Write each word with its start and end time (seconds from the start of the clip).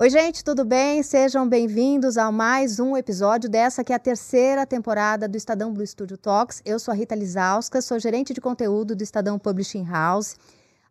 Oi, 0.00 0.10
gente, 0.10 0.44
tudo 0.44 0.64
bem? 0.64 1.02
Sejam 1.02 1.48
bem-vindos 1.48 2.16
a 2.16 2.30
mais 2.30 2.78
um 2.78 2.96
episódio 2.96 3.50
dessa 3.50 3.82
que 3.82 3.92
é 3.92 3.96
a 3.96 3.98
terceira 3.98 4.64
temporada 4.64 5.26
do 5.26 5.36
Estadão 5.36 5.72
Blue 5.72 5.84
Studio 5.84 6.16
Talks. 6.16 6.62
Eu 6.64 6.78
sou 6.78 6.92
a 6.92 6.94
Rita 6.94 7.16
Lizauskas, 7.16 7.84
sou 7.84 7.98
gerente 7.98 8.32
de 8.32 8.40
conteúdo 8.40 8.94
do 8.94 9.02
Estadão 9.02 9.40
Publishing 9.40 9.84
House. 9.84 10.36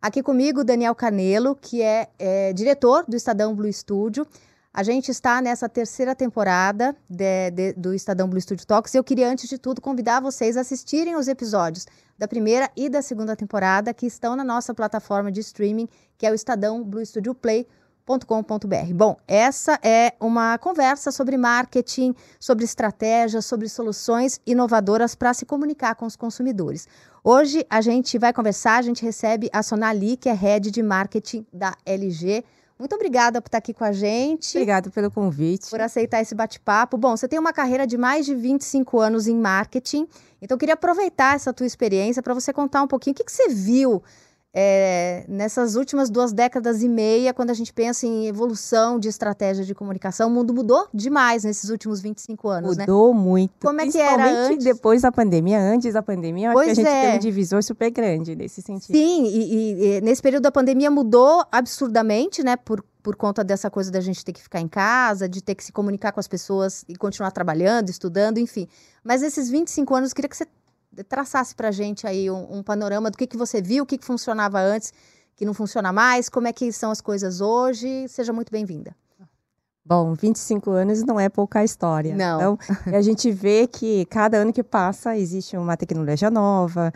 Aqui 0.02 0.22
comigo, 0.22 0.62
Daniel 0.62 0.94
Canelo, 0.94 1.56
que 1.56 1.80
é, 1.80 2.10
é 2.18 2.52
diretor 2.52 3.06
do 3.08 3.16
Estadão 3.16 3.54
Blue 3.54 3.72
Studio. 3.72 4.26
A 4.74 4.82
gente 4.82 5.10
está 5.10 5.40
nessa 5.40 5.70
terceira 5.70 6.14
temporada 6.14 6.94
de, 7.08 7.50
de, 7.50 7.72
do 7.72 7.94
Estadão 7.94 8.28
Blue 8.28 8.42
Studio 8.42 8.66
Talks 8.66 8.94
eu 8.94 9.02
queria, 9.02 9.30
antes 9.30 9.48
de 9.48 9.56
tudo, 9.56 9.80
convidar 9.80 10.20
vocês 10.20 10.54
a 10.54 10.60
assistirem 10.60 11.16
os 11.16 11.28
episódios 11.28 11.86
da 12.18 12.28
primeira 12.28 12.70
e 12.76 12.90
da 12.90 13.00
segunda 13.00 13.34
temporada 13.34 13.94
que 13.94 14.04
estão 14.04 14.36
na 14.36 14.44
nossa 14.44 14.74
plataforma 14.74 15.32
de 15.32 15.40
streaming, 15.40 15.88
que 16.18 16.26
é 16.26 16.30
o 16.30 16.34
Estadão 16.34 16.84
Blue 16.84 17.04
Studio 17.06 17.34
Play 17.34 17.66
com.br. 18.26 18.94
Bom, 18.94 19.16
essa 19.26 19.78
é 19.82 20.14
uma 20.18 20.56
conversa 20.56 21.12
sobre 21.12 21.36
marketing, 21.36 22.14
sobre 22.40 22.64
estratégias, 22.64 23.44
sobre 23.44 23.68
soluções 23.68 24.40
inovadoras 24.46 25.14
para 25.14 25.34
se 25.34 25.44
comunicar 25.44 25.94
com 25.94 26.06
os 26.06 26.16
consumidores. 26.16 26.88
Hoje 27.22 27.66
a 27.68 27.82
gente 27.82 28.18
vai 28.18 28.32
conversar, 28.32 28.76
a 28.78 28.82
gente 28.82 29.02
recebe 29.02 29.50
a 29.52 29.62
Sonali, 29.62 30.16
que 30.16 30.28
é 30.28 30.32
head 30.32 30.70
de 30.70 30.82
marketing 30.82 31.44
da 31.52 31.74
LG. 31.84 32.44
Muito 32.78 32.94
obrigada 32.94 33.42
por 33.42 33.48
estar 33.48 33.58
aqui 33.58 33.74
com 33.74 33.84
a 33.84 33.92
gente. 33.92 34.56
Obrigada 34.56 34.88
pelo 34.88 35.10
convite. 35.10 35.68
Por 35.68 35.80
aceitar 35.80 36.22
esse 36.22 36.34
bate-papo. 36.34 36.96
Bom, 36.96 37.16
você 37.16 37.26
tem 37.26 37.38
uma 37.38 37.52
carreira 37.52 37.86
de 37.86 37.98
mais 37.98 38.24
de 38.24 38.34
25 38.34 39.00
anos 39.00 39.26
em 39.26 39.36
marketing, 39.36 40.06
então 40.40 40.54
eu 40.54 40.58
queria 40.58 40.74
aproveitar 40.74 41.34
essa 41.34 41.52
tua 41.52 41.66
experiência 41.66 42.22
para 42.22 42.32
você 42.32 42.52
contar 42.52 42.82
um 42.82 42.86
pouquinho 42.86 43.12
o 43.12 43.16
que, 43.16 43.24
que 43.24 43.32
você 43.32 43.48
viu 43.48 44.02
é, 44.54 45.24
nessas 45.28 45.76
últimas 45.76 46.08
duas 46.08 46.32
décadas 46.32 46.82
e 46.82 46.88
meia, 46.88 47.34
quando 47.34 47.50
a 47.50 47.54
gente 47.54 47.72
pensa 47.72 48.06
em 48.06 48.26
evolução 48.26 48.98
de 48.98 49.08
estratégia 49.08 49.64
de 49.64 49.74
comunicação, 49.74 50.28
o 50.28 50.30
mundo 50.30 50.54
mudou 50.54 50.88
demais 50.92 51.44
nesses 51.44 51.68
últimos 51.68 52.00
25 52.00 52.48
anos, 52.48 52.76
né? 52.76 52.84
Mudou 52.86 53.14
né? 53.14 53.20
muito. 53.20 53.52
Como 53.60 53.80
é 53.80 53.86
que 53.86 53.98
era 53.98 54.46
antes? 54.46 54.64
depois 54.64 55.02
da 55.02 55.12
pandemia. 55.12 55.60
Antes 55.60 55.92
da 55.92 56.02
pandemia, 56.02 56.52
pois 56.52 56.70
acho 56.70 56.80
que 56.80 56.86
a 56.86 56.90
gente 56.90 56.96
é. 56.96 57.06
tem 57.08 57.16
um 57.16 57.20
divisor 57.20 57.62
super 57.62 57.90
grande 57.90 58.34
nesse 58.34 58.62
sentido. 58.62 58.96
Sim, 58.96 59.26
e, 59.26 59.54
e, 59.54 59.96
e, 59.96 60.00
nesse 60.00 60.22
período 60.22 60.44
da 60.44 60.52
pandemia 60.52 60.90
mudou 60.90 61.44
absurdamente, 61.52 62.42
né? 62.42 62.56
Por, 62.56 62.82
por 63.02 63.16
conta 63.16 63.44
dessa 63.44 63.70
coisa 63.70 63.90
da 63.90 64.00
gente 64.00 64.24
ter 64.24 64.32
que 64.32 64.42
ficar 64.42 64.60
em 64.60 64.68
casa, 64.68 65.28
de 65.28 65.42
ter 65.42 65.54
que 65.54 65.64
se 65.64 65.72
comunicar 65.72 66.12
com 66.12 66.20
as 66.20 66.28
pessoas 66.28 66.84
e 66.88 66.96
continuar 66.96 67.30
trabalhando, 67.30 67.90
estudando, 67.90 68.38
enfim. 68.38 68.66
Mas 69.04 69.22
esses 69.22 69.50
25 69.50 69.94
anos, 69.94 70.10
eu 70.10 70.16
queria 70.16 70.28
que 70.28 70.36
você 70.36 70.46
traçasse 71.04 71.54
para 71.54 71.68
a 71.68 71.72
gente 71.72 72.06
aí 72.06 72.30
um, 72.30 72.58
um, 72.58 72.62
panorama 72.62 73.10
do 73.10 73.16
que, 73.16 73.26
que 73.26 73.36
você 73.36 73.60
viu, 73.60 73.84
o 73.84 73.86
que, 73.86 73.98
que 73.98 74.04
funcionava 74.04 74.60
antes, 74.60 74.92
que 75.36 75.44
não 75.44 75.54
funciona 75.54 75.92
mais, 75.92 76.28
como 76.28 76.48
é 76.48 76.52
que 76.52 76.72
são 76.72 76.90
as 76.90 77.00
coisas 77.00 77.40
hoje. 77.40 78.08
Seja 78.08 78.32
muito 78.32 78.50
bem-vinda. 78.50 78.94
Bom, 79.88 80.12
25 80.12 80.70
anos 80.70 81.02
não 81.02 81.18
é 81.18 81.30
pouca 81.30 81.64
história. 81.64 82.14
Não. 82.14 82.36
Então, 82.36 82.58
a 82.92 83.00
gente 83.00 83.30
vê 83.30 83.66
que 83.66 84.04
cada 84.04 84.36
ano 84.36 84.52
que 84.52 84.62
passa 84.62 85.16
existe 85.16 85.56
uma 85.56 85.78
tecnologia 85.78 86.30
nova, 86.30 86.92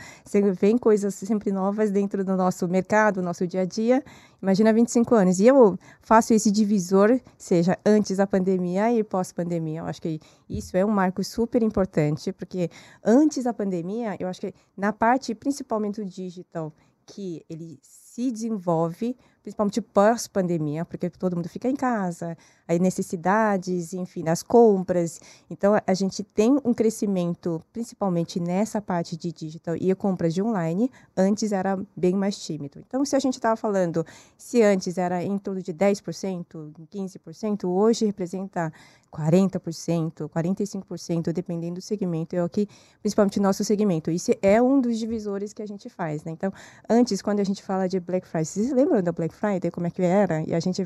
vem 0.60 0.76
coisas 0.76 1.14
sempre 1.14 1.50
novas 1.50 1.90
dentro 1.90 2.22
do 2.22 2.36
nosso 2.36 2.68
mercado, 2.68 3.14
do 3.14 3.22
nosso 3.22 3.46
dia 3.46 3.62
a 3.62 3.64
dia. 3.64 4.04
Imagina 4.42 4.74
25 4.74 5.14
anos. 5.14 5.40
E 5.40 5.46
eu 5.46 5.78
faço 6.02 6.34
esse 6.34 6.50
divisor, 6.50 7.18
seja 7.38 7.78
antes 7.86 8.18
da 8.18 8.26
pandemia 8.26 8.92
e 8.92 9.02
pós-pandemia. 9.02 9.80
Eu 9.80 9.86
acho 9.86 10.02
que 10.02 10.20
isso 10.46 10.76
é 10.76 10.84
um 10.84 10.90
marco 10.90 11.24
super 11.24 11.62
importante, 11.62 12.30
porque 12.30 12.68
antes 13.02 13.44
da 13.44 13.54
pandemia, 13.54 14.18
eu 14.20 14.28
acho 14.28 14.42
que 14.42 14.52
na 14.76 14.92
parte 14.92 15.34
principalmente 15.34 16.02
do 16.02 16.06
digital, 16.06 16.70
que 17.06 17.44
ele 17.48 17.78
se 17.82 18.30
desenvolve, 18.30 19.16
principalmente 19.42 19.80
pós-pandemia, 19.80 20.84
porque 20.84 21.10
todo 21.10 21.34
mundo 21.34 21.48
fica 21.48 21.68
em 21.68 21.74
casa, 21.74 22.36
as 22.66 22.78
necessidades, 22.78 23.92
enfim, 23.92 24.28
as 24.28 24.42
compras. 24.42 25.20
Então, 25.50 25.74
a 25.86 25.94
gente 25.94 26.22
tem 26.22 26.58
um 26.64 26.72
crescimento, 26.72 27.62
principalmente 27.72 28.40
nessa 28.40 28.80
parte 28.80 29.16
de 29.16 29.32
digital 29.32 29.76
e 29.76 29.94
compras 29.94 30.34
de 30.34 30.42
online, 30.42 30.90
antes 31.16 31.52
era 31.52 31.78
bem 31.96 32.14
mais 32.14 32.38
tímido. 32.38 32.78
Então, 32.86 33.04
se 33.04 33.16
a 33.16 33.18
gente 33.18 33.34
estava 33.34 33.56
falando, 33.56 34.04
se 34.36 34.62
antes 34.62 34.98
era 34.98 35.22
em 35.22 35.38
torno 35.38 35.62
de 35.62 35.72
10%, 35.72 36.72
15%, 36.90 37.64
hoje 37.68 38.06
representa 38.06 38.72
40%, 39.12 40.28
45%, 40.28 41.32
dependendo 41.32 41.74
do 41.74 41.80
segmento, 41.82 42.34
é 42.34 42.42
o 42.42 42.48
que, 42.48 42.66
principalmente 43.02 43.38
nosso 43.38 43.62
segmento. 43.62 44.10
Isso 44.10 44.32
é 44.40 44.60
um 44.60 44.80
dos 44.80 44.98
divisores 44.98 45.52
que 45.52 45.60
a 45.60 45.66
gente 45.66 45.90
faz, 45.90 46.24
né? 46.24 46.32
Então, 46.32 46.50
antes, 46.88 47.20
quando 47.20 47.40
a 47.40 47.44
gente 47.44 47.62
fala 47.62 47.86
de 47.86 48.00
Black 48.00 48.26
Friday, 48.26 48.46
vocês 48.46 48.72
lembram 48.72 49.02
da 49.02 49.12
Black 49.12 49.34
Friday, 49.34 49.70
como 49.70 49.86
é 49.86 49.90
que 49.90 50.00
era? 50.00 50.42
E 50.44 50.54
a 50.54 50.60
gente 50.60 50.82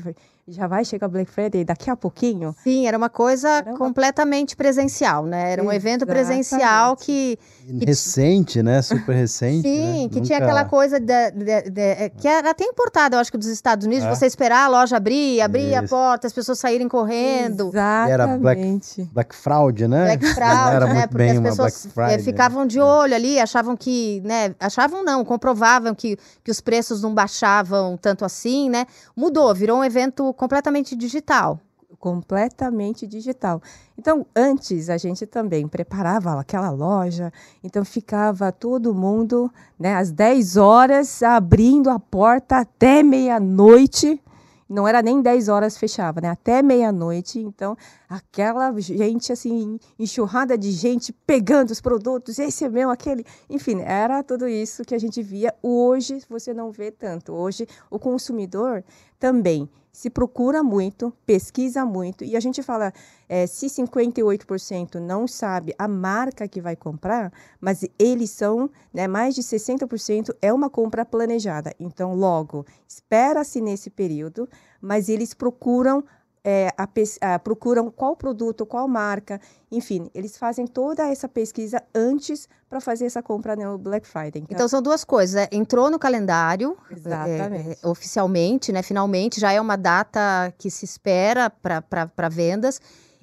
já 0.47 0.67
vai 0.67 0.83
chegar 0.83 1.07
Black 1.07 1.31
Friday 1.31 1.63
daqui 1.77 1.89
a 1.91 1.95
pouquinho? 1.95 2.55
Sim, 2.63 2.87
era 2.87 2.97
uma 2.97 3.09
coisa 3.09 3.47
era 3.47 3.69
uma... 3.69 3.77
completamente 3.77 4.55
presencial, 4.55 5.25
né? 5.25 5.51
Era 5.51 5.61
um 5.61 5.71
Exatamente. 5.71 5.87
evento 5.87 6.05
presencial 6.07 6.95
que, 6.95 7.37
que... 7.65 7.85
Recente, 7.85 8.63
né? 8.63 8.81
Super 8.81 9.15
recente. 9.15 9.61
Sim, 9.61 10.03
né? 10.03 10.09
que 10.09 10.15
Nunca... 10.15 10.21
tinha 10.21 10.39
aquela 10.39 10.65
coisa 10.65 10.99
de, 10.99 11.31
de, 11.31 11.69
de, 11.69 12.09
que 12.17 12.27
era 12.27 12.49
até 12.49 12.65
importada, 12.65 13.15
eu 13.15 13.19
acho 13.19 13.31
que 13.31 13.37
dos 13.37 13.47
Estados 13.47 13.85
Unidos, 13.85 14.05
é. 14.05 14.09
você 14.09 14.25
esperar 14.25 14.65
a 14.65 14.67
loja 14.67 14.97
abrir, 14.97 15.39
abrir 15.41 15.67
Isso. 15.67 15.77
a 15.77 15.83
porta, 15.87 16.27
as 16.27 16.33
pessoas 16.33 16.57
saírem 16.57 16.87
correndo. 16.87 17.69
Exatamente. 17.69 18.11
Era 18.11 18.27
Black, 18.37 19.09
Black 19.13 19.35
Fraud, 19.35 19.87
né? 19.87 20.17
Black 20.17 20.33
Fraud, 20.33 20.75
era 20.75 20.85
né? 20.87 20.93
Muito 20.93 21.09
Porque 21.09 21.23
bem 21.23 21.37
as 21.37 21.43
pessoas 21.43 21.87
Friday, 21.93 22.19
ficavam 22.19 22.65
de 22.65 22.79
olho 22.79 23.13
ali, 23.13 23.39
achavam 23.39 23.77
que, 23.77 24.21
né? 24.25 24.55
Achavam 24.59 25.03
não, 25.03 25.23
comprovavam 25.23 25.93
que, 25.93 26.17
que 26.43 26.49
os 26.49 26.59
preços 26.59 27.01
não 27.01 27.13
baixavam 27.13 27.95
tanto 27.97 28.25
assim, 28.25 28.69
né? 28.69 28.87
Mudou, 29.15 29.53
virou 29.53 29.79
um 29.79 29.83
evento 29.83 30.33
completamente 30.33 30.95
digital. 30.95 31.59
Completamente 31.99 33.07
digital. 33.07 33.61
Então, 33.97 34.25
antes 34.35 34.89
a 34.89 34.97
gente 34.97 35.25
também 35.25 35.67
preparava 35.67 36.39
aquela 36.39 36.69
loja, 36.69 37.33
então 37.63 37.83
ficava 37.83 38.51
todo 38.51 38.93
mundo, 38.93 39.51
né, 39.79 39.95
às 39.95 40.11
10 40.11 40.57
horas, 40.57 41.23
abrindo 41.23 41.89
a 41.89 41.99
porta 41.99 42.57
até 42.57 43.01
meia-noite 43.01 44.21
não 44.69 44.87
era 44.87 45.01
nem 45.01 45.21
10 45.21 45.47
horas 45.47 45.77
fechava, 45.77 46.19
né? 46.19 46.29
Até 46.29 46.61
meia-noite. 46.61 47.39
Então, 47.39 47.77
aquela 48.09 48.77
gente, 48.79 49.31
assim, 49.31 49.79
enxurrada 49.97 50.57
de 50.57 50.71
gente 50.71 51.13
pegando 51.13 51.71
os 51.71 51.79
produtos, 51.79 52.37
esse 52.37 52.65
é 52.65 52.69
meu, 52.69 52.89
aquele. 52.89 53.25
Enfim, 53.49 53.79
era 53.81 54.21
tudo 54.23 54.47
isso 54.47 54.83
que 54.83 54.93
a 54.93 54.99
gente 54.99 55.21
via. 55.23 55.53
Hoje, 55.63 56.21
você 56.29 56.53
não 56.53 56.71
vê 56.71 56.91
tanto. 56.91 57.33
Hoje, 57.33 57.67
o 57.89 57.97
consumidor 57.97 58.83
também 59.17 59.69
se 59.97 60.11
procura 60.11 60.61
muito, 60.61 61.11
pesquisa 61.25 61.83
muito, 61.83 62.23
e 62.23 62.37
a 62.37 62.39
gente 62.39 62.61
fala, 62.61 62.93
é, 63.27 63.47
se 63.47 63.65
58% 63.65 64.99
não 64.99 65.27
sabe 65.27 65.73
a 65.75 65.87
marca 65.87 66.47
que 66.47 66.61
vai 66.61 66.75
comprar, 66.75 67.33
mas 67.59 67.83
eles 67.97 68.29
são, 68.29 68.69
né, 68.93 69.07
mais 69.07 69.33
de 69.33 69.41
60% 69.41 70.35
é 70.39 70.53
uma 70.53 70.69
compra 70.69 71.03
planejada. 71.03 71.73
Então, 71.79 72.13
logo, 72.13 72.63
espera-se 72.87 73.59
nesse 73.59 73.89
período, 73.89 74.47
mas 74.79 75.09
eles 75.09 75.33
procuram 75.33 76.03
é, 76.49 76.73
a, 76.77 76.87
a, 77.33 77.39
procuram 77.39 77.91
qual 77.91 78.15
produto, 78.15 78.65
qual 78.65 78.87
marca, 78.87 79.37
enfim, 79.69 80.09
eles 80.15 80.37
fazem 80.37 80.65
toda 80.65 81.05
essa 81.05 81.27
pesquisa 81.27 81.83
antes 81.93 82.47
para 82.69 82.79
fazer 82.79 83.05
essa 83.05 83.21
compra 83.21 83.53
no 83.53 83.77
Black 83.77 84.07
Friday. 84.07 84.43
Então, 84.43 84.55
então 84.55 84.67
são 84.69 84.81
duas 84.81 85.03
coisas, 85.03 85.35
é, 85.35 85.49
entrou 85.51 85.91
no 85.91 85.99
calendário 85.99 86.77
é, 86.89 87.73
é, 87.73 87.85
oficialmente, 87.85 88.71
né? 88.71 88.81
Finalmente 88.81 89.41
já 89.41 89.51
é 89.51 89.59
uma 89.59 89.75
data 89.75 90.53
que 90.57 90.71
se 90.71 90.85
espera 90.85 91.49
para 91.49 92.29
vendas. 92.29 92.79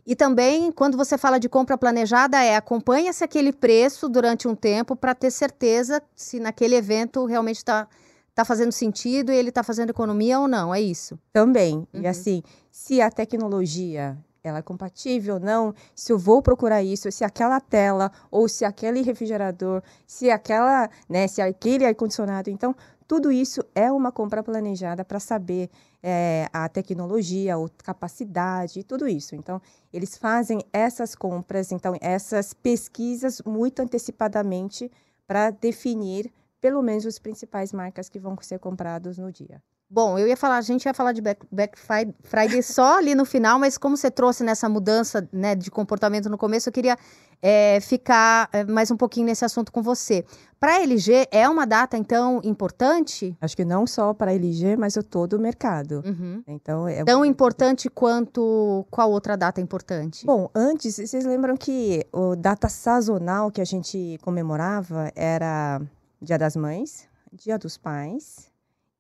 E 0.07 0.15
também, 0.15 0.71
quando 0.71 0.99
você 0.99 1.17
fala 1.17 1.41
de 1.41 1.49
compra 1.49 1.79
planejada, 1.79 2.45
é 2.45 2.57
acompanha-se 2.57 3.25
aquele 3.25 3.55
preço 3.55 4.07
durante 4.07 4.47
um 4.47 4.55
tempo 4.55 4.95
para 4.95 5.15
ter 5.15 5.31
certeza 5.31 6.03
se 6.15 6.39
naquele 6.39 6.75
evento 6.75 7.25
realmente 7.25 7.57
está 7.57 7.89
tá 8.35 8.45
fazendo 8.45 8.73
sentido 8.73 9.31
e 9.31 9.37
ele 9.37 9.51
está 9.51 9.63
fazendo 9.63 9.91
economia 9.91 10.41
ou 10.41 10.49
não, 10.49 10.75
é 10.75 10.81
isso? 10.81 11.19
Também. 11.33 11.87
Uhum. 11.93 12.03
E 12.03 12.07
assim, 12.07 12.43
se 12.71 13.01
a 13.01 13.11
tecnologia 13.11 14.19
ela 14.43 14.59
é 14.59 14.63
compatível 14.63 15.35
ou 15.35 15.41
não, 15.41 15.75
se 15.95 16.13
eu 16.13 16.19
vou 16.19 16.43
procurar 16.43 16.83
isso, 16.83 17.11
se 17.11 17.25
aquela 17.25 17.61
tela 17.61 18.13
ou 18.31 18.47
se 18.47 18.65
aquele 18.65 19.01
refrigerador, 19.01 19.83
se 20.07 20.31
aquela, 20.31 20.91
né, 21.09 21.27
se 21.27 21.41
aquele 21.41 21.87
ar 21.87 21.95
condicionado, 21.95 22.51
então 22.51 22.77
tudo 23.07 23.33
isso 23.33 23.63
é 23.75 23.91
uma 23.91 24.11
compra 24.13 24.43
planejada 24.43 25.05
para 25.05 25.21
saber 25.21 25.71
é, 26.03 26.49
a 26.53 26.69
tecnologia, 26.69 27.55
a 27.55 27.69
capacidade, 27.83 28.83
tudo 28.85 29.07
isso. 29.09 29.35
Então, 29.35 29.61
eles 29.93 30.17
fazem 30.17 30.63
essas 30.73 31.15
compras, 31.15 31.71
então 31.73 31.97
essas 32.01 32.53
pesquisas 32.53 33.41
muito 33.45 33.81
antecipadamente 33.81 34.91
para 35.27 35.51
definir 35.51 36.31
pelo 36.65 36.81
menos 36.81 37.05
as 37.05 37.19
principais 37.19 37.75
marcas 37.75 38.09
que 38.09 38.19
vão 38.19 38.35
ser 38.41 38.59
comprados 38.59 39.19
no 39.19 39.31
dia. 39.31 39.63
Bom, 39.91 40.19
eu 40.19 40.27
ia 40.27 40.35
falar, 40.35 40.57
a 40.57 40.63
gente 40.63 40.87
ia 40.87 40.95
falar 40.95 41.13
de 41.13 41.21
Black, 41.21 41.45
Black 41.53 41.79
Friday 41.79 42.63
só 42.63 42.97
ali 42.97 43.15
no 43.15 43.27
final, 43.27 43.59
mas 43.59 43.77
como 43.77 43.99
você 43.99 44.11
trouxe 44.11 44.43
nessa 44.43 44.67
mudança 44.67 45.29
né, 45.31 45.55
de 45.55 45.71
comportamento 45.71 46.31
no 46.31 46.39
começo, 46.39 46.71
eu 46.71 46.73
queria 46.73 46.97
é, 47.43 47.79
ficar 47.83 48.49
é, 48.51 48.65
mais 48.65 48.91
um 48.91 48.97
pouquinho 48.97 49.27
nesse 49.27 49.45
assunto 49.45 49.71
com 49.71 49.83
você. 49.83 50.25
Para 50.59 50.77
a 50.77 50.81
LG, 50.81 51.29
é 51.31 51.47
uma 51.47 51.67
data, 51.67 51.99
então, 51.99 52.41
importante? 52.43 53.37
Acho 53.43 53.55
que 53.55 53.65
não 53.67 53.87
só 53.87 54.15
para 54.15 54.31
a 54.31 54.35
LG, 54.35 54.75
mas 54.79 54.97
o 54.97 55.03
todo 55.03 55.35
o 55.35 55.39
mercado. 55.39 56.03
Uhum. 56.03 56.43
Então, 56.47 56.89
é... 56.89 57.05
Tão 57.05 57.27
importante 57.27 57.91
quanto 57.91 58.87
qual 58.91 59.11
outra 59.11 59.37
data 59.37 59.61
importante? 59.61 60.25
Bom, 60.25 60.49
antes, 60.55 60.97
vocês 60.97 61.27
lembram 61.27 61.59
que 61.59 62.07
o 62.11 62.35
data 62.35 62.71
sazonal 62.71 63.51
que 63.51 63.61
a 63.61 63.67
gente 63.67 64.19
comemorava 64.23 65.13
era 65.15 65.83
Dia 66.25 66.39
das 66.39 66.57
Mães, 66.57 67.09
Dia 67.33 67.59
dos 67.59 67.77
Pais 67.77 68.51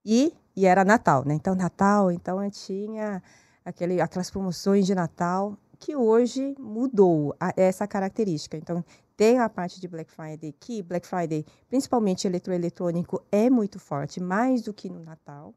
e 0.04 0.32
e 0.56 0.66
era 0.66 0.84
Natal, 0.84 1.24
né? 1.26 1.34
Então, 1.34 1.54
Natal, 1.54 2.10
então 2.12 2.48
tinha 2.50 3.22
aquele, 3.64 4.00
aquelas 4.00 4.30
promoções 4.30 4.86
de 4.86 4.94
Natal 4.94 5.58
que 5.78 5.96
hoje 5.96 6.54
mudou 6.58 7.34
a, 7.40 7.52
essa 7.56 7.86
característica. 7.86 8.56
Então, 8.56 8.84
tem 9.16 9.38
a 9.38 9.48
parte 9.48 9.80
de 9.80 9.88
Black 9.88 10.10
Friday, 10.10 10.52
que 10.58 10.82
Black 10.82 11.06
Friday, 11.06 11.44
principalmente 11.68 12.26
eletroeletrônico, 12.26 13.22
é 13.30 13.50
muito 13.50 13.78
forte, 13.78 14.20
mais 14.20 14.62
do 14.62 14.72
que 14.72 14.88
no 14.88 15.00
Natal, 15.00 15.54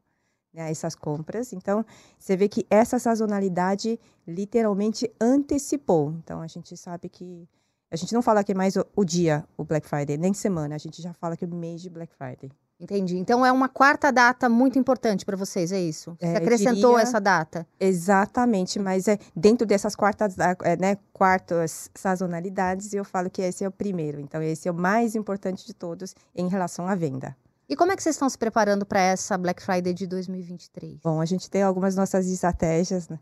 né, 0.52 0.70
essas 0.70 0.94
compras. 0.94 1.52
Então, 1.52 1.84
você 2.18 2.36
vê 2.36 2.48
que 2.48 2.66
essa 2.68 2.98
sazonalidade 2.98 3.98
literalmente 4.26 5.10
antecipou. 5.20 6.12
Então, 6.12 6.40
a 6.40 6.46
gente 6.46 6.76
sabe 6.76 7.08
que. 7.08 7.48
A 7.90 7.96
gente 7.96 8.12
não 8.12 8.20
fala 8.20 8.44
que 8.44 8.52
é 8.52 8.54
mais 8.54 8.76
o, 8.76 8.84
o 8.94 9.04
dia, 9.04 9.44
o 9.56 9.64
Black 9.64 9.88
Friday, 9.88 10.18
nem 10.18 10.34
semana, 10.34 10.74
a 10.74 10.78
gente 10.78 11.00
já 11.00 11.14
fala 11.14 11.36
que 11.36 11.44
é 11.44 11.48
o 11.48 11.54
mês 11.54 11.80
de 11.80 11.88
Black 11.88 12.14
Friday. 12.14 12.50
Entendi. 12.80 13.16
Então 13.16 13.44
é 13.44 13.50
uma 13.50 13.68
quarta 13.68 14.12
data 14.12 14.48
muito 14.48 14.78
importante 14.78 15.24
para 15.24 15.36
vocês, 15.36 15.72
é 15.72 15.80
isso? 15.80 16.16
Você 16.20 16.26
é, 16.26 16.36
acrescentou 16.36 16.92
diria, 16.92 17.02
essa 17.02 17.20
data? 17.20 17.66
Exatamente, 17.80 18.78
mas 18.78 19.08
é 19.08 19.18
dentro 19.34 19.66
dessas 19.66 19.96
quartas, 19.96 20.36
é, 20.38 20.76
né, 20.76 20.96
quartas 21.12 21.90
sazonalidades, 21.94 22.92
eu 22.92 23.04
falo 23.04 23.28
que 23.28 23.42
esse 23.42 23.64
é 23.64 23.68
o 23.68 23.72
primeiro. 23.72 24.20
Então 24.20 24.40
esse 24.40 24.68
é 24.68 24.70
o 24.70 24.74
mais 24.74 25.16
importante 25.16 25.66
de 25.66 25.74
todos 25.74 26.14
em 26.36 26.46
relação 26.46 26.86
à 26.86 26.94
venda. 26.94 27.36
E 27.68 27.76
como 27.76 27.92
é 27.92 27.96
que 27.96 28.02
vocês 28.02 28.14
estão 28.14 28.28
se 28.30 28.38
preparando 28.38 28.86
para 28.86 29.00
essa 29.00 29.36
Black 29.36 29.62
Friday 29.62 29.92
de 29.92 30.06
2023? 30.06 31.00
Bom, 31.02 31.20
a 31.20 31.26
gente 31.26 31.50
tem 31.50 31.62
algumas 31.62 31.96
nossas 31.96 32.26
estratégias, 32.26 33.08
né? 33.08 33.18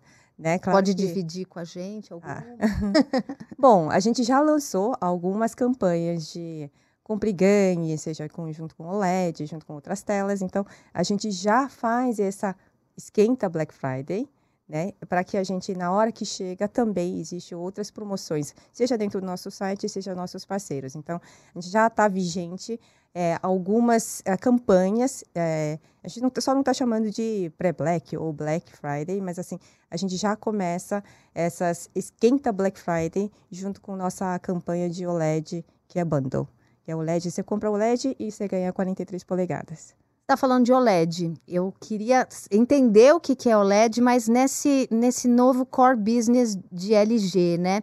Claro 0.58 0.78
Pode 0.78 0.94
que... 0.94 1.06
dividir 1.06 1.46
com 1.46 1.58
a 1.58 1.64
gente 1.64 2.12
alguma? 2.12 2.38
Ah. 2.38 3.46
Bom, 3.58 3.90
a 3.90 3.98
gente 4.00 4.22
já 4.22 4.40
lançou 4.40 4.94
algumas 5.00 5.54
campanhas 5.54 6.30
de 6.30 6.70
compre 7.02 7.30
e 7.30 7.32
ganhe, 7.32 7.96
seja 7.96 8.28
com, 8.28 8.50
junto 8.52 8.74
com 8.74 8.88
o 8.88 8.98
LED, 8.98 9.46
junto 9.46 9.64
com 9.64 9.74
outras 9.74 10.02
telas. 10.02 10.42
Então, 10.42 10.66
a 10.92 11.02
gente 11.02 11.30
já 11.30 11.68
faz 11.68 12.18
essa 12.18 12.54
esquenta 12.96 13.48
Black 13.48 13.72
Friday, 13.72 14.28
né? 14.68 14.92
Para 15.08 15.22
que 15.22 15.36
a 15.36 15.44
gente, 15.44 15.74
na 15.74 15.92
hora 15.92 16.10
que 16.10 16.24
chega, 16.24 16.66
também 16.68 17.18
existe 17.18 17.54
outras 17.54 17.90
promoções, 17.90 18.54
seja 18.72 18.96
dentro 18.98 19.20
do 19.20 19.26
nosso 19.26 19.50
site, 19.50 19.88
seja 19.88 20.14
nossos 20.14 20.44
parceiros. 20.44 20.94
Então, 20.94 21.20
a 21.54 21.60
gente 21.60 21.70
já 21.70 21.86
está 21.86 22.08
vigente 22.08 22.80
é, 23.14 23.38
algumas 23.42 24.22
é, 24.24 24.36
campanhas. 24.36 25.24
É, 25.34 25.78
a 26.02 26.08
gente 26.08 26.22
não, 26.22 26.30
tá, 26.30 26.40
só 26.40 26.52
não 26.52 26.60
está 26.60 26.74
chamando 26.74 27.10
de 27.10 27.52
pré-Black 27.56 28.16
ou 28.16 28.32
Black 28.32 28.76
Friday, 28.76 29.20
mas 29.20 29.38
assim, 29.38 29.58
a 29.90 29.96
gente 29.96 30.16
já 30.16 30.36
começa 30.36 31.02
essas 31.34 31.88
esquenta 31.94 32.52
Black 32.52 32.78
Friday 32.78 33.30
junto 33.50 33.80
com 33.80 33.96
nossa 33.96 34.38
campanha 34.38 34.88
de 34.88 35.06
OLED, 35.06 35.64
que 35.88 35.98
é 35.98 36.04
Bundle 36.04 36.48
que 36.86 36.92
é 36.92 36.96
o 36.96 37.00
LED. 37.00 37.32
Você 37.32 37.42
compra 37.42 37.68
o 37.68 37.76
LED 37.76 38.14
e 38.16 38.30
você 38.30 38.46
ganha 38.46 38.72
43 38.72 39.24
polegadas. 39.24 39.92
Está 40.26 40.36
falando 40.36 40.64
de 40.64 40.72
OLED. 40.72 41.34
Eu 41.46 41.72
queria 41.80 42.26
entender 42.50 43.14
o 43.14 43.20
que, 43.20 43.36
que 43.36 43.48
é 43.48 43.56
OLED, 43.56 44.00
mas 44.00 44.26
nesse, 44.26 44.88
nesse 44.90 45.28
novo 45.28 45.64
core 45.64 45.96
business 45.96 46.58
de 46.72 46.94
LG, 46.94 47.58
né? 47.58 47.80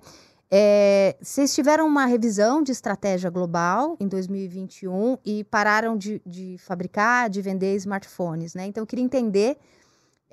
É, 0.52 1.16
vocês 1.22 1.56
tiveram 1.56 1.88
uma 1.88 2.06
revisão 2.06 2.62
de 2.62 2.74
estratégia 2.74 3.30
global 3.30 3.96
em 3.98 4.10
2021 4.10 5.20
e 5.26 5.46
pararam 5.46 5.96
de, 5.96 6.22
de 6.26 6.58
fabricar, 6.58 7.30
de 7.30 7.42
vender 7.42 7.78
smartphones, 7.78 8.54
né? 8.54 8.66
Então, 8.66 8.82
eu 8.82 8.88
queria 8.88 9.06
entender 9.06 9.56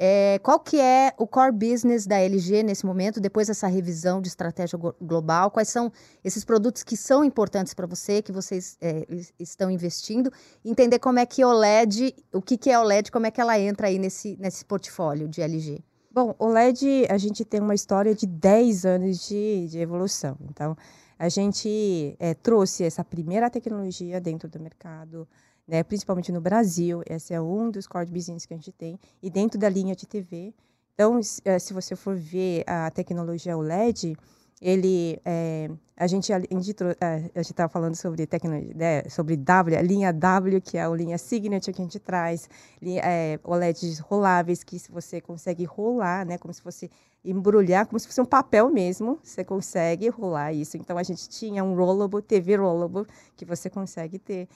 é, 0.02 0.38
qual 0.38 0.58
que 0.58 0.80
é 0.80 1.12
o 1.18 1.26
core 1.26 1.52
business 1.52 2.06
da 2.06 2.18
LG 2.18 2.62
nesse 2.62 2.86
momento, 2.86 3.20
depois 3.20 3.48
dessa 3.48 3.66
revisão 3.66 4.22
de 4.22 4.28
estratégia 4.28 4.78
global? 4.98 5.50
Quais 5.50 5.68
são 5.68 5.92
esses 6.24 6.42
produtos 6.42 6.82
que 6.82 6.96
são 6.96 7.22
importantes 7.22 7.74
para 7.74 7.86
você, 7.86 8.22
que 8.22 8.32
vocês 8.32 8.78
é, 8.80 9.06
estão 9.38 9.70
investindo? 9.70 10.32
Entender 10.64 10.98
como 10.98 11.18
é 11.18 11.26
que 11.26 11.44
OLED, 11.44 12.14
o 12.32 12.40
que, 12.40 12.56
que 12.56 12.70
é 12.70 12.78
OLED, 12.78 13.12
como 13.12 13.26
é 13.26 13.30
que 13.30 13.42
ela 13.42 13.60
entra 13.60 13.88
aí 13.88 13.98
nesse, 13.98 14.38
nesse 14.40 14.64
portfólio 14.64 15.28
de 15.28 15.42
LG? 15.42 15.84
Bom, 16.10 16.34
o 16.38 16.48
LED, 16.48 17.06
a 17.10 17.18
gente 17.18 17.44
tem 17.44 17.60
uma 17.60 17.74
história 17.74 18.14
de 18.14 18.26
10 18.26 18.86
anos 18.86 19.28
de, 19.28 19.68
de 19.68 19.78
evolução. 19.80 20.34
Então, 20.48 20.74
a 21.18 21.28
gente 21.28 22.16
é, 22.18 22.32
trouxe 22.32 22.84
essa 22.84 23.04
primeira 23.04 23.50
tecnologia 23.50 24.18
dentro 24.18 24.48
do 24.48 24.58
mercado, 24.58 25.28
né, 25.70 25.84
principalmente 25.84 26.32
no 26.32 26.40
Brasil. 26.40 27.02
Esse 27.08 27.32
é 27.32 27.40
um 27.40 27.70
dos 27.70 27.86
core 27.86 28.10
business 28.10 28.44
que 28.44 28.52
a 28.52 28.56
gente 28.56 28.72
tem. 28.72 28.98
E 29.22 29.30
dentro 29.30 29.58
da 29.58 29.68
linha 29.68 29.94
de 29.94 30.04
TV. 30.04 30.52
Então, 30.94 31.22
se 31.22 31.40
eh, 31.44 31.58
você 31.58 31.94
for 31.94 32.16
ver 32.16 32.64
a 32.66 32.90
tecnologia 32.90 33.56
OLED, 33.56 34.16
ele, 34.60 35.18
é, 35.24 35.70
a 35.96 36.06
gente, 36.06 36.30
a 36.32 36.38
gente 36.38 36.76
eh, 37.00 37.40
estava 37.40 37.70
falando 37.70 37.94
sobre 37.94 38.26
tecnologia, 38.26 38.74
né, 38.74 39.02
sobre 39.08 39.34
W, 39.36 39.78
a 39.78 39.80
linha 39.80 40.12
W, 40.12 40.60
que 40.60 40.76
é 40.76 40.82
a 40.82 40.88
linha 40.90 41.16
Signature 41.16 41.72
que 41.72 41.80
a 41.80 41.84
gente 41.84 41.98
traz, 41.98 42.50
é, 42.82 43.38
OLEDs 43.42 44.00
roláveis, 44.00 44.62
que 44.62 44.76
você 44.90 45.20
consegue 45.20 45.64
rolar, 45.64 46.26
né, 46.26 46.36
como 46.36 46.52
se 46.52 46.60
fosse 46.60 46.90
embrulhar, 47.24 47.86
como 47.86 47.98
se 47.98 48.06
fosse 48.06 48.20
um 48.20 48.26
papel 48.26 48.68
mesmo, 48.70 49.18
você 49.22 49.42
consegue 49.42 50.08
rolar 50.08 50.52
isso. 50.52 50.76
Então, 50.76 50.98
a 50.98 51.02
gente 51.02 51.28
tinha 51.28 51.64
um 51.64 51.74
rollable, 51.74 52.20
TV 52.20 52.56
rollable, 52.56 53.06
que 53.36 53.44
você 53.46 53.70
consegue 53.70 54.18
ter 54.18 54.48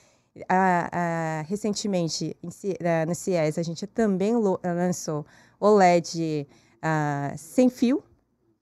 recentemente, 1.47 2.37
em, 2.43 2.49
no 3.07 3.15
CIES, 3.15 3.59
a 3.59 3.63
gente 3.63 3.87
também 3.87 4.35
lançou 4.37 5.25
OLED 5.61 6.47
sem 7.37 7.69
fio. 7.69 8.03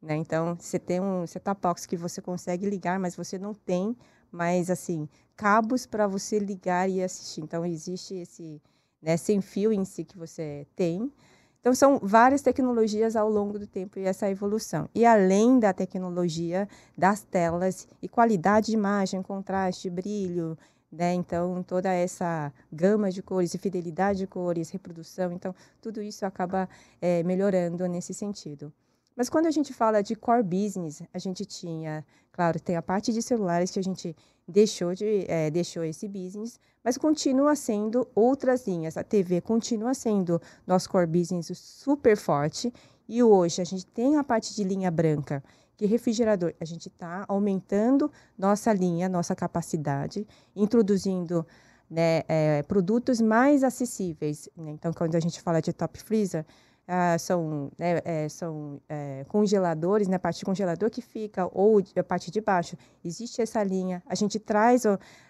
Né? 0.00 0.16
Então, 0.16 0.56
você 0.58 0.78
tem 0.78 1.00
um 1.00 1.26
set-top 1.26 1.60
box 1.60 1.86
que 1.86 1.96
você 1.96 2.20
consegue 2.20 2.68
ligar, 2.68 2.98
mas 2.98 3.14
você 3.14 3.38
não 3.38 3.54
tem 3.54 3.96
mais, 4.32 4.68
assim, 4.68 5.08
cabos 5.36 5.86
para 5.86 6.08
você 6.08 6.38
ligar 6.38 6.90
e 6.90 7.02
assistir. 7.02 7.40
Então, 7.40 7.64
existe 7.64 8.14
esse 8.14 8.60
né, 9.00 9.16
sem 9.16 9.40
fio 9.40 9.72
em 9.72 9.84
si 9.84 10.04
que 10.04 10.18
você 10.18 10.66
tem. 10.74 11.12
Então, 11.60 11.72
são 11.74 12.00
várias 12.02 12.42
tecnologias 12.42 13.14
ao 13.14 13.28
longo 13.30 13.58
do 13.58 13.66
tempo 13.66 13.98
e 13.98 14.04
essa 14.04 14.28
evolução. 14.28 14.88
E 14.92 15.06
além 15.06 15.60
da 15.60 15.72
tecnologia 15.72 16.68
das 16.98 17.22
telas 17.22 17.86
e 18.02 18.08
qualidade 18.08 18.66
de 18.66 18.72
imagem, 18.72 19.22
contraste, 19.22 19.88
brilho, 19.88 20.58
né? 20.92 21.14
Então, 21.14 21.62
toda 21.62 21.92
essa 21.92 22.52
gama 22.70 23.10
de 23.10 23.22
cores 23.22 23.54
e 23.54 23.58
fidelidade 23.58 24.18
de 24.18 24.26
cores, 24.26 24.70
reprodução, 24.70 25.32
então, 25.32 25.54
tudo 25.80 26.02
isso 26.02 26.26
acaba 26.26 26.68
é, 27.00 27.22
melhorando 27.22 27.86
nesse 27.88 28.12
sentido. 28.12 28.72
Mas 29.16 29.28
quando 29.28 29.46
a 29.46 29.50
gente 29.50 29.72
fala 29.72 30.02
de 30.02 30.14
core 30.14 30.42
business, 30.42 31.02
a 31.12 31.18
gente 31.18 31.44
tinha, 31.44 32.04
claro, 32.30 32.58
tem 32.60 32.76
a 32.76 32.82
parte 32.82 33.12
de 33.12 33.22
celulares 33.22 33.70
que 33.70 33.78
a 33.78 33.82
gente 33.82 34.16
deixou, 34.46 34.94
de, 34.94 35.24
é, 35.28 35.50
deixou 35.50 35.84
esse 35.84 36.08
business, 36.08 36.58
mas 36.82 36.96
continua 36.98 37.54
sendo 37.54 38.08
outras 38.14 38.66
linhas. 38.66 38.96
A 38.96 39.04
TV 39.04 39.40
continua 39.40 39.94
sendo 39.94 40.40
nosso 40.66 40.88
core 40.90 41.06
business 41.06 41.50
super 41.54 42.16
forte. 42.16 42.72
E 43.08 43.22
hoje 43.22 43.60
a 43.60 43.64
gente 43.64 43.84
tem 43.86 44.16
a 44.16 44.24
parte 44.24 44.54
de 44.54 44.64
linha 44.64 44.90
branca, 44.90 45.42
que 45.82 45.86
refrigerador, 45.86 46.54
a 46.60 46.64
gente 46.64 46.86
está 46.86 47.24
aumentando 47.26 48.08
nossa 48.38 48.72
linha, 48.72 49.08
nossa 49.08 49.34
capacidade, 49.34 50.24
introduzindo 50.54 51.44
né, 51.90 52.22
é, 52.28 52.62
produtos 52.62 53.20
mais 53.20 53.64
acessíveis. 53.64 54.48
Né? 54.56 54.70
Então, 54.70 54.92
quando 54.92 55.16
a 55.16 55.20
gente 55.20 55.40
fala 55.42 55.60
de 55.60 55.72
top 55.72 55.98
freezer, 55.98 56.46
ah, 56.94 57.16
são, 57.18 57.72
né, 57.78 58.02
é, 58.04 58.28
são 58.28 58.78
é, 58.86 59.24
congeladores, 59.26 60.08
né, 60.08 60.16
a 60.16 60.18
parte 60.18 60.40
de 60.40 60.44
congelador 60.44 60.90
que 60.90 61.00
fica, 61.00 61.48
ou 61.50 61.82
a 61.96 62.02
parte 62.02 62.30
de 62.30 62.38
baixo. 62.38 62.76
Existe 63.02 63.40
essa 63.40 63.62
linha. 63.62 64.02
A 64.06 64.14
gente 64.14 64.38
traz 64.38 64.84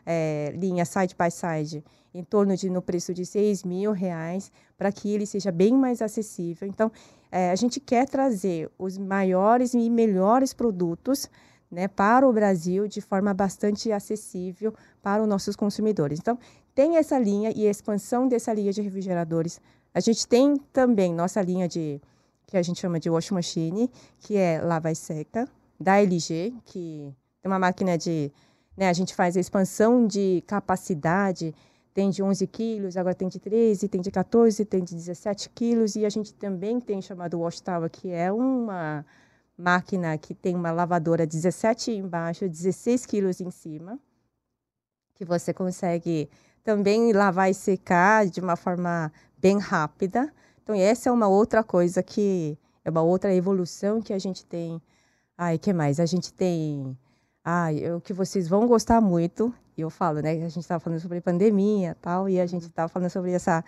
é, 0.05 0.53
linha 0.57 0.85
side 0.85 1.15
by 1.15 1.31
side 1.31 1.85
em 2.13 2.25
torno 2.25 2.57
de 2.57 2.69
no 2.69 2.83
preço 2.83 3.15
de 3.15 3.25
6 3.25 3.63
mil 3.63 3.93
reais 3.93 4.51
para 4.77 4.91
que 4.91 5.09
ele 5.15 5.25
seja 5.25 5.53
bem 5.53 5.73
mais 5.73 6.03
acessível. 6.03 6.67
Então, 6.67 6.91
é, 7.31 7.53
a 7.53 7.55
gente 7.55 7.79
quer 7.79 8.09
trazer 8.09 8.69
os 8.77 8.99
maiores 8.99 9.73
e 9.73 9.89
melhores 9.89 10.53
produtos 10.53 11.31
né, 11.71 11.87
para 11.87 12.29
o 12.29 12.33
Brasil 12.33 12.89
de 12.89 13.01
forma 13.01 13.33
bastante 13.33 13.93
acessível 13.93 14.75
para 15.01 15.23
os 15.23 15.29
nossos 15.29 15.55
consumidores. 15.55 16.19
Então, 16.19 16.37
tem 16.75 16.97
essa 16.97 17.17
linha 17.21 17.53
e 17.55 17.69
a 17.69 17.71
expansão 17.71 18.27
dessa 18.27 18.53
linha 18.53 18.73
de 18.73 18.83
refrigeradores. 18.83 19.61
A 19.95 20.01
gente 20.01 20.27
tem 20.27 20.57
também 20.73 21.13
nossa 21.15 21.41
linha 21.43 21.69
de 21.69 22.01
que 22.47 22.57
a 22.57 22.63
gente 22.63 22.81
chama 22.81 23.01
de 23.01 23.09
wash 23.09 23.31
machine, 23.31 23.91
que 24.19 24.37
é 24.37 24.61
lava 24.61 24.91
e 24.91 24.97
seca, 24.97 25.49
da 25.79 26.01
LG, 26.01 26.55
que 26.65 27.15
é 27.43 27.49
uma 27.49 27.59
máquina 27.59 27.97
de, 27.97 28.31
né, 28.77 28.89
a 28.89 28.93
gente 28.93 29.15
faz 29.15 29.37
a 29.37 29.41
expansão 29.41 30.07
de 30.07 30.43
capacidade 30.47 31.55
tem 31.95 32.11
de 32.11 32.23
11 32.23 32.47
quilos, 32.47 32.97
agora 32.97 33.15
tem 33.15 33.29
de 33.29 33.39
13, 33.39 33.89
tem 33.89 34.01
de 34.01 34.11
14, 34.11 34.65
tem 34.65 34.83
de 34.83 34.95
17 34.95 35.51
quilos. 35.51 35.95
E 35.95 36.07
a 36.07 36.09
gente 36.09 36.33
também 36.35 36.81
tem 36.81 37.03
chamado 37.03 37.41
Wash 37.41 37.61
Tower, 37.61 37.91
que 37.91 38.11
é 38.11 38.33
uma 38.33 39.05
máquina 39.57 40.17
que 40.17 40.35
tem 40.35 40.55
uma 40.55 40.73
lavadora 40.73 41.27
17 41.27 41.93
embaixo, 41.93 42.49
16 42.49 43.07
quilos 43.07 43.41
em 43.41 43.51
cima, 43.51 43.99
que 45.15 45.25
você 45.25 45.53
consegue 45.53 46.29
também 46.65 47.13
lavar 47.13 47.51
e 47.51 47.55
secar 47.55 48.27
de 48.27 48.41
uma 48.41 48.57
forma 48.57 49.13
bem 49.43 49.59
rápida. 49.59 50.33
Então, 50.63 50.75
essa 50.75 51.09
é 51.09 51.13
uma 51.13 51.27
outra 51.27 51.65
coisa 51.65 52.03
que 52.03 52.57
é 52.85 52.91
uma 52.91 53.03
outra 53.03 53.35
evolução 53.35 54.01
que 54.01 54.13
a 54.13 54.19
gente 54.19 54.47
tem. 54.47 54.81
Ai, 55.37 55.59
que 55.59 55.73
mais? 55.73 55.99
A 55.99 56.07
gente 56.07 56.33
tem. 56.33 56.97
Ai, 57.45 57.93
o 57.93 58.01
que 58.01 58.13
vocês 58.13 58.49
vão 58.49 58.69
gostar 58.69 59.01
muito, 59.01 59.53
e 59.77 59.81
eu 59.81 59.91
falo, 59.91 60.21
né? 60.21 60.31
A 60.31 60.49
gente 60.49 60.61
estava 60.61 60.79
falando 60.79 61.01
sobre 61.01 61.21
pandemia 61.21 61.97
tal, 62.01 62.29
e 62.29 62.41
a 62.41 62.47
gente 62.47 62.67
estava 62.67 62.89
falando 62.89 63.11
sobre 63.11 63.33
essa. 63.33 63.65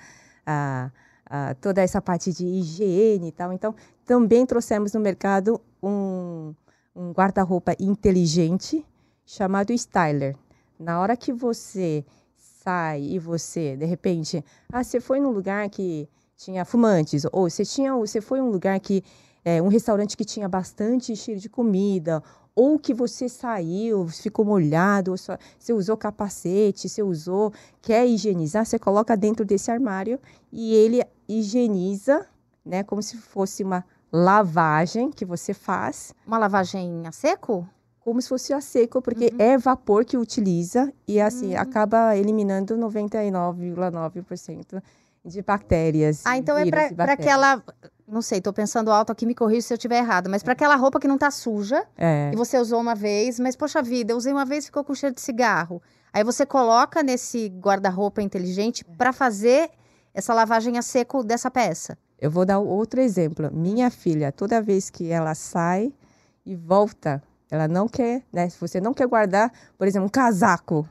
A, 0.47 0.91
a, 1.27 1.55
toda 1.55 1.83
essa 1.83 2.01
parte 2.01 2.33
de 2.33 2.47
higiene 2.47 3.29
e 3.29 3.33
tal. 3.33 3.53
Então, 3.53 3.75
também 4.05 4.47
trouxemos 4.47 4.93
no 4.93 5.01
mercado 5.01 5.61
um, 5.83 6.55
um 6.95 7.13
guarda-roupa 7.13 7.75
inteligente 7.81 8.87
chamado 9.27 9.73
Styler. 9.73 10.37
Na 10.79 11.01
hora 11.01 11.17
que 11.17 11.33
você 11.33 12.05
sai 12.65 13.03
e 13.03 13.19
você, 13.19 13.77
de 13.77 13.85
repente, 13.85 14.43
ah, 14.73 14.83
você 14.83 14.99
foi 14.99 15.21
num 15.21 15.31
lugar 15.31 15.69
que 15.69 16.09
tinha 16.37 16.65
fumantes, 16.65 17.25
ou 17.31 17.49
você 17.49 17.65
tinha, 17.65 17.95
você 17.95 18.21
foi 18.21 18.41
um 18.41 18.51
lugar 18.51 18.81
que 18.81 19.05
é, 19.45 19.61
um 19.61 19.69
restaurante 19.69 20.17
que 20.17 20.25
tinha 20.25 20.49
bastante 20.49 21.15
cheiro 21.15 21.39
de 21.39 21.51
comida, 21.51 22.23
ou 22.57 22.79
que 22.79 22.95
você 22.95 23.29
saiu, 23.29 24.09
ficou 24.09 24.45
molhado, 24.45 25.17
só, 25.19 25.37
você 25.59 25.73
usou 25.73 25.97
capacete, 25.97 26.89
você 26.89 27.03
usou, 27.03 27.53
quer 27.83 28.07
higienizar, 28.07 28.65
você 28.65 28.79
coloca 28.79 29.17
dentro 29.17 29.45
desse 29.45 29.71
armário 29.71 30.19
e 30.51 30.75
ele 30.75 31.03
higieniza, 31.29 32.27
né, 32.65 32.83
como 32.83 33.03
se 33.03 33.17
fosse 33.19 33.63
uma 33.63 33.85
lavagem 34.11 35.11
que 35.11 35.25
você 35.25 35.53
faz. 35.53 36.15
Uma 36.27 36.39
lavagem 36.39 37.07
a 37.07 37.13
seco? 37.13 37.69
Como 38.05 38.21
se 38.21 38.29
fosse 38.29 38.53
a 38.53 38.61
seco, 38.61 39.01
porque 39.01 39.31
uhum. 39.33 39.39
é 39.39 39.57
vapor 39.57 40.05
que 40.05 40.19
utiliza 40.19 40.93
e 41.09 41.19
assim 41.19 41.55
uhum. 41.55 41.61
acaba 41.61 42.15
eliminando 42.15 42.77
99,9% 42.77 44.83
de 45.25 45.41
bactérias. 45.41 46.21
Ah, 46.27 46.37
então 46.37 46.59
é 46.59 46.67
para 46.67 47.15
aquela. 47.15 47.63
Não 48.07 48.21
sei, 48.21 48.37
estou 48.39 48.53
pensando 48.53 48.93
alto 48.93 49.11
aqui, 49.11 49.25
me 49.25 49.35
corrija 49.35 49.63
se 49.63 49.73
eu 49.73 49.77
estiver 49.77 49.97
errada, 49.97 50.29
mas 50.29 50.43
para 50.43 50.53
aquela 50.53 50.77
roupa 50.77 51.01
que 51.01 51.09
não 51.09 51.15
está 51.15 51.31
suja, 51.31 51.87
é. 51.97 52.31
e 52.31 52.37
você 52.37 52.59
usou 52.59 52.79
uma 52.79 52.95
vez, 52.95 53.41
mas 53.41 53.57
poxa 53.57 53.83
vida, 53.83 54.13
eu 54.13 54.19
usei 54.19 54.31
uma 54.31 54.45
vez 54.45 54.65
e 54.65 54.67
ficou 54.67 54.85
com 54.85 54.95
cheiro 54.95 55.15
de 55.15 55.23
cigarro. 55.23 55.81
Aí 56.13 56.23
você 56.23 56.45
coloca 56.45 57.03
nesse 57.03 57.49
guarda-roupa 57.49 58.21
inteligente 58.21 58.85
para 58.85 59.15
fazer 59.15 59.71
essa 60.13 60.35
lavagem 60.35 60.77
a 60.77 60.83
seco 60.83 61.25
dessa 61.25 61.51
peça. 61.51 61.97
Eu 62.21 62.31
vou 62.31 62.45
dar 62.45 62.59
outro 62.59 63.01
exemplo. 63.01 63.51
Minha 63.51 63.91
filha, 63.91 64.31
toda 64.31 64.61
vez 64.61 64.91
que 64.91 65.11
ela 65.11 65.35
sai 65.35 65.91
e 66.45 66.55
volta, 66.55 67.23
ela 67.51 67.69
não 67.69 67.89
quer, 67.89 68.23
né? 68.33 68.49
Se 68.49 68.59
você 68.61 68.81
não 68.81 68.95
quer 68.95 69.07
guardar, 69.07 69.53
por 69.79 69.87
exemplo, 69.87 70.07
um 70.07 70.11
casaco 70.11 70.89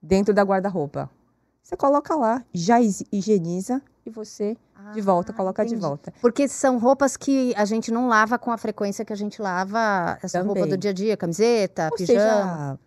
dentro 0.00 0.34
da 0.34 0.42
guarda-roupa, 0.42 1.08
você 1.62 1.76
coloca 1.76 2.14
lá, 2.14 2.44
já 2.52 2.78
higieniza 2.80 3.80
e 4.04 4.10
você 4.10 4.56
ah, 4.74 4.90
de 4.92 5.00
volta, 5.00 5.32
coloca 5.32 5.62
entendi. 5.62 5.76
de 5.76 5.80
volta. 5.80 6.12
Porque 6.20 6.48
são 6.48 6.78
roupas 6.78 7.16
que 7.16 7.54
a 7.56 7.64
gente 7.64 7.90
não 7.90 8.08
lava 8.08 8.38
com 8.38 8.50
a 8.50 8.58
frequência 8.58 9.04
que 9.04 9.12
a 9.12 9.16
gente 9.16 9.40
lava 9.40 10.18
essa 10.22 10.40
Também. 10.40 10.54
roupa 10.54 10.68
do 10.68 10.76
dia 10.76 10.90
a 10.90 10.94
dia, 10.94 11.16
camiseta, 11.16 11.88
Ou 11.90 11.96
pijama. 11.96 12.18
Seja, 12.18 12.78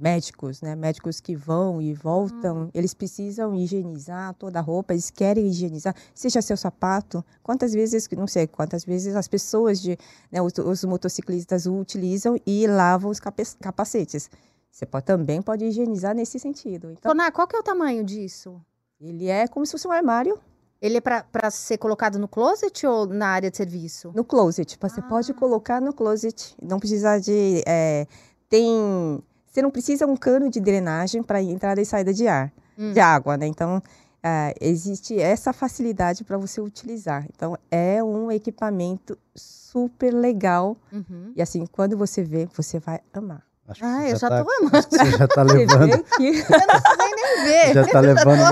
médicos, 0.00 0.60
né? 0.60 0.74
Médicos 0.74 1.20
que 1.20 1.34
vão 1.34 1.80
e 1.80 1.92
voltam, 1.92 2.64
hum. 2.64 2.70
eles 2.72 2.94
precisam 2.94 3.54
higienizar 3.54 4.34
toda 4.34 4.58
a 4.58 4.62
roupa, 4.62 4.92
eles 4.92 5.10
querem 5.10 5.46
higienizar, 5.46 5.94
seja 6.14 6.42
seu 6.42 6.56
sapato. 6.56 7.24
Quantas 7.42 7.72
vezes, 7.72 8.08
não 8.16 8.26
sei, 8.26 8.46
quantas 8.46 8.84
vezes 8.84 9.16
as 9.16 9.28
pessoas 9.28 9.80
de, 9.80 9.98
né, 10.30 10.40
os, 10.40 10.52
os 10.58 10.84
motociclistas 10.84 11.66
utilizam 11.66 12.36
e 12.46 12.66
lavam 12.66 13.10
os 13.10 13.20
capacetes. 13.20 14.30
Você 14.70 14.86
pode, 14.86 15.04
também 15.04 15.42
pode 15.42 15.64
higienizar 15.64 16.14
nesse 16.14 16.38
sentido. 16.38 16.90
Então, 16.90 17.14
qual 17.32 17.46
que 17.46 17.54
é 17.54 17.58
o 17.58 17.62
tamanho 17.62 18.02
disso? 18.02 18.60
Ele 18.98 19.28
é 19.28 19.46
como 19.46 19.66
se 19.66 19.72
fosse 19.72 19.86
um 19.86 19.92
armário. 19.92 20.38
Ele 20.80 20.96
é 20.96 21.00
para 21.00 21.50
ser 21.50 21.78
colocado 21.78 22.18
no 22.18 22.26
closet 22.26 22.86
ou 22.86 23.06
na 23.06 23.28
área 23.28 23.50
de 23.50 23.56
serviço? 23.56 24.12
No 24.16 24.24
closet. 24.24 24.76
Você 24.80 25.00
ah. 25.00 25.02
pode 25.04 25.32
colocar 25.34 25.80
no 25.80 25.92
closet. 25.92 26.56
Não 26.60 26.80
precisa 26.80 27.18
de. 27.18 27.62
É, 27.66 28.06
tem. 28.48 29.22
Você 29.52 29.60
não 29.60 29.70
precisa 29.70 30.06
um 30.06 30.16
cano 30.16 30.48
de 30.48 30.58
drenagem 30.58 31.22
para 31.22 31.42
entrada 31.42 31.78
e 31.78 31.84
saída 31.84 32.12
de 32.12 32.26
ar, 32.26 32.50
hum. 32.78 32.92
de 32.92 33.00
água, 33.00 33.36
né? 33.36 33.46
Então, 33.46 33.82
é, 34.22 34.54
existe 34.58 35.20
essa 35.20 35.52
facilidade 35.52 36.24
para 36.24 36.38
você 36.38 36.58
utilizar. 36.58 37.26
Então, 37.36 37.58
é 37.70 38.02
um 38.02 38.32
equipamento 38.32 39.18
super 39.34 40.10
legal. 40.10 40.74
Uhum. 40.90 41.32
E 41.36 41.42
assim, 41.42 41.66
quando 41.66 41.98
você 41.98 42.22
vê, 42.22 42.48
você 42.56 42.78
vai 42.78 43.00
amar. 43.12 43.42
Acho 43.68 43.84
ah, 43.84 44.08
eu 44.08 44.16
já 44.16 44.28
tá, 44.30 44.42
tô 44.42 44.50
amando. 44.50 44.88
Você 44.88 45.10
já 45.18 45.28
tá 45.28 45.42
levando. 45.44 45.92
Aqui. 45.92 46.28
Eu 46.28 46.58
não 46.58 46.80
precisei 46.80 47.14
nem 47.14 47.44
ver. 47.44 47.74
Já 47.74 47.86
tá 47.86 48.00
levando. 48.00 48.42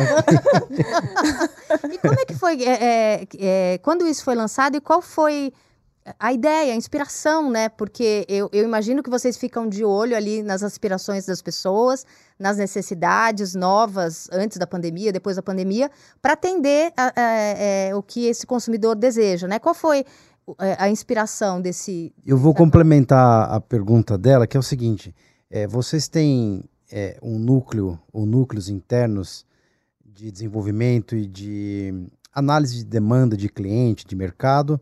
e 1.95 1.99
como 1.99 2.21
é 2.21 2.25
que 2.27 2.35
foi? 2.35 2.63
É, 2.63 2.85
é, 2.85 3.27
é, 3.39 3.79
quando 3.79 4.07
isso 4.07 4.23
foi 4.23 4.35
lançado 4.35 4.77
e 4.77 4.81
qual 4.83 5.01
foi 5.01 5.51
a 6.19 6.33
ideia, 6.33 6.73
a 6.73 6.77
inspiração, 6.77 7.51
né? 7.51 7.69
Porque 7.69 8.25
eu, 8.29 8.49
eu 8.53 8.65
imagino 8.65 9.03
que 9.03 9.11
vocês 9.11 9.37
ficam 9.37 9.69
de 9.69 9.85
olho 9.85 10.17
ali 10.17 10.43
nas 10.43 10.63
aspirações 10.63 11.27
das 11.27 11.43
pessoas, 11.43 12.07
nas 12.39 12.57
necessidades 12.57 13.55
novas 13.55 14.29
antes 14.33 14.57
da 14.57 14.67
pandemia, 14.67 15.13
depois 15.13 15.37
da 15.37 15.43
pandemia, 15.43 15.91
para 16.23 16.33
atender 16.33 16.93
a, 16.97 17.07
a, 17.07 17.13
a, 17.15 17.23
é, 17.23 17.95
o 17.95 18.03
que 18.03 18.27
esse 18.27 18.47
consumidor 18.47 18.97
deseja, 18.97 19.47
né? 19.47 19.59
Qual 19.59 19.75
foi 19.75 20.05
é, 20.59 20.77
a 20.79 20.89
inspiração 20.89 21.61
desse. 21.61 22.13
Eu 22.25 22.37
vou 22.37 22.55
complementar 22.55 23.51
a 23.53 23.61
pergunta 23.61 24.17
dela, 24.17 24.47
que 24.47 24.57
é 24.57 24.61
o 24.61 24.63
seguinte: 24.63 25.15
é, 25.51 25.67
vocês 25.67 26.09
têm 26.09 26.65
é, 26.91 27.19
um 27.23 27.39
núcleo 27.39 27.99
ou 28.13 28.27
núcleos 28.27 28.69
internos 28.69 29.47
de 30.05 30.31
desenvolvimento 30.31 31.15
e 31.15 31.27
de 31.27 32.09
análise 32.33 32.77
de 32.79 32.85
demanda 32.85 33.37
de 33.37 33.49
cliente, 33.49 34.07
de 34.07 34.17
mercado, 34.17 34.81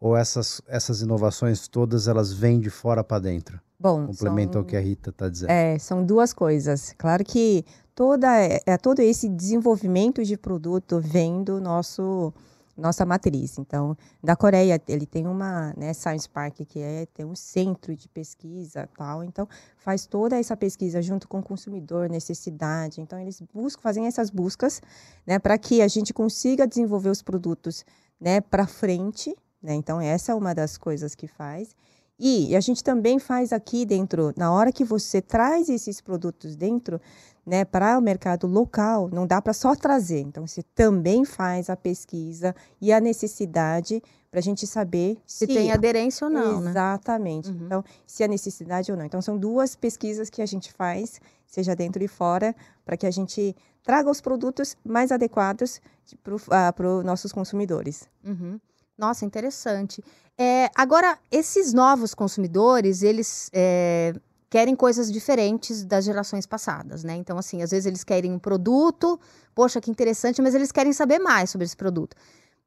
ou 0.00 0.16
essas, 0.16 0.60
essas 0.66 1.00
inovações 1.00 1.68
todas 1.68 2.08
elas 2.08 2.32
vêm 2.32 2.60
de 2.60 2.70
fora 2.70 3.02
para 3.02 3.18
dentro? 3.20 3.60
Bom, 3.78 4.06
complementa 4.06 4.54
são, 4.54 4.62
o 4.62 4.64
que 4.64 4.76
a 4.76 4.80
Rita 4.80 5.10
está 5.10 5.28
dizendo. 5.28 5.50
É, 5.50 5.78
são 5.78 6.04
duas 6.04 6.32
coisas. 6.32 6.94
Claro 6.98 7.24
que 7.24 7.64
toda, 7.94 8.28
é, 8.66 8.76
todo 8.76 9.00
esse 9.00 9.28
desenvolvimento 9.28 10.24
de 10.24 10.36
produto 10.36 11.00
vem 11.00 11.42
do 11.42 11.60
nosso 11.60 12.32
nossa 12.78 13.04
matriz. 13.04 13.58
Então, 13.58 13.96
da 14.22 14.36
Coreia, 14.36 14.80
ele 14.86 15.04
tem 15.04 15.26
uma 15.26 15.74
né, 15.76 15.92
Science 15.92 16.28
Park, 16.28 16.60
que 16.66 16.78
é 16.78 17.06
tem 17.06 17.26
um 17.26 17.34
centro 17.34 17.94
de 17.94 18.08
pesquisa 18.08 18.88
tal. 18.96 19.24
Então, 19.24 19.48
faz 19.76 20.06
toda 20.06 20.38
essa 20.38 20.56
pesquisa 20.56 21.02
junto 21.02 21.28
com 21.28 21.40
o 21.40 21.42
consumidor, 21.42 22.08
necessidade. 22.08 23.00
Então, 23.00 23.18
eles 23.18 23.42
buscam, 23.52 23.82
fazem 23.82 24.06
essas 24.06 24.30
buscas 24.30 24.80
né, 25.26 25.38
para 25.38 25.58
que 25.58 25.82
a 25.82 25.88
gente 25.88 26.14
consiga 26.14 26.66
desenvolver 26.66 27.10
os 27.10 27.20
produtos 27.20 27.84
né, 28.20 28.40
para 28.40 28.66
frente. 28.66 29.36
Né? 29.62 29.74
Então, 29.74 30.00
essa 30.00 30.32
é 30.32 30.34
uma 30.34 30.54
das 30.54 30.76
coisas 30.76 31.14
que 31.14 31.26
faz. 31.26 31.74
E 32.18 32.56
a 32.56 32.60
gente 32.60 32.82
também 32.82 33.18
faz 33.18 33.52
aqui 33.52 33.86
dentro, 33.86 34.32
na 34.36 34.52
hora 34.52 34.72
que 34.72 34.84
você 34.84 35.22
traz 35.22 35.68
esses 35.68 36.00
produtos 36.00 36.56
dentro, 36.56 37.00
né, 37.46 37.64
para 37.64 37.96
o 37.96 38.02
mercado 38.02 38.46
local, 38.46 39.08
não 39.10 39.26
dá 39.26 39.40
para 39.40 39.52
só 39.52 39.74
trazer. 39.74 40.20
Então, 40.20 40.46
você 40.46 40.62
também 40.74 41.24
faz 41.24 41.70
a 41.70 41.76
pesquisa 41.76 42.54
e 42.80 42.92
a 42.92 43.00
necessidade 43.00 44.02
para 44.30 44.40
a 44.40 44.42
gente 44.42 44.66
saber 44.66 45.16
se, 45.24 45.46
se, 45.46 45.46
tem 45.46 45.72
aderência 45.72 46.26
ou 46.26 46.30
não. 46.30 46.60
Né? 46.60 46.70
Exatamente. 46.70 47.50
Né? 47.50 47.62
Então, 47.64 47.84
se 48.06 48.22
há 48.22 48.28
necessidade 48.28 48.90
ou 48.90 48.98
não. 48.98 49.04
Então, 49.04 49.22
são 49.22 49.38
duas 49.38 49.74
pesquisas 49.74 50.28
que 50.28 50.42
a 50.42 50.46
gente 50.46 50.72
faz, 50.72 51.20
seja 51.46 51.74
dentro 51.74 52.02
e 52.02 52.08
fora, 52.08 52.54
para 52.84 52.96
que 52.96 53.06
a 53.06 53.10
gente 53.10 53.56
traga 53.82 54.10
os 54.10 54.20
produtos 54.20 54.76
mais 54.84 55.10
adequados 55.10 55.80
para 56.22 56.34
os 56.34 56.46
uh, 56.46 57.02
nossos 57.02 57.32
consumidores. 57.32 58.06
Uhum. 58.22 58.60
Nossa, 58.98 59.24
interessante. 59.24 60.02
É, 60.36 60.68
agora, 60.74 61.16
esses 61.30 61.72
novos 61.72 62.14
consumidores, 62.14 63.02
eles 63.02 63.48
é, 63.52 64.12
querem 64.50 64.74
coisas 64.74 65.10
diferentes 65.12 65.84
das 65.84 66.04
gerações 66.04 66.46
passadas, 66.46 67.04
né? 67.04 67.14
Então, 67.14 67.38
assim, 67.38 67.62
às 67.62 67.70
vezes 67.70 67.86
eles 67.86 68.02
querem 68.02 68.32
um 68.32 68.40
produto, 68.40 69.18
poxa, 69.54 69.80
que 69.80 69.90
interessante, 69.90 70.42
mas 70.42 70.52
eles 70.54 70.72
querem 70.72 70.92
saber 70.92 71.20
mais 71.20 71.50
sobre 71.50 71.64
esse 71.64 71.76
produto. 71.76 72.16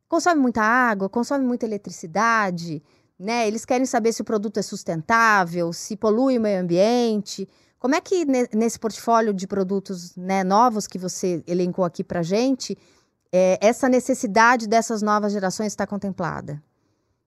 Consome 0.07 0.39
muita 0.39 0.61
água, 0.61 1.09
consome 1.09 1.45
muita 1.45 1.65
eletricidade, 1.65 2.81
né? 3.19 3.45
Eles 3.45 3.65
querem 3.65 3.85
saber 3.85 4.13
se 4.13 4.21
o 4.21 4.25
produto 4.25 4.57
é 4.57 4.61
sustentável, 4.61 5.73
se 5.73 5.97
polui 5.97 6.37
o 6.37 6.41
meio 6.41 6.61
ambiente. 6.61 7.47
Como 7.77 7.95
é 7.95 7.99
que 7.99 8.25
nesse 8.55 8.79
portfólio 8.79 9.33
de 9.33 9.47
produtos 9.47 10.15
né, 10.15 10.43
novos 10.43 10.87
que 10.87 10.97
você 10.97 11.43
elencou 11.47 11.83
aqui 11.83 12.03
para 12.03 12.21
gente, 12.21 12.77
é, 13.31 13.57
essa 13.61 13.87
necessidade 13.87 14.67
dessas 14.67 15.01
novas 15.01 15.31
gerações 15.31 15.67
está 15.67 15.87
contemplada? 15.87 16.61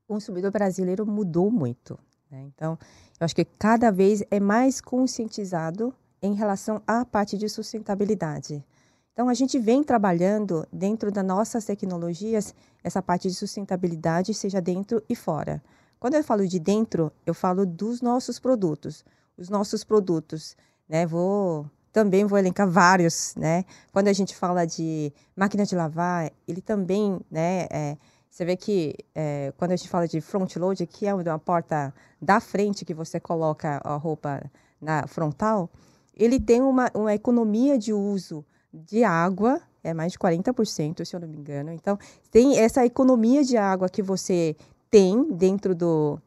O 0.06 0.14
consumidor 0.14 0.50
brasileiro 0.50 1.06
mudou 1.06 1.50
muito. 1.50 1.99
Né? 2.30 2.42
Então, 2.54 2.78
eu 3.18 3.25
acho 3.25 3.34
que 3.34 3.44
cada 3.44 3.90
vez 3.90 4.23
é 4.30 4.38
mais 4.38 4.80
conscientizado 4.80 5.94
em 6.20 6.34
relação 6.34 6.82
à 6.87 7.04
parte 7.04 7.38
de 7.38 7.49
sustentabilidade. 7.49 8.64
Então, 9.12 9.28
a 9.28 9.34
gente 9.34 9.58
vem 9.58 9.82
trabalhando 9.82 10.66
dentro 10.73 11.12
das 11.12 11.25
nossas 11.25 11.64
tecnologias 11.64 12.54
essa 12.82 13.00
parte 13.00 13.28
de 13.28 13.34
sustentabilidade, 13.34 14.34
seja 14.34 14.61
dentro 14.61 15.02
e 15.08 15.14
fora. 15.14 15.62
Quando 16.00 16.14
eu 16.14 16.25
falo 16.25 16.46
de 16.46 16.58
dentro, 16.58 17.12
eu 17.25 17.32
falo 17.32 17.64
dos 17.64 18.02
nossos 18.02 18.38
produtos. 18.38 19.04
Os 19.38 19.49
nossos 19.49 19.84
produtos, 19.84 20.56
né? 20.88 21.06
Vou 21.06 21.70
também 21.94 22.24
vou 22.24 22.36
elencar 22.36 22.68
vários, 22.68 23.36
né? 23.36 23.64
Quando 23.92 24.08
a 24.08 24.12
gente 24.12 24.34
fala 24.34 24.66
de 24.66 25.12
máquina 25.36 25.64
de 25.64 25.76
lavar, 25.76 26.28
ele 26.46 26.60
também, 26.60 27.20
né? 27.30 27.68
É, 27.70 27.96
você 28.28 28.44
vê 28.44 28.56
que 28.56 28.96
é, 29.14 29.52
quando 29.56 29.70
a 29.70 29.76
gente 29.76 29.88
fala 29.88 30.08
de 30.08 30.20
front 30.20 30.56
load, 30.56 30.84
que 30.88 31.06
é 31.06 31.14
uma 31.14 31.38
porta 31.38 31.94
da 32.20 32.40
frente 32.40 32.84
que 32.84 32.92
você 32.92 33.20
coloca 33.20 33.80
a 33.84 33.94
roupa 33.94 34.42
na 34.80 35.06
frontal, 35.06 35.70
ele 36.16 36.40
tem 36.40 36.60
uma, 36.60 36.90
uma 36.92 37.14
economia 37.14 37.78
de 37.78 37.92
uso 37.92 38.44
de 38.72 39.04
água, 39.04 39.60
é 39.84 39.94
mais 39.94 40.12
de 40.12 40.18
40%, 40.18 41.04
se 41.04 41.14
eu 41.14 41.20
não 41.20 41.28
me 41.28 41.36
engano. 41.36 41.70
Então, 41.70 41.96
tem 42.28 42.58
essa 42.58 42.84
economia 42.84 43.44
de 43.44 43.56
água 43.56 43.88
que 43.88 44.02
você 44.02 44.56
tem 44.90 45.30
dentro 45.30 45.76
do 45.76 46.18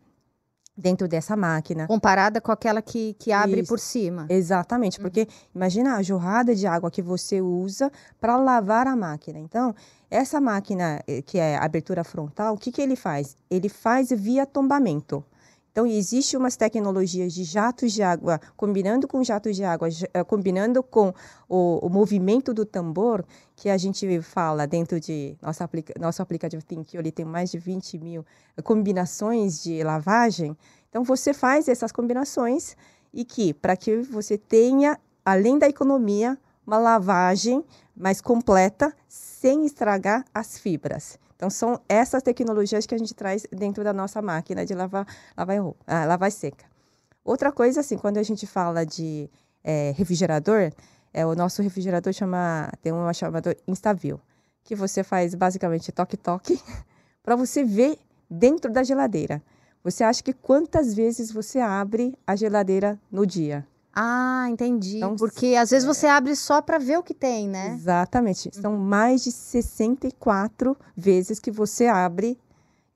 dentro 0.77 1.07
dessa 1.07 1.35
máquina. 1.35 1.87
Comparada 1.87 2.39
com 2.39 2.51
aquela 2.51 2.81
que, 2.81 3.15
que 3.17 3.31
abre 3.31 3.61
Isso. 3.61 3.69
por 3.69 3.79
cima. 3.79 4.27
Exatamente, 4.29 4.99
porque 4.99 5.21
uhum. 5.21 5.27
imagina 5.55 5.95
a 5.95 6.03
jorrada 6.03 6.53
de 6.53 6.67
água 6.67 6.91
que 6.91 7.01
você 7.01 7.41
usa 7.41 7.91
para 8.21 8.37
lavar 8.37 8.87
a 8.87 8.95
máquina. 8.95 9.39
Então, 9.39 9.73
essa 10.09 10.39
máquina 10.39 11.01
eh, 11.07 11.21
que 11.21 11.39
é 11.39 11.57
abertura 11.57 12.03
frontal, 12.03 12.53
o 12.53 12.57
que, 12.57 12.71
que 12.71 12.81
ele 12.81 12.95
faz? 12.95 13.35
Ele 13.49 13.69
faz 13.69 14.09
via 14.09 14.45
tombamento. 14.45 15.23
Então, 15.77 15.85
existe 15.85 16.35
umas 16.35 16.55
tecnologias 16.55 17.31
de 17.31 17.43
jatos 17.43 17.93
de 17.93 18.01
água, 18.01 18.41
combinando 18.55 19.07
com 19.07 19.23
jatos 19.23 19.55
de 19.55 19.63
água, 19.63 19.87
eh, 20.11 20.23
combinando 20.23 20.81
com 20.81 21.13
o, 21.47 21.85
o 21.85 21.87
movimento 21.87 22.51
do 22.51 22.65
tambor, 22.65 23.23
que 23.55 23.69
a 23.69 23.77
gente 23.77 24.19
fala 24.23 24.65
dentro 24.65 24.99
de 24.99 25.37
nosso, 25.39 25.63
aplica, 25.63 25.93
nosso 25.99 26.19
aplicativo 26.19 26.63
ThinkQ, 26.63 26.97
ele 26.97 27.11
tem 27.11 27.23
mais 27.23 27.51
de 27.51 27.59
20 27.59 27.99
mil 27.99 28.25
combinações 28.63 29.61
de 29.61 29.83
lavagem. 29.83 30.57
Então, 30.89 31.03
você 31.03 31.31
faz 31.31 31.67
essas 31.67 31.91
combinações 31.91 32.75
e 33.13 33.23
que, 33.23 33.53
para 33.53 33.77
que 33.77 33.97
você 33.97 34.35
tenha, 34.35 34.99
além 35.23 35.59
da 35.59 35.69
economia, 35.69 36.39
uma 36.65 36.79
lavagem 36.79 37.63
mais 37.95 38.19
completa, 38.19 38.91
sem 39.07 39.63
estragar 39.63 40.25
as 40.33 40.57
fibras. 40.57 41.19
Então, 41.37 41.51
são 41.51 41.79
essas 41.87 42.23
tecnologias 42.23 42.87
que 42.87 42.95
a 42.95 42.97
gente 42.97 43.13
traz 43.13 43.45
dentro 43.51 43.83
da 43.83 43.93
nossa 43.93 44.21
máquina 44.23 44.65
de 44.65 44.73
lavar, 44.73 45.05
lavar, 45.37 45.57
ah, 45.85 46.05
lavar 46.05 46.31
seca. 46.31 46.65
Outra 47.23 47.51
coisa, 47.51 47.81
assim, 47.81 47.95
quando 47.95 48.17
a 48.17 48.23
gente 48.23 48.47
fala 48.47 48.83
de 48.83 49.29
é, 49.63 49.93
refrigerador, 49.95 50.71
é, 51.13 51.25
o 51.25 51.35
nosso 51.35 51.61
refrigerador 51.61 52.11
chama, 52.11 52.71
tem 52.81 52.91
um 52.91 53.13
chamado 53.13 53.55
Instavil, 53.67 54.19
que 54.63 54.75
você 54.75 55.03
faz 55.03 55.35
basicamente 55.35 55.91
toque-toque 55.91 56.59
para 57.21 57.35
você 57.35 57.63
ver 57.63 57.99
dentro 58.27 58.71
da 58.71 58.83
geladeira. 58.83 59.41
Você 59.83 60.03
acha 60.03 60.23
que 60.23 60.33
quantas 60.33 60.93
vezes 60.93 61.31
você 61.31 61.59
abre 61.59 62.17
a 62.25 62.35
geladeira 62.35 62.99
no 63.11 63.27
dia? 63.27 63.65
Ah, 63.99 64.47
entendi. 64.47 64.97
Então, 64.97 65.15
Porque 65.15 65.55
às 65.55 65.71
vezes 65.71 65.83
é... 65.83 65.91
você 65.91 66.05
abre 66.05 66.35
só 66.35 66.61
para 66.61 66.77
ver 66.77 66.99
o 66.99 67.03
que 67.03 67.15
tem, 67.15 67.49
né? 67.49 67.73
Exatamente. 67.73 68.51
São 68.53 68.73
uhum. 68.73 68.77
mais 68.77 69.23
de 69.23 69.31
64 69.31 70.77
vezes 70.95 71.39
que 71.39 71.49
você 71.49 71.87
abre. 71.87 72.39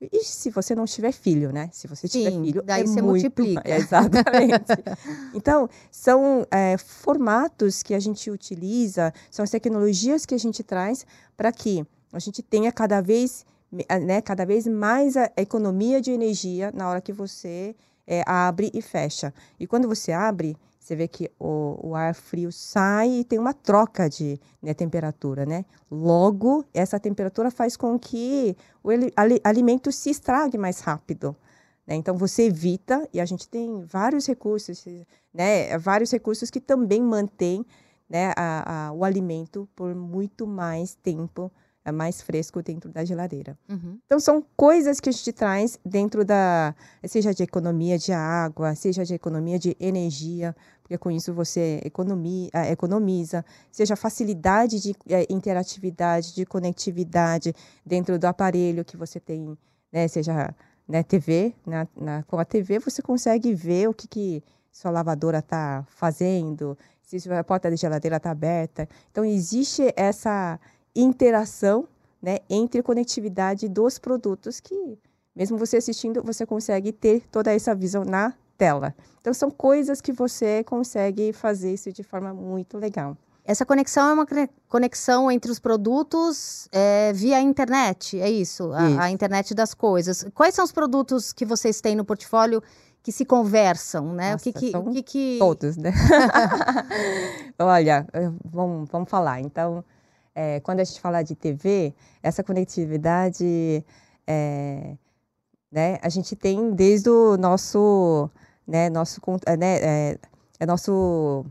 E 0.00 0.24
se 0.24 0.48
você 0.50 0.76
não 0.76 0.84
tiver 0.84 1.10
filho, 1.10 1.52
né? 1.52 1.68
Se 1.72 1.88
você 1.88 2.06
tiver 2.06 2.30
Sim, 2.30 2.44
filho, 2.44 2.62
daí 2.62 2.82
é 2.82 2.86
você 2.86 3.02
muito... 3.02 3.06
multiplica. 3.06 3.68
Exatamente. 3.68 4.64
então, 5.34 5.68
são 5.90 6.46
é, 6.52 6.76
formatos 6.78 7.82
que 7.82 7.94
a 7.94 8.00
gente 8.00 8.30
utiliza, 8.30 9.12
são 9.28 9.42
as 9.42 9.50
tecnologias 9.50 10.24
que 10.24 10.36
a 10.36 10.38
gente 10.38 10.62
traz 10.62 11.04
para 11.36 11.50
que 11.50 11.84
a 12.12 12.18
gente 12.20 12.42
tenha 12.42 12.70
cada 12.70 13.00
vez, 13.00 13.44
né, 13.72 14.20
cada 14.20 14.46
vez 14.46 14.68
mais 14.68 15.16
a 15.16 15.30
economia 15.36 16.00
de 16.00 16.12
energia 16.12 16.70
na 16.72 16.88
hora 16.88 17.00
que 17.00 17.12
você 17.12 17.74
é, 18.06 18.22
abre 18.24 18.70
e 18.72 18.80
fecha. 18.80 19.34
E 19.58 19.66
quando 19.66 19.88
você 19.88 20.12
abre, 20.12 20.56
você 20.82 20.96
vê 20.96 21.06
que 21.06 21.30
o, 21.38 21.90
o 21.90 21.94
ar 21.94 22.12
frio 22.12 22.50
sai 22.50 23.20
e 23.20 23.24
tem 23.24 23.38
uma 23.38 23.54
troca 23.54 24.10
de 24.10 24.40
né, 24.60 24.74
temperatura, 24.74 25.46
né? 25.46 25.64
Logo, 25.88 26.64
essa 26.74 26.98
temperatura 26.98 27.52
faz 27.52 27.76
com 27.76 27.96
que 27.96 28.56
o 28.82 28.88
alimento 29.44 29.92
se 29.92 30.10
estrague 30.10 30.58
mais 30.58 30.80
rápido. 30.80 31.36
Né? 31.86 31.94
Então, 31.94 32.16
você 32.18 32.46
evita, 32.46 33.08
e 33.12 33.20
a 33.20 33.24
gente 33.24 33.48
tem 33.48 33.80
vários 33.84 34.26
recursos, 34.26 34.84
né? 35.32 35.78
Vários 35.78 36.10
recursos 36.10 36.50
que 36.50 36.60
também 36.60 37.00
mantêm 37.00 37.64
né, 38.10 38.32
a, 38.36 38.88
a, 38.88 38.92
o 38.92 39.04
alimento 39.04 39.68
por 39.76 39.94
muito 39.94 40.48
mais 40.48 40.94
tempo 40.96 41.50
é 41.84 41.90
mais 41.90 42.22
fresco 42.22 42.62
dentro 42.62 42.90
da 42.90 43.04
geladeira. 43.04 43.58
Uhum. 43.68 43.98
Então, 44.06 44.20
são 44.20 44.44
coisas 44.56 45.00
que 45.00 45.08
a 45.08 45.12
gente 45.12 45.32
traz 45.32 45.78
dentro 45.84 46.24
da, 46.24 46.74
seja 47.04 47.34
de 47.34 47.42
economia 47.42 47.98
de 47.98 48.12
água, 48.12 48.74
seja 48.74 49.04
de 49.04 49.14
economia 49.14 49.58
de 49.58 49.76
energia, 49.80 50.54
porque 50.92 50.98
com 50.98 51.10
isso 51.10 51.32
você 51.32 51.80
economia, 51.84 52.50
é, 52.52 52.70
economiza, 52.70 53.44
seja 53.70 53.96
facilidade 53.96 54.78
de 54.78 54.94
é, 55.08 55.26
interatividade, 55.30 56.34
de 56.34 56.44
conectividade 56.44 57.54
dentro 57.84 58.18
do 58.18 58.26
aparelho 58.26 58.84
que 58.84 58.96
você 58.96 59.18
tem, 59.18 59.56
né, 59.90 60.06
seja 60.08 60.54
né, 60.86 61.02
TV, 61.02 61.54
na, 61.66 61.88
na, 61.96 62.22
com 62.24 62.38
a 62.38 62.44
TV 62.44 62.78
você 62.78 63.00
consegue 63.00 63.54
ver 63.54 63.88
o 63.88 63.94
que, 63.94 64.06
que 64.06 64.44
sua 64.70 64.90
lavadora 64.90 65.38
está 65.38 65.82
fazendo, 65.88 66.76
se 67.02 67.16
a 67.32 67.44
porta 67.44 67.70
da 67.70 67.76
geladeira 67.76 68.16
está 68.16 68.30
aberta. 68.30 68.86
Então, 69.10 69.24
existe 69.24 69.92
essa 69.96 70.58
interação 70.94 71.88
né, 72.20 72.38
entre 72.50 72.82
conectividade 72.82 73.68
dos 73.68 73.98
produtos 73.98 74.60
que, 74.60 74.98
mesmo 75.34 75.56
você 75.56 75.78
assistindo, 75.78 76.22
você 76.22 76.44
consegue 76.44 76.92
ter 76.92 77.22
toda 77.30 77.52
essa 77.52 77.74
visão 77.74 78.04
na 78.04 78.34
tela. 78.62 78.94
Então, 79.20 79.34
são 79.34 79.50
coisas 79.50 80.00
que 80.00 80.12
você 80.12 80.62
consegue 80.62 81.32
fazer 81.32 81.74
isso 81.74 81.92
de 81.92 82.04
forma 82.04 82.32
muito 82.32 82.78
legal. 82.78 83.16
Essa 83.44 83.66
conexão 83.66 84.10
é 84.10 84.12
uma 84.14 84.26
conexão 84.68 85.28
entre 85.28 85.50
os 85.50 85.58
produtos 85.58 86.68
é, 86.70 87.12
via 87.12 87.40
internet, 87.40 88.20
é 88.20 88.30
isso? 88.30 88.72
A, 88.72 88.88
isso? 88.88 89.00
a, 89.00 89.10
internet 89.10 89.52
das 89.52 89.74
coisas. 89.74 90.24
Quais 90.32 90.54
são 90.54 90.64
os 90.64 90.70
produtos 90.70 91.32
que 91.32 91.44
vocês 91.44 91.80
têm 91.80 91.96
no 91.96 92.04
portfólio 92.04 92.62
que 93.02 93.10
se 93.10 93.24
conversam, 93.24 94.14
né? 94.14 94.32
Nossa, 94.32 94.48
o 94.48 94.52
que, 94.52 94.70
que, 94.70 94.76
o 94.76 94.90
que, 94.92 95.02
que... 95.02 95.36
Todos, 95.40 95.76
né? 95.76 95.92
Olha, 97.58 98.06
vamos, 98.44 98.88
vamos 98.88 99.10
falar. 99.10 99.40
Então, 99.40 99.84
é, 100.32 100.60
quando 100.60 100.78
a 100.78 100.84
gente 100.84 101.00
fala 101.00 101.20
de 101.24 101.34
TV, 101.34 101.92
essa 102.22 102.44
conectividade, 102.44 103.84
é, 104.24 104.96
né, 105.72 105.98
a 106.00 106.08
gente 106.08 106.36
tem 106.36 106.70
desde 106.72 107.10
o 107.10 107.36
nosso, 107.36 108.30
né, 108.72 108.88
nosso, 108.88 109.20
é, 109.44 109.54
né, 109.54 109.76
é, 109.82 110.18
é 110.58 110.64
nosso 110.64 111.44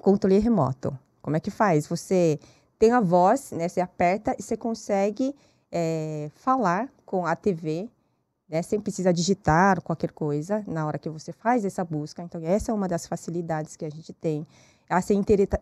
controle 0.00 0.40
remoto. 0.40 0.98
Como 1.22 1.36
é 1.36 1.40
que 1.40 1.52
faz? 1.52 1.86
Você 1.86 2.40
tem 2.80 2.90
a 2.90 3.00
voz, 3.00 3.52
né, 3.52 3.68
você 3.68 3.80
aperta 3.80 4.34
e 4.36 4.42
você 4.42 4.56
consegue 4.56 5.32
é, 5.70 6.28
falar 6.34 6.88
com 7.04 7.24
a 7.24 7.36
TV, 7.36 7.88
né, 8.48 8.60
sem 8.60 8.80
precisar 8.80 9.12
digitar 9.12 9.80
qualquer 9.80 10.10
coisa 10.10 10.64
na 10.66 10.84
hora 10.84 10.98
que 10.98 11.08
você 11.08 11.32
faz 11.32 11.64
essa 11.64 11.84
busca. 11.84 12.24
Então, 12.24 12.40
essa 12.44 12.72
é 12.72 12.74
uma 12.74 12.88
das 12.88 13.06
facilidades 13.06 13.76
que 13.76 13.84
a 13.84 13.90
gente 13.90 14.12
tem 14.12 14.44
essa 14.88 15.12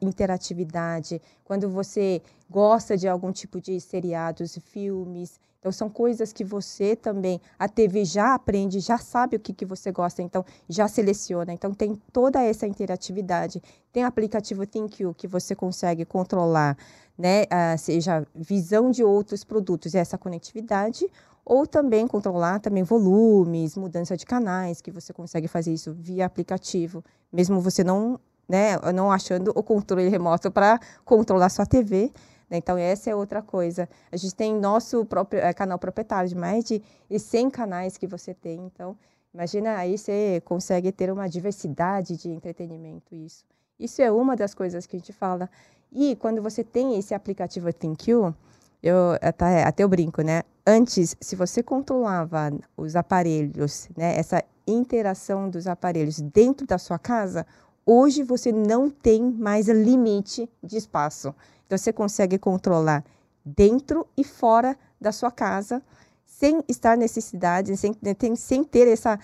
interatividade, 0.00 1.20
quando 1.44 1.68
você 1.68 2.20
gosta 2.48 2.96
de 2.96 3.08
algum 3.08 3.32
tipo 3.32 3.60
de 3.60 3.80
seriados, 3.80 4.58
filmes. 4.66 5.40
Então, 5.58 5.72
são 5.72 5.88
coisas 5.88 6.30
que 6.30 6.44
você 6.44 6.94
também, 6.94 7.40
a 7.58 7.66
TV 7.66 8.04
já 8.04 8.34
aprende, 8.34 8.80
já 8.80 8.98
sabe 8.98 9.36
o 9.36 9.40
que, 9.40 9.54
que 9.54 9.64
você 9.64 9.90
gosta, 9.90 10.20
então 10.20 10.44
já 10.68 10.86
seleciona. 10.86 11.54
Então, 11.54 11.72
tem 11.72 12.00
toda 12.12 12.42
essa 12.42 12.66
interatividade. 12.66 13.62
Tem 13.90 14.04
o 14.04 14.06
aplicativo 14.06 14.66
ThinkU, 14.66 15.14
que 15.14 15.26
você 15.26 15.54
consegue 15.54 16.04
controlar, 16.04 16.76
né, 17.16 17.44
seja 17.78 18.26
visão 18.34 18.90
de 18.90 19.02
outros 19.02 19.42
produtos, 19.42 19.94
essa 19.94 20.18
conectividade, 20.18 21.08
ou 21.46 21.66
também 21.66 22.06
controlar 22.06 22.58
também 22.60 22.82
volumes, 22.82 23.74
mudança 23.74 24.18
de 24.18 24.26
canais, 24.26 24.82
que 24.82 24.90
você 24.90 25.14
consegue 25.14 25.48
fazer 25.48 25.72
isso 25.72 25.94
via 25.94 26.26
aplicativo, 26.26 27.02
mesmo 27.32 27.58
você 27.60 27.82
não 27.82 28.20
né, 28.48 28.76
não 28.94 29.10
achando 29.10 29.52
o 29.54 29.62
controle 29.62 30.08
remoto 30.08 30.50
para 30.50 30.78
controlar 31.04 31.48
sua 31.48 31.66
TV. 31.66 32.12
Né? 32.48 32.58
Então, 32.58 32.76
essa 32.76 33.10
é 33.10 33.14
outra 33.14 33.42
coisa. 33.42 33.88
A 34.10 34.16
gente 34.16 34.34
tem 34.34 34.54
nosso 34.54 35.04
próprio 35.04 35.40
é, 35.40 35.52
canal 35.52 35.78
proprietário, 35.78 36.28
de 36.28 36.36
mais 36.36 36.64
de 36.64 36.82
100 37.18 37.50
canais 37.50 37.96
que 37.96 38.06
você 38.06 38.34
tem. 38.34 38.60
Então, 38.66 38.96
imagina 39.32 39.76
aí 39.76 39.98
você 39.98 40.42
consegue 40.44 40.92
ter 40.92 41.10
uma 41.10 41.28
diversidade 41.28 42.16
de 42.16 42.30
entretenimento. 42.30 43.14
Isso, 43.14 43.44
isso 43.78 44.02
é 44.02 44.10
uma 44.10 44.36
das 44.36 44.54
coisas 44.54 44.86
que 44.86 44.96
a 44.96 44.98
gente 44.98 45.12
fala. 45.12 45.48
E 45.92 46.16
quando 46.16 46.42
você 46.42 46.64
tem 46.64 46.98
esse 46.98 47.14
aplicativo 47.14 47.72
ThinQ, 47.72 48.34
eu 48.82 49.12
até, 49.22 49.64
até 49.64 49.82
eu 49.82 49.88
brinco, 49.88 50.20
né? 50.22 50.42
Antes, 50.66 51.16
se 51.20 51.36
você 51.36 51.62
controlava 51.62 52.52
os 52.76 52.96
aparelhos, 52.96 53.88
né, 53.96 54.18
essa 54.18 54.42
interação 54.66 55.48
dos 55.48 55.66
aparelhos 55.66 56.20
dentro 56.20 56.66
da 56.66 56.78
sua 56.78 56.98
casa, 56.98 57.46
Hoje 57.86 58.22
você 58.22 58.50
não 58.50 58.88
tem 58.88 59.22
mais 59.22 59.68
limite 59.68 60.48
de 60.62 60.76
espaço. 60.76 61.34
Então, 61.66 61.76
você 61.76 61.92
consegue 61.92 62.38
controlar 62.38 63.04
dentro 63.44 64.06
e 64.16 64.24
fora 64.24 64.76
da 64.98 65.12
sua 65.12 65.30
casa, 65.30 65.82
sem 66.24 66.64
estar 66.66 66.96
necessidade, 66.96 67.76
sem, 67.76 67.94
sem 68.36 68.64
ter 68.64 68.88
essa 68.88 69.18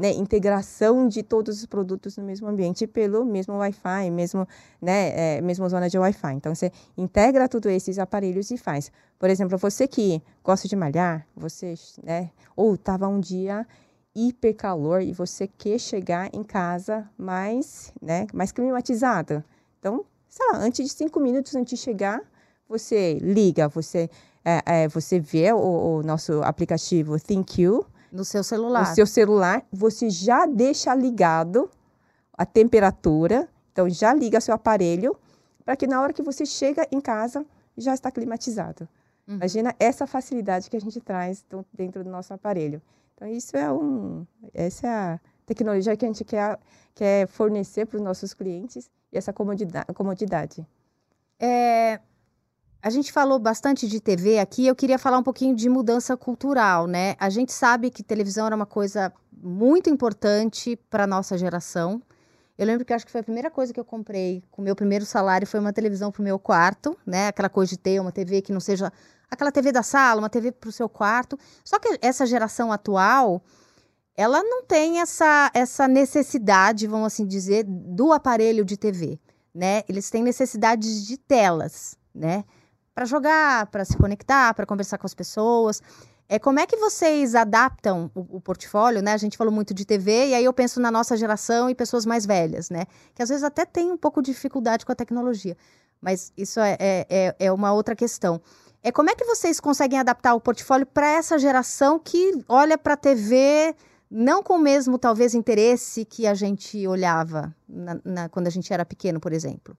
né, 0.00 0.12
integração 0.12 1.08
de 1.08 1.22
todos 1.22 1.58
os 1.58 1.66
produtos 1.66 2.16
no 2.16 2.24
mesmo 2.24 2.48
ambiente 2.48 2.86
pelo 2.86 3.24
mesmo 3.24 3.54
Wi-Fi, 3.54 4.10
mesmo, 4.10 4.46
né, 4.82 5.36
é, 5.36 5.40
mesmo 5.40 5.68
zona 5.68 5.88
de 5.88 5.98
Wi-Fi. 5.98 6.34
Então, 6.34 6.54
você 6.54 6.70
integra 6.98 7.48
todos 7.48 7.70
esses 7.72 7.98
aparelhos 7.98 8.50
e 8.50 8.58
faz. 8.58 8.90
Por 9.18 9.30
exemplo, 9.30 9.56
você 9.56 9.86
que 9.86 10.20
gosta 10.44 10.68
de 10.68 10.76
malhar, 10.76 11.26
você, 11.34 11.74
né, 12.02 12.30
ou 12.56 12.74
estava 12.74 13.08
um 13.08 13.20
dia 13.20 13.66
hiper 14.14 14.54
calor 14.56 15.02
e 15.02 15.12
você 15.12 15.46
quer 15.46 15.78
chegar 15.78 16.30
em 16.32 16.42
casa 16.42 17.08
mais, 17.16 17.92
né, 18.00 18.26
mais 18.32 18.52
climatizada. 18.52 19.44
Então, 19.78 20.04
sei 20.28 20.46
lá, 20.52 20.58
antes 20.58 20.86
de 20.86 20.92
cinco 20.92 21.20
minutos 21.20 21.54
antes 21.54 21.78
de 21.78 21.82
chegar, 21.82 22.20
você 22.68 23.14
liga, 23.20 23.68
você, 23.68 24.08
é, 24.44 24.62
é, 24.64 24.88
você 24.88 25.18
vê 25.18 25.52
o, 25.52 25.58
o, 25.58 26.02
nosso 26.02 26.42
aplicativo 26.42 27.18
ThinkU. 27.18 27.84
No 28.12 28.24
seu 28.24 28.42
celular. 28.42 28.88
No 28.88 28.94
seu 28.94 29.06
celular, 29.06 29.64
você 29.72 30.10
já 30.10 30.46
deixa 30.46 30.94
ligado 30.94 31.70
a 32.36 32.46
temperatura, 32.46 33.48
então 33.72 33.88
já 33.88 34.14
liga 34.14 34.40
seu 34.40 34.54
aparelho, 34.54 35.16
para 35.64 35.76
que 35.76 35.86
na 35.86 36.00
hora 36.00 36.12
que 36.12 36.22
você 36.22 36.44
chega 36.44 36.86
em 36.90 37.00
casa, 37.00 37.44
já 37.76 37.94
está 37.94 38.10
climatizado. 38.10 38.88
Uhum. 39.26 39.36
Imagina 39.36 39.74
essa 39.78 40.06
facilidade 40.06 40.68
que 40.68 40.76
a 40.76 40.80
gente 40.80 41.00
traz 41.00 41.44
dentro 41.72 42.02
do 42.02 42.10
nosso 42.10 42.34
aparelho. 42.34 42.82
Então, 43.20 43.28
isso 43.28 43.54
é 43.54 43.70
um, 43.70 44.26
essa 44.54 44.86
é 44.86 44.90
a 44.90 45.20
tecnologia 45.44 45.94
que 45.94 46.06
a 46.06 46.08
gente 46.08 46.24
quer, 46.24 46.58
quer 46.94 47.28
fornecer 47.28 47.84
para 47.84 47.98
os 47.98 48.02
nossos 48.02 48.32
clientes 48.32 48.90
e 49.12 49.18
essa 49.18 49.30
comodidade. 49.30 50.66
É, 51.38 52.00
a 52.80 52.88
gente 52.88 53.12
falou 53.12 53.38
bastante 53.38 53.86
de 53.86 54.00
TV 54.00 54.38
aqui, 54.38 54.66
eu 54.66 54.74
queria 54.74 54.98
falar 54.98 55.18
um 55.18 55.22
pouquinho 55.22 55.54
de 55.54 55.68
mudança 55.68 56.16
cultural, 56.16 56.86
né? 56.86 57.14
A 57.20 57.28
gente 57.28 57.52
sabe 57.52 57.90
que 57.90 58.02
televisão 58.02 58.46
era 58.46 58.56
uma 58.56 58.64
coisa 58.64 59.12
muito 59.30 59.90
importante 59.90 60.74
para 60.88 61.04
a 61.04 61.06
nossa 61.06 61.36
geração. 61.36 62.00
Eu 62.56 62.66
lembro 62.66 62.86
que 62.86 62.94
acho 62.94 63.04
que 63.04 63.12
foi 63.12 63.20
a 63.20 63.24
primeira 63.24 63.50
coisa 63.50 63.70
que 63.70 63.80
eu 63.80 63.84
comprei 63.84 64.42
com 64.50 64.62
o 64.62 64.64
meu 64.64 64.74
primeiro 64.74 65.04
salário 65.04 65.46
foi 65.46 65.60
uma 65.60 65.74
televisão 65.74 66.10
para 66.10 66.22
o 66.22 66.24
meu 66.24 66.38
quarto, 66.38 66.96
né? 67.04 67.28
Aquela 67.28 67.50
coisa 67.50 67.68
de 67.68 67.78
ter 67.78 68.00
uma 68.00 68.12
TV 68.12 68.40
que 68.40 68.50
não 68.52 68.60
seja 68.60 68.90
aquela 69.30 69.52
TV 69.52 69.72
da 69.72 69.82
sala, 69.82 70.20
uma 70.20 70.30
TV 70.30 70.52
para 70.52 70.68
o 70.68 70.72
seu 70.72 70.88
quarto. 70.88 71.38
Só 71.64 71.78
que 71.78 71.98
essa 72.02 72.26
geração 72.26 72.72
atual, 72.72 73.42
ela 74.16 74.42
não 74.42 74.64
tem 74.64 75.00
essa, 75.00 75.50
essa 75.54 75.86
necessidade, 75.86 76.86
vamos 76.86 77.06
assim 77.06 77.26
dizer, 77.26 77.64
do 77.66 78.12
aparelho 78.12 78.64
de 78.64 78.76
TV, 78.76 79.18
né? 79.54 79.82
Eles 79.88 80.10
têm 80.10 80.22
necessidades 80.22 81.06
de 81.06 81.16
telas, 81.16 81.96
né? 82.14 82.44
para 83.00 83.06
jogar, 83.06 83.66
para 83.68 83.82
se 83.82 83.96
conectar, 83.96 84.52
para 84.52 84.66
conversar 84.66 84.98
com 84.98 85.06
as 85.06 85.14
pessoas. 85.14 85.82
É, 86.28 86.38
como 86.38 86.60
é 86.60 86.66
que 86.66 86.76
vocês 86.76 87.34
adaptam 87.34 88.10
o, 88.14 88.36
o, 88.36 88.40
portfólio, 88.42 89.02
né? 89.02 89.14
A 89.14 89.16
gente 89.16 89.38
falou 89.38 89.52
muito 89.52 89.72
de 89.72 89.86
TV, 89.86 90.28
e 90.28 90.34
aí 90.34 90.44
eu 90.44 90.52
penso 90.52 90.80
na 90.80 90.90
nossa 90.90 91.16
geração 91.16 91.70
e 91.70 91.74
pessoas 91.74 92.04
mais 92.04 92.26
velhas, 92.26 92.68
né? 92.68 92.84
Que 93.14 93.22
às 93.22 93.28
vezes 93.28 93.42
até 93.42 93.64
tem 93.64 93.90
um 93.90 93.96
pouco 93.96 94.20
de 94.20 94.32
dificuldade 94.32 94.84
com 94.84 94.92
a 94.92 94.94
tecnologia. 94.94 95.56
Mas 96.00 96.30
isso 96.36 96.60
é, 96.60 96.76
é, 96.78 97.06
é, 97.08 97.36
é 97.46 97.52
uma 97.52 97.72
outra 97.72 97.96
questão. 97.96 98.40
É 98.82 98.90
como 98.90 99.10
é 99.10 99.14
que 99.14 99.24
vocês 99.24 99.60
conseguem 99.60 99.98
adaptar 99.98 100.34
o 100.34 100.40
portfólio 100.40 100.86
para 100.86 101.08
essa 101.08 101.38
geração 101.38 101.98
que 101.98 102.44
olha 102.48 102.78
para 102.78 102.94
a 102.94 102.96
TV 102.96 103.74
não 104.10 104.42
com 104.42 104.54
o 104.54 104.58
mesmo, 104.58 104.98
talvez, 104.98 105.34
interesse 105.34 106.04
que 106.04 106.26
a 106.26 106.34
gente 106.34 106.84
olhava 106.86 107.54
na, 107.68 108.00
na, 108.04 108.28
quando 108.28 108.48
a 108.48 108.50
gente 108.50 108.72
era 108.72 108.84
pequeno, 108.84 109.20
por 109.20 109.32
exemplo? 109.32 109.76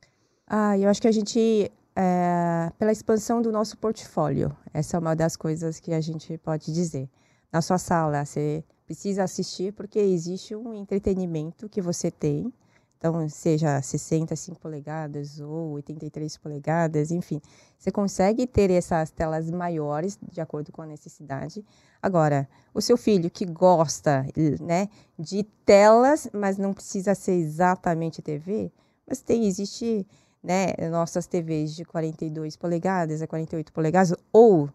Ah, 0.47 0.77
eu 0.77 0.89
acho 0.89 1.01
que 1.01 1.07
a 1.07 1.11
gente 1.11 1.69
é, 1.95 2.71
pela 2.79 2.91
expansão 2.91 3.41
do 3.41 3.51
nosso 3.51 3.77
portfólio. 3.77 4.55
Essa 4.73 4.97
é 4.97 4.99
uma 4.99 5.15
das 5.15 5.35
coisas 5.35 5.79
que 5.79 5.93
a 5.93 5.99
gente 5.99 6.37
pode 6.37 6.71
dizer. 6.71 7.09
Na 7.51 7.61
sua 7.61 7.77
sala, 7.77 8.23
você 8.23 8.63
precisa 8.85 9.23
assistir 9.23 9.73
porque 9.73 9.99
existe 9.99 10.55
um 10.55 10.73
entretenimento 10.73 11.67
que 11.67 11.81
você 11.81 12.09
tem. 12.09 12.53
Então, 13.01 13.27
seja 13.29 13.81
65 13.81 14.59
polegadas 14.59 15.39
ou 15.39 15.71
83 15.71 16.37
polegadas, 16.37 17.09
enfim, 17.09 17.41
você 17.75 17.89
consegue 17.89 18.45
ter 18.45 18.69
essas 18.69 19.09
telas 19.09 19.49
maiores 19.49 20.19
de 20.31 20.39
acordo 20.39 20.71
com 20.71 20.83
a 20.83 20.85
necessidade. 20.85 21.65
Agora, 21.99 22.47
o 22.71 22.79
seu 22.79 22.95
filho 22.95 23.27
que 23.31 23.43
gosta 23.43 24.23
né, 24.59 24.87
de 25.17 25.41
telas, 25.65 26.29
mas 26.31 26.59
não 26.59 26.75
precisa 26.75 27.15
ser 27.15 27.31
exatamente 27.31 28.21
TV, 28.21 28.71
mas 29.07 29.19
tem, 29.19 29.47
existe 29.47 30.05
né, 30.43 30.67
nossas 30.91 31.25
TVs 31.25 31.73
de 31.73 31.83
42 31.83 32.55
polegadas 32.55 33.19
a 33.23 33.25
48 33.25 33.73
polegadas, 33.73 34.13
ou 34.31 34.69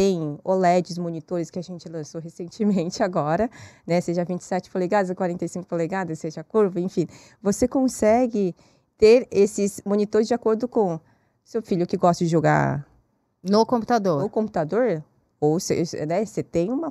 tem 0.00 0.38
OLEDs, 0.42 0.96
monitores 0.96 1.50
que 1.50 1.58
a 1.58 1.62
gente 1.62 1.86
lançou 1.86 2.22
recentemente 2.22 3.02
agora, 3.04 3.50
né, 3.86 4.00
seja 4.00 4.24
27 4.24 4.70
polegadas 4.70 5.10
a 5.10 5.14
45 5.14 5.66
polegadas, 5.66 6.18
seja 6.18 6.42
curva, 6.42 6.80
enfim, 6.80 7.06
você 7.42 7.68
consegue 7.68 8.56
ter 8.96 9.28
esses 9.30 9.82
monitores 9.84 10.26
de 10.26 10.32
acordo 10.32 10.66
com 10.66 10.98
seu 11.44 11.60
filho 11.60 11.86
que 11.86 11.98
gosta 11.98 12.24
de 12.24 12.30
jogar 12.30 12.86
no 13.42 13.66
computador. 13.66 14.22
No 14.22 14.30
computador, 14.30 15.04
ou 15.38 15.60
você 15.60 15.84
né, 16.06 16.24
tem 16.50 16.72
uma, 16.72 16.88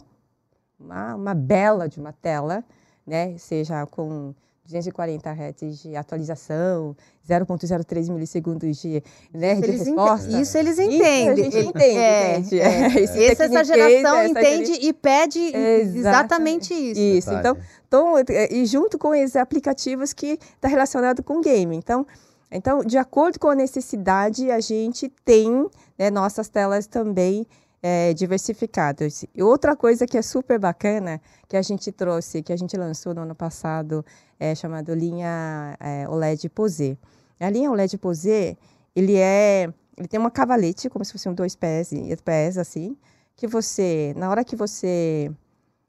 uma, 0.79 1.15
uma 1.15 1.33
bela 1.33 1.89
de 1.89 1.99
uma 1.99 2.13
tela, 2.13 2.63
né, 3.07 3.35
seja 3.39 3.87
com 3.87 4.35
240 4.69 5.31
Hz 5.31 5.81
de 5.81 5.95
atualização, 5.95 6.95
0.03 7.27 8.11
milissegundos 8.11 8.77
de, 8.77 9.03
né, 9.33 9.53
isso 9.53 9.61
de 9.61 9.67
eles 9.67 9.85
resposta. 9.85 10.41
Isso 10.41 10.57
eles 10.57 10.79
entendem. 10.79 11.47
Isso 11.47 11.57
a 11.57 11.61
gente 11.61 11.69
entende, 11.69 11.99
é, 11.99 12.35
gente. 12.35 12.59
É. 12.59 12.65
é. 12.65 13.31
Essa, 13.31 13.43
essa 13.45 13.63
geração 13.63 14.17
essa 14.17 14.29
entende 14.29 14.71
e 14.73 14.93
pede 14.93 15.39
exatamente 15.39 16.73
isso. 16.73 16.99
Isso, 16.99 17.33
então, 17.33 17.57
então, 17.87 18.13
e 18.51 18.65
junto 18.65 18.97
com 18.97 19.13
esses 19.13 19.35
aplicativos 19.35 20.13
que 20.13 20.39
está 20.55 20.67
relacionado 20.67 21.23
com 21.23 21.41
game. 21.41 21.75
Então, 21.75 22.05
então, 22.51 22.83
de 22.83 22.97
acordo 22.97 23.39
com 23.39 23.47
a 23.47 23.55
necessidade, 23.55 24.49
a 24.49 24.59
gente 24.59 25.09
tem 25.23 25.67
né, 25.97 26.09
nossas 26.09 26.49
telas 26.49 26.87
também 26.87 27.45
é, 27.81 28.13
diversificados. 28.13 29.25
E 29.33 29.41
outra 29.41 29.75
coisa 29.75 30.05
que 30.05 30.17
é 30.17 30.21
super 30.21 30.59
bacana, 30.59 31.21
que 31.47 31.55
a 31.55 31.61
gente 31.61 31.91
trouxe, 31.91 32.41
que 32.43 32.53
a 32.53 32.57
gente 32.57 32.75
lançou 32.77 33.13
no 33.13 33.21
ano 33.21 33.35
passado, 33.35 34.05
é 34.39 34.53
chamado 34.53 34.93
linha 34.93 35.77
é, 35.79 36.07
OLED 36.07 36.49
Posé. 36.49 36.97
A 37.39 37.49
linha 37.49 37.71
OLED 37.71 37.97
Posé, 37.97 38.57
ele 38.95 39.15
é, 39.15 39.71
ele 39.97 40.07
tem 40.07 40.19
uma 40.19 40.31
cavalete, 40.31 40.89
como 40.89 41.03
se 41.05 41.11
fosse 41.11 41.29
um 41.29 41.33
dois 41.33 41.55
pés, 41.55 41.91
pés 42.23 42.57
assim, 42.57 42.97
que 43.35 43.47
você, 43.47 44.13
na 44.17 44.29
hora 44.29 44.43
que 44.43 44.55
você, 44.55 45.31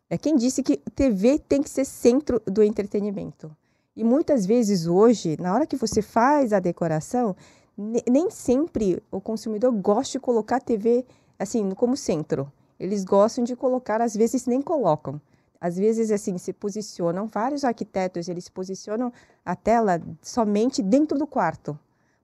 é 0.09 0.16
quem 0.16 0.37
disse 0.37 0.62
que 0.62 0.76
TV 0.94 1.38
tem 1.38 1.62
que 1.62 1.70
ser 1.70 1.85
centro 1.85 2.40
do 2.46 2.62
entretenimento. 2.62 3.55
E 3.96 4.05
muitas 4.05 4.46
vezes 4.46 4.87
hoje, 4.87 5.37
na 5.40 5.53
hora 5.53 5.66
que 5.66 5.76
você 5.76 6.00
faz 6.00 6.53
a 6.53 6.61
decoração, 6.61 7.35
nem 8.09 8.31
sempre 8.31 9.03
o 9.11 9.20
consumidor 9.20 9.72
gosta 9.72 10.12
de 10.12 10.20
colocar 10.20 10.57
a 10.57 10.61
TV 10.61 11.05
assim, 11.40 11.70
como 11.70 11.96
centro. 11.96 12.53
Eles 12.79 13.03
gostam 13.03 13.42
de 13.42 13.57
colocar, 13.57 14.00
às 14.00 14.14
vezes 14.14 14.46
nem 14.46 14.61
colocam. 14.61 15.20
Às 15.61 15.76
vezes, 15.76 16.11
assim, 16.11 16.38
se 16.38 16.53
posicionam, 16.53 17.26
vários 17.26 17.64
arquitetos, 17.64 18.29
eles 18.29 18.48
posicionam 18.48 19.12
a 19.44 19.57
tela 19.57 20.00
somente 20.22 20.83
dentro 20.83 21.18
do 21.18 21.26
quarto. 21.26 21.79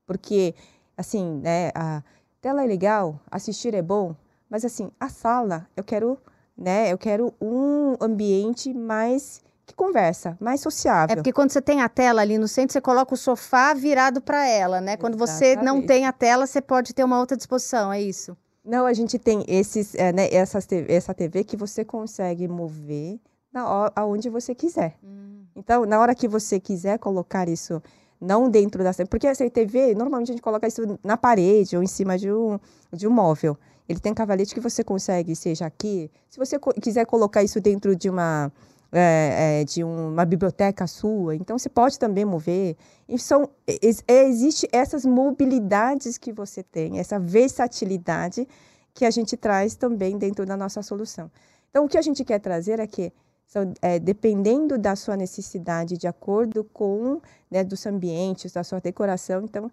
Porque, 0.06 0.54
assim, 0.96 1.40
né, 1.42 1.70
a 1.74 2.02
tela 2.40 2.62
é 2.62 2.66
legal, 2.66 3.20
assistir 3.30 3.74
é 3.74 3.82
bom, 3.82 4.14
mas, 4.48 4.64
assim, 4.64 4.90
a 4.98 5.08
sala, 5.08 5.66
eu 5.76 5.84
quero, 5.84 6.18
né, 6.56 6.92
eu 6.92 6.96
quero 6.96 7.34
um 7.40 7.96
ambiente 8.00 8.72
mais 8.72 9.42
que 9.66 9.74
conversa, 9.74 10.36
mais 10.40 10.60
sociável. 10.60 11.12
É 11.12 11.16
porque 11.16 11.32
quando 11.32 11.50
você 11.50 11.60
tem 11.60 11.82
a 11.82 11.88
tela 11.88 12.22
ali 12.22 12.38
no 12.38 12.46
centro, 12.46 12.72
você 12.72 12.80
coloca 12.80 13.12
o 13.12 13.16
sofá 13.16 13.74
virado 13.74 14.20
para 14.20 14.46
ela, 14.46 14.80
né? 14.80 14.96
Quando 14.96 15.16
Exatamente. 15.16 15.58
você 15.58 15.64
não 15.64 15.84
tem 15.84 16.06
a 16.06 16.12
tela, 16.12 16.46
você 16.46 16.62
pode 16.62 16.94
ter 16.94 17.02
uma 17.02 17.18
outra 17.18 17.36
disposição, 17.36 17.92
é 17.92 18.00
isso? 18.00 18.36
Não, 18.66 18.84
a 18.84 18.92
gente 18.92 19.16
tem 19.16 19.44
esses, 19.46 19.94
é, 19.94 20.12
né, 20.12 20.28
essas 20.34 20.66
TV, 20.66 20.92
essa 20.92 21.14
TV 21.14 21.44
que 21.44 21.56
você 21.56 21.84
consegue 21.84 22.48
mover 22.48 23.20
na 23.52 23.92
aonde 23.94 24.28
você 24.28 24.56
quiser. 24.56 24.96
Hum. 25.04 25.44
Então, 25.54 25.86
na 25.86 26.00
hora 26.00 26.14
que 26.14 26.26
você 26.26 26.58
quiser 26.58 26.98
colocar 26.98 27.48
isso, 27.48 27.80
não 28.20 28.50
dentro 28.50 28.82
da 28.82 28.92
porque 29.08 29.28
essa 29.28 29.48
TV, 29.48 29.94
normalmente 29.94 30.30
a 30.30 30.34
gente 30.34 30.42
coloca 30.42 30.66
isso 30.66 30.82
na 31.02 31.16
parede 31.16 31.76
ou 31.76 31.82
em 31.82 31.86
cima 31.86 32.18
de 32.18 32.32
um, 32.32 32.58
de 32.92 33.06
um 33.06 33.10
móvel. 33.10 33.56
Ele 33.88 34.00
tem 34.00 34.12
cavalete 34.12 34.52
que 34.52 34.60
você 34.60 34.82
consegue, 34.82 35.36
seja 35.36 35.64
aqui. 35.64 36.10
Se 36.28 36.36
você 36.36 36.58
quiser 36.82 37.06
colocar 37.06 37.44
isso 37.44 37.60
dentro 37.60 37.94
de 37.94 38.10
uma 38.10 38.50
é, 38.98 39.60
é, 39.60 39.64
de 39.64 39.84
uma 39.84 40.24
biblioteca 40.24 40.86
sua, 40.86 41.34
então 41.34 41.58
você 41.58 41.68
pode 41.68 41.98
também 41.98 42.24
mover. 42.24 42.76
E 43.08 43.18
são, 43.18 43.48
é, 43.66 44.24
existe 44.24 44.68
essas 44.72 45.04
mobilidades 45.04 46.18
que 46.18 46.32
você 46.32 46.62
tem, 46.62 46.98
essa 46.98 47.18
versatilidade 47.18 48.46
que 48.94 49.04
a 49.04 49.10
gente 49.10 49.36
traz 49.36 49.74
também 49.74 50.16
dentro 50.16 50.46
da 50.46 50.56
nossa 50.56 50.82
solução. 50.82 51.30
Então, 51.70 51.84
o 51.84 51.88
que 51.88 51.98
a 51.98 52.02
gente 52.02 52.24
quer 52.24 52.40
trazer 52.40 52.80
é 52.80 52.86
que, 52.86 53.12
são, 53.46 53.72
é, 53.82 53.98
dependendo 53.98 54.78
da 54.78 54.96
sua 54.96 55.16
necessidade, 55.16 55.98
de 55.98 56.06
acordo 56.06 56.64
com 56.64 57.20
né, 57.50 57.62
dos 57.62 57.84
ambientes, 57.86 58.52
da 58.52 58.64
sua 58.64 58.80
decoração, 58.80 59.42
então, 59.42 59.70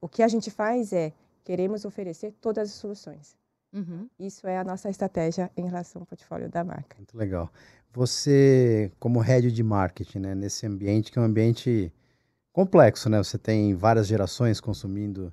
o 0.00 0.08
que 0.08 0.22
a 0.22 0.28
gente 0.28 0.50
faz 0.50 0.92
é 0.92 1.12
queremos 1.42 1.84
oferecer 1.84 2.34
todas 2.40 2.68
as 2.68 2.74
soluções. 2.74 3.36
Uhum. 3.76 4.08
Isso 4.18 4.46
é 4.46 4.56
a 4.56 4.64
nossa 4.64 4.88
estratégia 4.88 5.50
em 5.54 5.66
relação 5.66 6.00
ao 6.00 6.06
portfólio 6.06 6.48
da 6.48 6.64
marca. 6.64 6.96
Muito 6.96 7.16
legal. 7.16 7.52
Você, 7.92 8.90
como 8.98 9.20
head 9.20 9.52
de 9.52 9.62
marketing, 9.62 10.20
né, 10.20 10.34
nesse 10.34 10.66
ambiente 10.66 11.12
que 11.12 11.18
é 11.18 11.22
um 11.22 11.26
ambiente 11.26 11.92
complexo, 12.52 13.10
né? 13.10 13.18
Você 13.18 13.36
tem 13.36 13.74
várias 13.74 14.06
gerações 14.06 14.60
consumindo 14.60 15.32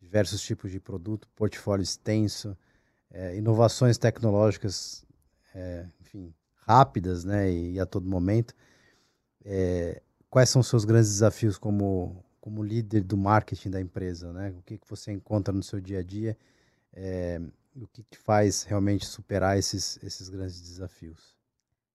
diversos 0.00 0.40
tipos 0.40 0.70
de 0.70 0.80
produto, 0.80 1.28
portfólio 1.36 1.82
extenso, 1.82 2.56
é, 3.10 3.36
inovações 3.36 3.98
tecnológicas, 3.98 5.04
é, 5.54 5.86
enfim, 6.00 6.32
rápidas, 6.54 7.24
né? 7.24 7.50
E, 7.50 7.74
e 7.74 7.80
a 7.80 7.84
todo 7.84 8.08
momento. 8.08 8.54
É, 9.44 10.00
quais 10.30 10.48
são 10.48 10.60
os 10.60 10.66
seus 10.66 10.86
grandes 10.86 11.10
desafios 11.10 11.58
como, 11.58 12.24
como 12.40 12.62
líder 12.62 13.02
do 13.02 13.18
marketing 13.18 13.68
da 13.68 13.80
empresa, 13.80 14.32
né? 14.32 14.54
O 14.58 14.62
que, 14.62 14.78
que 14.78 14.88
você 14.88 15.12
encontra 15.12 15.52
no 15.52 15.62
seu 15.62 15.78
dia 15.78 15.98
a 15.98 16.02
dia? 16.02 16.38
O 17.74 17.86
que 17.86 18.02
te 18.02 18.18
faz 18.18 18.64
realmente 18.64 19.06
superar 19.06 19.56
esses, 19.56 19.98
esses 20.02 20.28
grandes 20.28 20.60
desafios? 20.60 21.34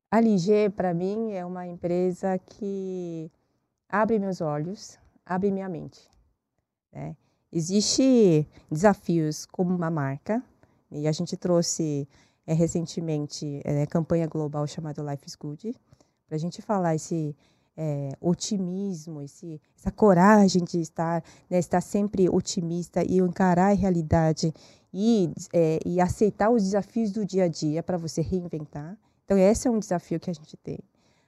A 0.09 0.19
LG, 0.19 0.71
para 0.71 0.93
mim, 0.93 1.33
é 1.33 1.45
uma 1.45 1.67
empresa 1.67 2.39
que 2.39 3.31
abre 3.87 4.17
meus 4.17 4.41
olhos, 4.41 4.97
abre 5.25 5.51
minha 5.51 5.69
mente. 5.69 6.09
Né? 6.91 7.15
Existe 7.51 8.47
desafios 8.71 9.45
como 9.45 9.75
uma 9.75 9.91
marca, 9.91 10.41
e 10.89 11.07
a 11.07 11.11
gente 11.11 11.37
trouxe 11.37 12.07
é, 12.45 12.53
recentemente 12.53 13.61
é, 13.63 13.85
campanha 13.85 14.25
global 14.25 14.65
chamada 14.65 15.03
Life 15.03 15.25
is 15.27 15.35
Good, 15.35 15.75
para 16.25 16.35
a 16.35 16.39
gente 16.39 16.61
falar 16.61 16.95
esse 16.95 17.35
é, 17.77 18.09
otimismo, 18.19 19.21
esse, 19.21 19.61
essa 19.77 19.91
coragem 19.91 20.63
de 20.63 20.81
estar, 20.81 21.23
né, 21.49 21.59
estar 21.59 21.79
sempre 21.79 22.27
otimista 22.27 23.03
e 23.03 23.19
encarar 23.19 23.71
a 23.71 23.75
realidade 23.75 24.53
e, 24.93 25.29
é, 25.53 25.79
e 25.85 26.01
aceitar 26.01 26.49
os 26.49 26.63
desafios 26.63 27.11
do 27.11 27.23
dia 27.23 27.43
a 27.43 27.47
dia 27.47 27.83
para 27.83 27.97
você 27.97 28.21
reinventar. 28.21 28.97
Então, 29.25 29.37
esse 29.37 29.67
é 29.67 29.71
um 29.71 29.77
desafio 29.77 30.19
que 30.19 30.29
a 30.29 30.33
gente 30.33 30.57
tem. 30.57 30.79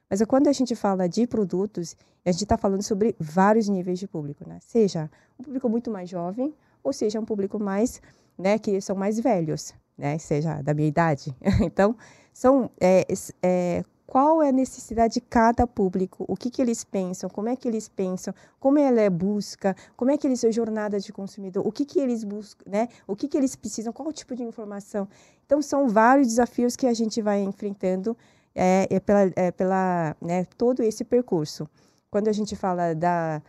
Mas 0.10 0.24
quando 0.24 0.48
a 0.48 0.54
gente 0.54 0.76
fala 0.76 1.08
de 1.08 1.28
produtos, 1.28 1.96
a 2.26 2.32
gente 2.32 2.44
está 2.44 2.58
falando 2.58 2.82
sobre 2.82 3.16
vários 3.20 3.70
níveis 3.70 4.00
de 4.00 4.08
público, 4.08 4.48
né? 4.48 4.58
Seja 4.62 5.10
um 5.40 5.44
público 5.44 5.70
muito 5.70 5.92
mais 5.92 6.10
jovem, 6.10 6.54
ou 6.84 6.92
seja 6.92 7.20
um 7.20 7.26
público 7.26 7.60
mais, 7.60 8.02
né, 8.38 8.58
que 8.58 8.82
são 8.82 8.96
mais 8.96 9.20
velhos, 9.20 9.74
né? 9.98 10.18
Seja 10.18 10.62
da 10.62 10.74
minha 10.74 10.88
idade. 10.88 11.36
Então, 11.62 11.96
são 12.34 12.72
é, 12.80 13.06
é, 13.44 13.84
qual 14.10 14.42
é 14.42 14.50
a 14.50 14.52
necessidade 14.52 15.14
de 15.14 15.22
cada 15.22 15.68
público, 15.68 16.26
o 16.28 16.36
que, 16.36 16.50
que 16.50 16.60
eles 16.60 16.84
pensam, 16.84 17.30
como 17.30 17.48
é 17.48 17.56
que 17.56 17.68
eles 17.68 17.88
pensam, 17.88 18.34
como 18.60 18.80
ela 18.80 19.00
é 19.00 19.08
busca, 19.08 19.76
como 19.96 20.10
é 20.10 20.18
que 20.18 20.26
eles 20.26 20.40
são 20.40 20.52
jornada 20.52 21.00
de 21.00 21.14
consumidor, 21.14 21.62
o 21.66 21.72
que, 21.72 21.86
que 21.86 22.00
eles 22.00 22.24
buscam, 22.24 22.68
né? 22.68 22.88
o 23.06 23.16
que, 23.16 23.28
que 23.28 23.38
eles 23.38 23.56
precisam, 23.56 23.94
qual 23.94 24.12
tipo 24.12 24.36
de 24.36 24.42
informação. 24.42 25.08
Então, 25.46 25.62
são 25.62 25.88
vários 25.88 26.26
desafios 26.26 26.76
que 26.76 26.88
a 26.88 26.94
gente 26.94 27.22
vai 27.22 27.44
enfrentando 27.44 28.18
é, 28.56 28.88
é 28.90 29.00
pela, 29.00 29.32
é 29.36 29.52
pela 29.52 30.16
né, 30.20 30.44
todo 30.58 30.82
esse 30.82 31.04
percurso. 31.04 31.70
Quando 32.10 32.30
a 32.30 32.34
gente 32.34 32.56
fala 32.56 32.96
da, 32.96 33.44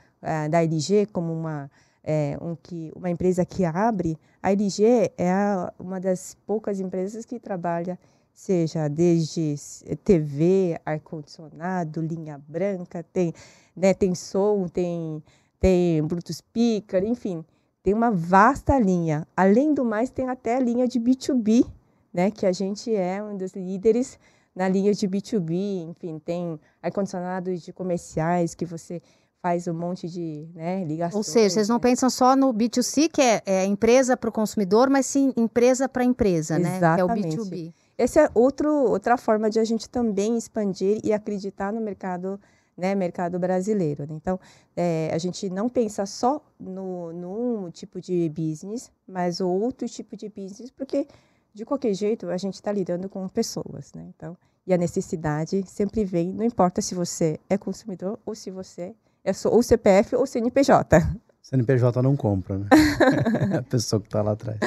da 0.50 0.62
LG 0.62 1.06
como 1.06 1.32
uma, 1.32 1.70
é, 2.04 2.36
um 2.38 2.54
que, 2.54 2.92
uma 2.94 3.08
empresa 3.08 3.46
que 3.46 3.64
abre, 3.64 4.18
a 4.42 4.52
LG 4.52 5.10
é 5.16 5.32
a, 5.32 5.72
uma 5.78 5.98
das 5.98 6.36
poucas 6.46 6.80
empresas 6.80 7.24
que 7.24 7.40
trabalha 7.40 7.98
seja 8.40 8.88
desde 8.88 9.54
TV, 10.02 10.80
ar-condicionado, 10.86 12.00
linha 12.00 12.40
branca, 12.48 13.04
tem, 13.12 13.34
né, 13.76 13.92
tem 13.92 14.14
som, 14.14 14.66
tem, 14.66 15.22
tem 15.60 16.02
Bluetooth 16.02 16.32
speaker, 16.32 17.04
enfim, 17.04 17.44
tem 17.82 17.92
uma 17.92 18.10
vasta 18.10 18.78
linha. 18.78 19.28
Além 19.36 19.74
do 19.74 19.84
mais, 19.84 20.08
tem 20.08 20.26
até 20.26 20.56
a 20.56 20.60
linha 20.60 20.88
de 20.88 20.98
B2B, 20.98 21.66
né, 22.14 22.30
que 22.30 22.46
a 22.46 22.52
gente 22.52 22.94
é 22.94 23.22
um 23.22 23.36
dos 23.36 23.52
líderes 23.52 24.18
na 24.56 24.68
linha 24.68 24.94
de 24.94 25.06
B2B, 25.06 25.90
enfim, 25.90 26.18
tem 26.18 26.58
ar-condicionados 26.82 27.60
de 27.60 27.74
comerciais 27.74 28.54
que 28.54 28.64
você 28.64 29.02
faz 29.42 29.68
um 29.68 29.74
monte 29.74 30.08
de 30.08 30.48
né, 30.54 30.82
ligações. 30.84 31.14
Ou 31.14 31.22
seja, 31.22 31.50
vocês 31.50 31.68
não 31.68 31.76
né? 31.76 31.82
pensam 31.82 32.08
só 32.08 32.34
no 32.34 32.54
B2C, 32.54 33.10
que 33.10 33.20
é, 33.20 33.42
é 33.44 33.64
empresa 33.66 34.16
para 34.16 34.30
o 34.30 34.32
consumidor, 34.32 34.88
mas 34.88 35.04
sim 35.04 35.32
empresa 35.36 35.86
para 35.88 36.04
empresa, 36.04 36.58
Exatamente. 36.58 36.80
né? 36.80 36.94
Que 36.94 37.00
é 37.00 37.04
o 37.04 37.44
B2B. 37.44 37.74
Essa 38.00 38.20
é 38.20 38.30
outro, 38.34 38.72
outra 38.72 39.18
forma 39.18 39.50
de 39.50 39.60
a 39.60 39.64
gente 39.64 39.86
também 39.86 40.38
expandir 40.38 40.98
e 41.04 41.12
acreditar 41.12 41.70
no 41.70 41.82
mercado, 41.82 42.40
né, 42.74 42.94
mercado 42.94 43.38
brasileiro. 43.38 44.06
Né? 44.08 44.14
Então, 44.14 44.40
é, 44.74 45.10
a 45.12 45.18
gente 45.18 45.50
não 45.50 45.68
pensa 45.68 46.06
só 46.06 46.42
no, 46.58 47.12
num 47.12 47.70
tipo 47.70 48.00
de 48.00 48.26
business, 48.30 48.90
mas 49.06 49.38
outro 49.38 49.86
tipo 49.86 50.16
de 50.16 50.30
business, 50.30 50.70
porque 50.70 51.06
de 51.52 51.66
qualquer 51.66 51.92
jeito 51.92 52.30
a 52.30 52.38
gente 52.38 52.54
está 52.54 52.72
lidando 52.72 53.06
com 53.06 53.28
pessoas, 53.28 53.92
né? 53.92 54.06
Então, 54.16 54.34
e 54.66 54.72
a 54.72 54.78
necessidade 54.78 55.62
sempre 55.66 56.02
vem, 56.02 56.32
não 56.32 56.44
importa 56.44 56.80
se 56.80 56.94
você 56.94 57.38
é 57.50 57.58
consumidor 57.58 58.18
ou 58.24 58.34
se 58.34 58.50
você 58.50 58.94
é 59.22 59.34
só, 59.34 59.50
ou 59.50 59.62
CPF 59.62 60.16
ou 60.16 60.26
CNPJ. 60.26 60.96
CNPJ 61.42 62.00
não 62.00 62.16
compra, 62.16 62.56
né? 62.56 62.68
a 63.58 63.62
pessoa 63.62 64.00
que 64.00 64.06
está 64.06 64.22
lá 64.22 64.32
atrás. 64.32 64.58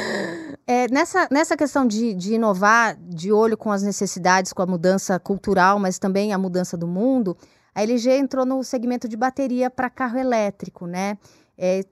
É, 0.65 0.87
nessa, 0.89 1.27
nessa 1.29 1.57
questão 1.57 1.85
de, 1.85 2.13
de 2.13 2.35
inovar 2.35 2.97
de 2.97 3.31
olho 3.31 3.57
com 3.57 3.71
as 3.71 3.83
necessidades, 3.83 4.53
com 4.53 4.61
a 4.61 4.65
mudança 4.65 5.19
cultural, 5.19 5.77
mas 5.77 5.99
também 5.99 6.31
a 6.31 6.37
mudança 6.37 6.77
do 6.77 6.87
mundo, 6.87 7.35
a 7.75 7.83
LG 7.83 8.11
entrou 8.11 8.45
no 8.45 8.63
segmento 8.63 9.07
de 9.07 9.17
bateria 9.17 9.69
para 9.69 9.89
carro 9.89 10.17
elétrico, 10.17 10.85
né? 10.85 11.17
É, 11.57 11.83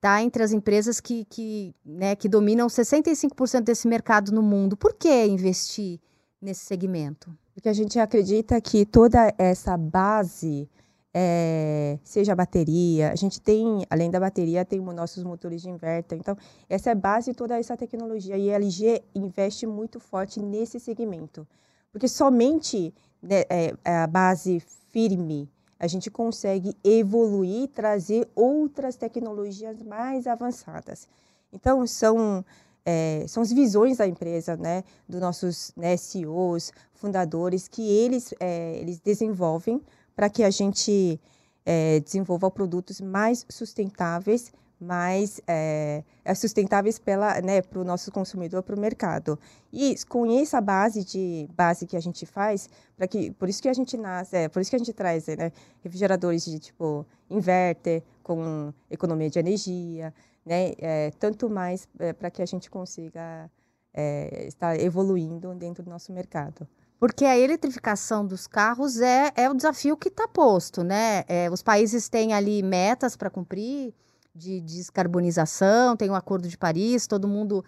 tá 0.00 0.22
entre 0.22 0.42
as 0.42 0.52
empresas 0.52 1.00
que, 1.00 1.24
que, 1.26 1.74
né, 1.84 2.14
que 2.14 2.28
dominam 2.28 2.66
65% 2.68 3.62
desse 3.62 3.86
mercado 3.86 4.32
no 4.32 4.42
mundo. 4.42 4.76
Por 4.76 4.94
que 4.94 5.26
investir 5.26 6.00
nesse 6.40 6.64
segmento? 6.64 7.36
Porque 7.52 7.68
a 7.68 7.72
gente 7.72 7.98
acredita 7.98 8.60
que 8.60 8.86
toda 8.86 9.34
essa 9.36 9.76
base 9.76 10.68
é, 11.12 11.98
seja 12.04 12.32
a 12.32 12.36
bateria. 12.36 13.10
A 13.10 13.16
gente 13.16 13.40
tem, 13.40 13.84
além 13.90 14.10
da 14.10 14.20
bateria, 14.20 14.64
tem 14.64 14.80
os 14.80 14.94
nossos 14.94 15.24
motores 15.24 15.62
de 15.62 15.68
inverter. 15.68 16.18
Então, 16.18 16.36
essa 16.68 16.90
é 16.90 16.92
a 16.92 16.96
base 16.96 17.32
de 17.32 17.36
toda 17.36 17.58
essa 17.58 17.76
tecnologia. 17.76 18.36
E 18.36 18.50
a 18.50 18.56
LG 18.56 19.02
investe 19.14 19.66
muito 19.66 19.98
forte 19.98 20.40
nesse 20.40 20.78
segmento. 20.78 21.46
Porque 21.92 22.06
somente 22.06 22.94
né, 23.22 23.42
é, 23.48 23.74
a 23.84 24.06
base 24.06 24.60
firme 24.90 25.48
a 25.78 25.86
gente 25.86 26.10
consegue 26.10 26.76
evoluir, 26.84 27.68
trazer 27.68 28.28
outras 28.34 28.96
tecnologias 28.96 29.82
mais 29.82 30.26
avançadas. 30.26 31.08
Então, 31.50 31.86
são, 31.86 32.44
é, 32.84 33.24
são 33.26 33.42
as 33.42 33.50
visões 33.50 33.96
da 33.96 34.06
empresa, 34.06 34.58
né, 34.58 34.84
dos 35.08 35.20
nossos 35.22 35.72
né, 35.74 35.96
CEOs, 35.96 36.70
fundadores, 36.92 37.66
que 37.66 37.80
eles, 37.80 38.34
é, 38.38 38.76
eles 38.76 39.00
desenvolvem 39.00 39.80
para 40.20 40.28
que 40.28 40.44
a 40.44 40.50
gente 40.50 41.18
é, 41.64 41.98
desenvolva 42.00 42.50
produtos 42.50 43.00
mais 43.00 43.46
sustentáveis, 43.48 44.52
mais 44.78 45.40
é, 45.46 46.04
sustentáveis 46.34 46.98
para 46.98 47.40
né, 47.40 47.62
o 47.74 47.84
nosso 47.84 48.12
consumidor, 48.12 48.62
para 48.62 48.76
o 48.76 48.78
mercado. 48.78 49.38
E 49.72 49.96
com 50.10 50.30
essa 50.30 50.60
base 50.60 51.06
de 51.06 51.48
base 51.56 51.86
que 51.86 51.96
a 51.96 52.00
gente 52.00 52.26
faz, 52.26 52.68
para 52.98 53.08
que 53.08 53.30
por 53.30 53.48
isso 53.48 53.62
que 53.62 53.68
a 53.70 53.72
gente 53.72 53.96
nasce, 53.96 54.36
é, 54.36 54.48
por 54.50 54.60
isso 54.60 54.68
que 54.68 54.76
a 54.76 54.78
gente 54.78 54.92
traz 54.92 55.26
né, 55.26 55.50
refrigeradores 55.82 56.44
de 56.44 56.58
tipo 56.58 57.06
inverter 57.30 58.02
com 58.22 58.74
economia 58.90 59.30
de 59.30 59.38
energia, 59.38 60.12
né, 60.44 60.74
é, 60.76 61.12
tanto 61.18 61.48
mais 61.48 61.88
é, 61.98 62.12
para 62.12 62.30
que 62.30 62.42
a 62.42 62.46
gente 62.46 62.68
consiga 62.68 63.50
é, 63.94 64.44
estar 64.46 64.78
evoluindo 64.78 65.54
dentro 65.54 65.82
do 65.82 65.88
nosso 65.88 66.12
mercado. 66.12 66.68
Porque 67.00 67.24
a 67.24 67.38
eletrificação 67.38 68.26
dos 68.26 68.46
carros 68.46 69.00
é, 69.00 69.32
é 69.34 69.48
o 69.48 69.54
desafio 69.54 69.96
que 69.96 70.08
está 70.08 70.28
posto, 70.28 70.84
né? 70.84 71.24
É, 71.26 71.50
os 71.50 71.62
países 71.62 72.10
têm 72.10 72.34
ali 72.34 72.62
metas 72.62 73.16
para 73.16 73.30
cumprir 73.30 73.94
de, 74.34 74.60
de 74.60 74.76
descarbonização, 74.76 75.96
tem 75.96 76.10
o 76.10 76.14
Acordo 76.14 76.46
de 76.46 76.58
Paris, 76.58 77.06
todo 77.06 77.26
mundo 77.26 77.64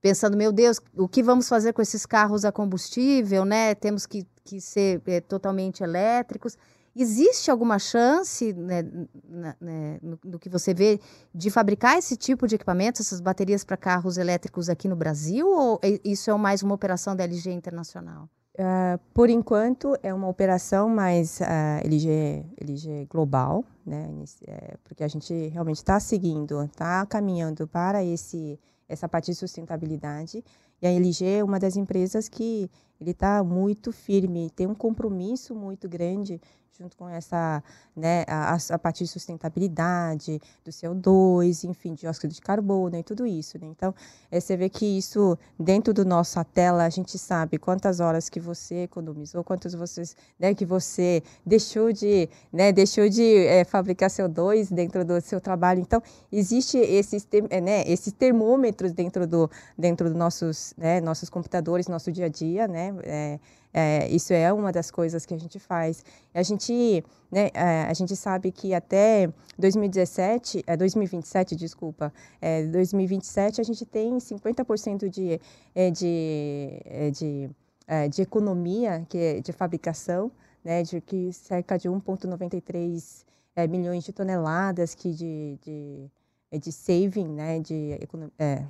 pensando, 0.00 0.34
meu 0.34 0.50
Deus, 0.50 0.80
o 0.96 1.06
que 1.06 1.22
vamos 1.22 1.46
fazer 1.46 1.74
com 1.74 1.82
esses 1.82 2.06
carros 2.06 2.42
a 2.42 2.50
combustível, 2.50 3.44
né? 3.44 3.74
Temos 3.74 4.06
que, 4.06 4.26
que 4.42 4.62
ser 4.62 5.02
é, 5.06 5.20
totalmente 5.20 5.82
elétricos. 5.82 6.56
Existe 6.96 7.50
alguma 7.50 7.78
chance, 7.78 8.50
né, 8.54 8.82
na, 9.28 9.56
né, 9.60 9.98
no, 10.02 10.18
no, 10.24 10.38
que 10.38 10.48
você 10.48 10.72
vê, 10.72 10.98
de 11.34 11.50
fabricar 11.50 11.98
esse 11.98 12.16
tipo 12.16 12.48
de 12.48 12.54
equipamento, 12.54 13.02
essas 13.02 13.20
baterias 13.20 13.62
para 13.62 13.76
carros 13.76 14.16
elétricos 14.16 14.70
aqui 14.70 14.88
no 14.88 14.96
Brasil? 14.96 15.46
Ou 15.46 15.78
é, 15.82 16.00
isso 16.02 16.30
é 16.30 16.36
mais 16.38 16.62
uma 16.62 16.74
operação 16.74 17.14
da 17.14 17.24
LG 17.24 17.52
internacional? 17.52 18.26
Uh, 18.60 19.00
por 19.14 19.30
enquanto, 19.30 19.96
é 20.02 20.12
uma 20.12 20.28
operação 20.28 20.86
mais 20.86 21.40
uh, 21.40 21.80
LG, 21.82 22.44
LG 22.60 23.06
global, 23.08 23.64
né? 23.86 24.06
É, 24.46 24.76
porque 24.84 25.02
a 25.02 25.08
gente 25.08 25.32
realmente 25.48 25.78
está 25.78 25.98
seguindo, 25.98 26.62
está 26.64 27.06
caminhando 27.06 27.66
para 27.66 28.04
esse 28.04 28.60
essa 28.86 29.08
parte 29.08 29.30
de 29.30 29.36
sustentabilidade. 29.36 30.44
E 30.82 30.86
a 30.86 30.90
LG 30.90 31.24
é 31.24 31.44
uma 31.44 31.58
das 31.58 31.76
empresas 31.76 32.28
que 32.28 32.68
ele 33.00 33.12
está 33.12 33.42
muito 33.42 33.92
firme, 33.92 34.50
tem 34.50 34.66
um 34.66 34.74
compromisso 34.74 35.54
muito 35.54 35.88
grande 35.88 36.38
junto 36.80 36.96
com 36.96 37.08
essa, 37.08 37.62
né, 37.94 38.24
a, 38.26 38.54
a 38.54 38.90
de 38.90 39.06
sustentabilidade, 39.06 40.40
do 40.64 40.70
CO2, 40.70 41.68
enfim, 41.68 41.92
dióxido 41.92 42.32
de 42.32 42.40
carbono 42.40 42.96
e 42.96 43.02
tudo 43.02 43.26
isso, 43.26 43.58
né? 43.58 43.66
Então, 43.66 43.94
é, 44.30 44.40
você 44.40 44.56
vê 44.56 44.70
que 44.70 44.86
isso, 44.86 45.38
dentro 45.58 45.92
do 45.92 46.04
nossa 46.06 46.42
tela, 46.42 46.84
a 46.84 46.88
gente 46.88 47.18
sabe 47.18 47.58
quantas 47.58 48.00
horas 48.00 48.30
que 48.30 48.40
você 48.40 48.84
economizou, 48.84 49.44
quantos 49.44 49.74
vocês, 49.74 50.16
né, 50.38 50.54
que 50.54 50.64
você 50.64 51.22
deixou 51.44 51.92
de, 51.92 52.30
né, 52.50 52.72
deixou 52.72 53.08
de 53.10 53.36
é, 53.46 53.62
fabricar 53.64 54.08
CO2 54.08 54.72
dentro 54.72 55.04
do 55.04 55.20
seu 55.20 55.40
trabalho. 55.40 55.80
Então, 55.80 56.02
existe 56.32 56.78
esses, 56.78 57.28
é, 57.50 57.60
né, 57.60 57.82
esses 57.86 58.12
termômetros 58.12 58.92
dentro 58.92 59.26
do, 59.26 59.50
dentro 59.76 60.08
dos 60.08 60.16
nossos, 60.16 60.72
né, 60.78 60.98
nossos 61.00 61.28
computadores, 61.28 61.88
nosso 61.88 62.10
dia 62.10 62.26
a 62.26 62.28
dia, 62.28 62.66
né, 62.66 62.94
é, 63.02 63.38
é, 63.72 64.08
isso 64.08 64.32
é 64.32 64.52
uma 64.52 64.72
das 64.72 64.90
coisas 64.90 65.24
que 65.24 65.34
a 65.34 65.38
gente 65.38 65.58
faz. 65.58 66.04
A 66.34 66.42
gente, 66.42 67.04
né, 67.30 67.50
é, 67.54 67.82
a 67.82 67.94
gente 67.94 68.16
sabe 68.16 68.50
que 68.50 68.74
até 68.74 69.32
2017, 69.58 70.64
é, 70.66 70.76
2027, 70.76 71.54
desculpa, 71.54 72.12
é, 72.40 72.66
2027 72.66 73.60
a 73.60 73.64
gente 73.64 73.84
tem 73.86 74.16
50% 74.18 75.08
de, 75.08 75.40
é, 75.74 75.90
de, 75.90 76.80
é, 76.84 77.10
de, 77.10 77.50
é, 77.86 78.08
de 78.08 78.22
economia, 78.22 79.06
que 79.08 79.18
é 79.18 79.40
de 79.40 79.52
fabricação, 79.52 80.30
né, 80.64 80.82
de 80.82 81.00
que 81.00 81.32
cerca 81.32 81.78
de 81.78 81.88
1,93 81.88 83.24
é, 83.54 83.66
milhões 83.66 84.04
de 84.04 84.12
toneladas 84.12 84.94
que 84.94 85.12
de, 85.12 85.58
de, 85.62 86.10
de 86.58 86.72
saving, 86.72 87.28
né, 87.28 87.60
de 87.60 87.98
é, 88.38 88.64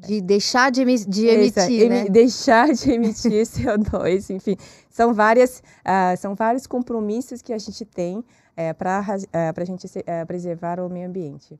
de 0.00 0.20
deixar 0.20 0.70
de, 0.70 0.84
de 0.84 1.26
emitir, 1.26 1.88
né? 1.88 2.04
Deixar 2.06 2.72
de 2.72 2.90
emitir 2.92 3.46
CO2, 3.46 4.34
enfim. 4.34 4.56
São, 4.90 5.14
várias, 5.14 5.60
uh, 5.60 6.16
são 6.18 6.34
vários 6.34 6.66
compromissos 6.66 7.40
que 7.42 7.52
a 7.52 7.58
gente 7.58 7.84
tem 7.84 8.24
é, 8.56 8.72
para 8.72 9.00
uh, 9.00 9.60
a 9.60 9.64
gente 9.64 9.86
uh, 9.86 10.26
preservar 10.26 10.80
o 10.80 10.88
meio 10.88 11.08
ambiente. 11.08 11.58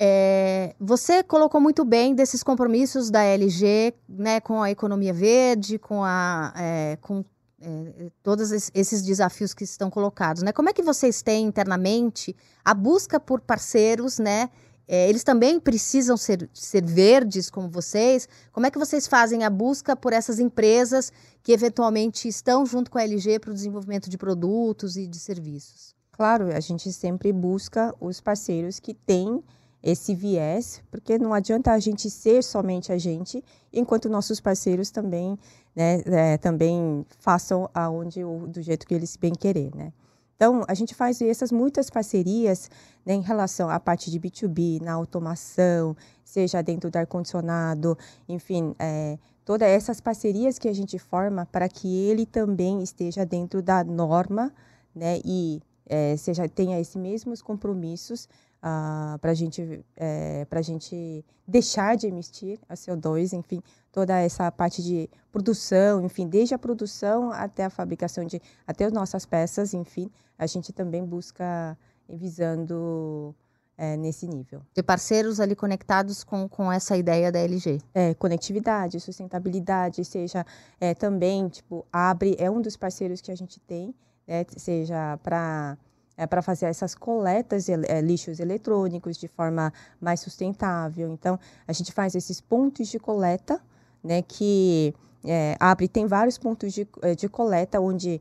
É, 0.00 0.76
você 0.78 1.24
colocou 1.24 1.60
muito 1.60 1.84
bem 1.84 2.14
desses 2.14 2.44
compromissos 2.44 3.10
da 3.10 3.24
LG, 3.24 3.92
né, 4.08 4.40
com 4.40 4.62
a 4.62 4.70
economia 4.70 5.12
verde, 5.12 5.76
com, 5.76 6.04
a, 6.04 6.52
é, 6.56 6.98
com 7.00 7.24
é, 7.60 8.08
todos 8.22 8.52
esses 8.72 9.02
desafios 9.02 9.52
que 9.52 9.64
estão 9.64 9.90
colocados, 9.90 10.44
né? 10.44 10.52
Como 10.52 10.68
é 10.68 10.72
que 10.72 10.82
vocês 10.82 11.20
têm 11.20 11.46
internamente 11.46 12.36
a 12.64 12.72
busca 12.72 13.18
por 13.18 13.40
parceiros, 13.40 14.20
né, 14.20 14.48
é, 14.88 15.06
eles 15.06 15.22
também 15.22 15.60
precisam 15.60 16.16
ser, 16.16 16.48
ser 16.54 16.82
verdes 16.82 17.50
como 17.50 17.68
vocês. 17.68 18.26
Como 18.50 18.66
é 18.66 18.70
que 18.70 18.78
vocês 18.78 19.06
fazem 19.06 19.44
a 19.44 19.50
busca 19.50 19.94
por 19.94 20.14
essas 20.14 20.38
empresas 20.38 21.12
que 21.42 21.52
eventualmente 21.52 22.26
estão 22.26 22.64
junto 22.64 22.90
com 22.90 22.96
a 22.96 23.02
LG 23.02 23.38
para 23.38 23.50
o 23.50 23.54
desenvolvimento 23.54 24.08
de 24.08 24.16
produtos 24.16 24.96
e 24.96 25.06
de 25.06 25.18
serviços? 25.18 25.94
Claro, 26.10 26.52
a 26.52 26.60
gente 26.60 26.90
sempre 26.90 27.32
busca 27.32 27.94
os 28.00 28.18
parceiros 28.20 28.80
que 28.80 28.94
têm 28.94 29.44
esse 29.82 30.14
viés, 30.14 30.82
porque 30.90 31.18
não 31.18 31.32
adianta 31.32 31.70
a 31.70 31.78
gente 31.78 32.10
ser 32.10 32.42
somente 32.42 32.90
a 32.90 32.98
gente, 32.98 33.44
enquanto 33.72 34.08
nossos 34.08 34.40
parceiros 34.40 34.90
também, 34.90 35.38
né, 35.76 36.02
é, 36.06 36.36
também 36.38 37.06
façam 37.20 37.70
aonde 37.72 38.20
do 38.48 38.60
jeito 38.60 38.86
que 38.86 38.94
eles 38.94 39.16
bem 39.16 39.32
querer, 39.32 39.70
né? 39.76 39.92
Então, 40.38 40.64
a 40.68 40.74
gente 40.74 40.94
faz 40.94 41.20
essas 41.20 41.50
muitas 41.50 41.90
parcerias 41.90 42.70
né, 43.04 43.12
em 43.12 43.20
relação 43.20 43.68
à 43.68 43.80
parte 43.80 44.08
de 44.08 44.20
B2B, 44.20 44.80
na 44.80 44.92
automação, 44.92 45.96
seja 46.24 46.62
dentro 46.62 46.92
do 46.92 46.96
ar-condicionado, 46.96 47.98
enfim, 48.28 48.72
é, 48.78 49.18
todas 49.44 49.66
essas 49.66 50.00
parcerias 50.00 50.56
que 50.56 50.68
a 50.68 50.72
gente 50.72 50.96
forma 50.96 51.44
para 51.44 51.68
que 51.68 51.88
ele 51.88 52.24
também 52.24 52.80
esteja 52.84 53.26
dentro 53.26 53.60
da 53.60 53.82
norma 53.82 54.54
né, 54.94 55.18
e 55.24 55.60
é, 55.84 56.16
seja 56.16 56.48
tenha 56.48 56.78
esses 56.78 56.94
mesmos 56.94 57.42
compromissos 57.42 58.28
ah, 58.62 59.18
para 59.20 59.34
gente, 59.34 59.84
é, 59.96 60.46
a 60.50 60.62
gente 60.62 61.24
deixar 61.46 61.96
de 61.96 62.06
emitir 62.06 62.58
a 62.68 62.74
CO2, 62.74 63.32
enfim, 63.32 63.62
toda 63.92 64.18
essa 64.18 64.50
parte 64.50 64.82
de 64.82 65.08
produção, 65.30 66.04
enfim, 66.04 66.26
desde 66.28 66.54
a 66.54 66.58
produção 66.58 67.30
até 67.32 67.64
a 67.64 67.70
fabricação 67.70 68.24
de, 68.24 68.40
até 68.66 68.84
as 68.84 68.92
nossas 68.92 69.24
peças, 69.24 69.74
enfim, 69.74 70.10
a 70.36 70.46
gente 70.46 70.72
também 70.72 71.04
busca 71.04 71.78
visando 72.08 73.34
é, 73.76 73.96
nesse 73.96 74.26
nível. 74.26 74.60
De 74.74 74.82
parceiros 74.82 75.38
ali 75.38 75.54
conectados 75.54 76.24
com, 76.24 76.48
com 76.48 76.70
essa 76.70 76.96
ideia 76.96 77.30
da 77.30 77.38
LG. 77.38 77.80
É, 77.94 78.12
conectividade, 78.14 78.98
sustentabilidade, 78.98 80.04
seja 80.04 80.44
é, 80.80 80.94
também, 80.94 81.48
tipo, 81.48 81.86
abre, 81.92 82.34
é 82.38 82.50
um 82.50 82.60
dos 82.60 82.76
parceiros 82.76 83.20
que 83.20 83.30
a 83.30 83.36
gente 83.36 83.60
tem, 83.60 83.94
é, 84.26 84.44
seja 84.56 85.16
para 85.22 85.78
é, 86.18 86.26
para 86.26 86.42
fazer 86.42 86.66
essas 86.66 86.96
coletas 86.96 87.66
de 87.66 87.72
é, 87.72 88.00
lixos 88.00 88.40
eletrônicos 88.40 89.16
de 89.16 89.28
forma 89.28 89.72
mais 90.00 90.18
sustentável. 90.20 91.12
Então, 91.12 91.38
a 91.66 91.72
gente 91.72 91.92
faz 91.92 92.16
esses 92.16 92.40
pontos 92.40 92.88
de 92.88 92.98
coleta, 92.98 93.62
né, 94.02 94.20
que 94.22 94.92
é, 95.24 95.56
abre, 95.60 95.86
tem 95.86 96.06
vários 96.06 96.36
pontos 96.36 96.74
de, 96.74 96.86
é, 97.02 97.14
de 97.14 97.28
coleta 97.28 97.80
onde 97.80 98.20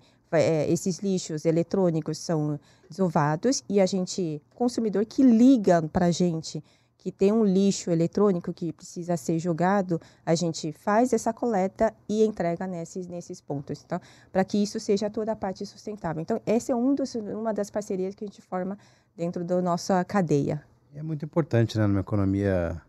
esses 0.68 1.00
lixos 1.00 1.46
eletrônicos 1.46 2.18
são 2.18 2.60
desovados 2.90 3.64
e 3.70 3.80
a 3.80 3.86
gente, 3.86 4.42
consumidor 4.54 5.06
que 5.06 5.24
liga 5.24 5.82
para 5.84 6.08
a 6.08 6.12
gente 6.12 6.62
que 6.98 7.12
tem 7.12 7.32
um 7.32 7.44
lixo 7.44 7.92
eletrônico 7.92 8.54
que 8.54 8.74
precisa 8.74 9.16
ser 9.16 9.40
jogado, 9.40 10.02
a 10.26 10.34
gente 10.36 10.72
faz 10.72 11.14
essa 11.14 11.32
coleta 11.32 11.94
e 12.10 12.26
entrega 12.26 12.66
nesses, 12.66 13.08
nesses 13.08 13.40
pontos, 13.40 13.84
então, 13.86 14.02
para 14.32 14.44
que 14.44 14.62
isso 14.62 14.80
seja 14.80 15.10
toda 15.10 15.32
a 15.32 15.36
parte 15.36 15.66
sustentável. 15.66 16.22
Então, 16.22 16.42
essa 16.46 16.72
é 16.72 16.76
um 16.76 16.96
dos, 16.96 17.16
uma 17.16 17.54
das 17.54 17.70
parcerias 17.70 18.16
que 18.16 18.24
a 18.24 18.28
gente 18.28 18.42
forma 18.42 18.78
dentro 19.16 19.44
da 19.44 19.62
nossa 19.62 20.04
cadeia. 20.04 20.64
É 20.94 21.04
muito 21.04 21.24
importante, 21.24 21.78
né, 21.78 21.86
numa 21.86 22.00
economia 22.00 22.82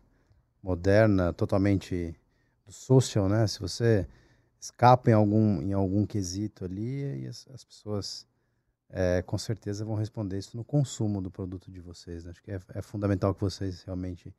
moderna, 0.63 1.33
totalmente 1.33 2.15
social, 2.69 3.29
né? 3.29 3.47
Se 3.47 3.61
você 3.61 4.07
escapa 4.61 5.11
em 5.11 5.15
algum, 5.15 5.63
em 5.63 5.73
algum 5.73 6.05
quesito 6.05 6.65
ali, 6.65 7.23
e 7.23 7.27
as, 7.27 7.47
as 7.53 7.65
pessoas 7.65 8.27
é, 8.91 9.23
com 9.23 9.37
certeza 9.37 9.85
vão 9.85 9.95
responder 9.95 10.39
isso 10.39 10.57
no 10.57 10.65
consumo 10.65 11.21
do 11.21 11.31
produto 11.31 11.71
de 11.71 11.81
vocês. 11.81 12.25
Né? 12.25 12.31
Acho 12.31 12.43
que 12.43 12.51
é, 12.51 12.61
é, 12.75 12.83
fundamental 12.83 13.35
que 13.35 13.41
vocês 13.41 13.83
realmente 13.83 14.35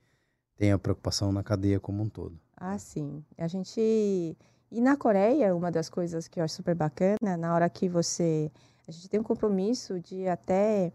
tenham 0.56 0.80
preocupação 0.80 1.32
na 1.32 1.44
cadeia 1.44 1.80
como 1.80 2.04
um 2.04 2.10
todo. 2.10 2.40
Ah, 2.58 2.78
sim. 2.78 3.24
A 3.38 3.48
gente. 3.48 4.38
E 4.72 4.82
na 4.82 4.96
Coreia, 4.98 5.56
uma 5.56 5.72
das 5.72 5.90
coisas 5.90 6.28
que 6.28 6.40
eu 6.40 6.44
acho 6.44 6.56
super 6.56 6.76
bacana, 6.76 7.38
na 7.38 7.54
hora 7.54 7.70
que 7.70 7.88
você. 7.88 8.52
A 8.88 8.92
gente 8.92 9.08
tem 9.08 9.20
um 9.20 9.24
compromisso 9.24 10.00
de 10.00 10.28
até. 10.28 10.92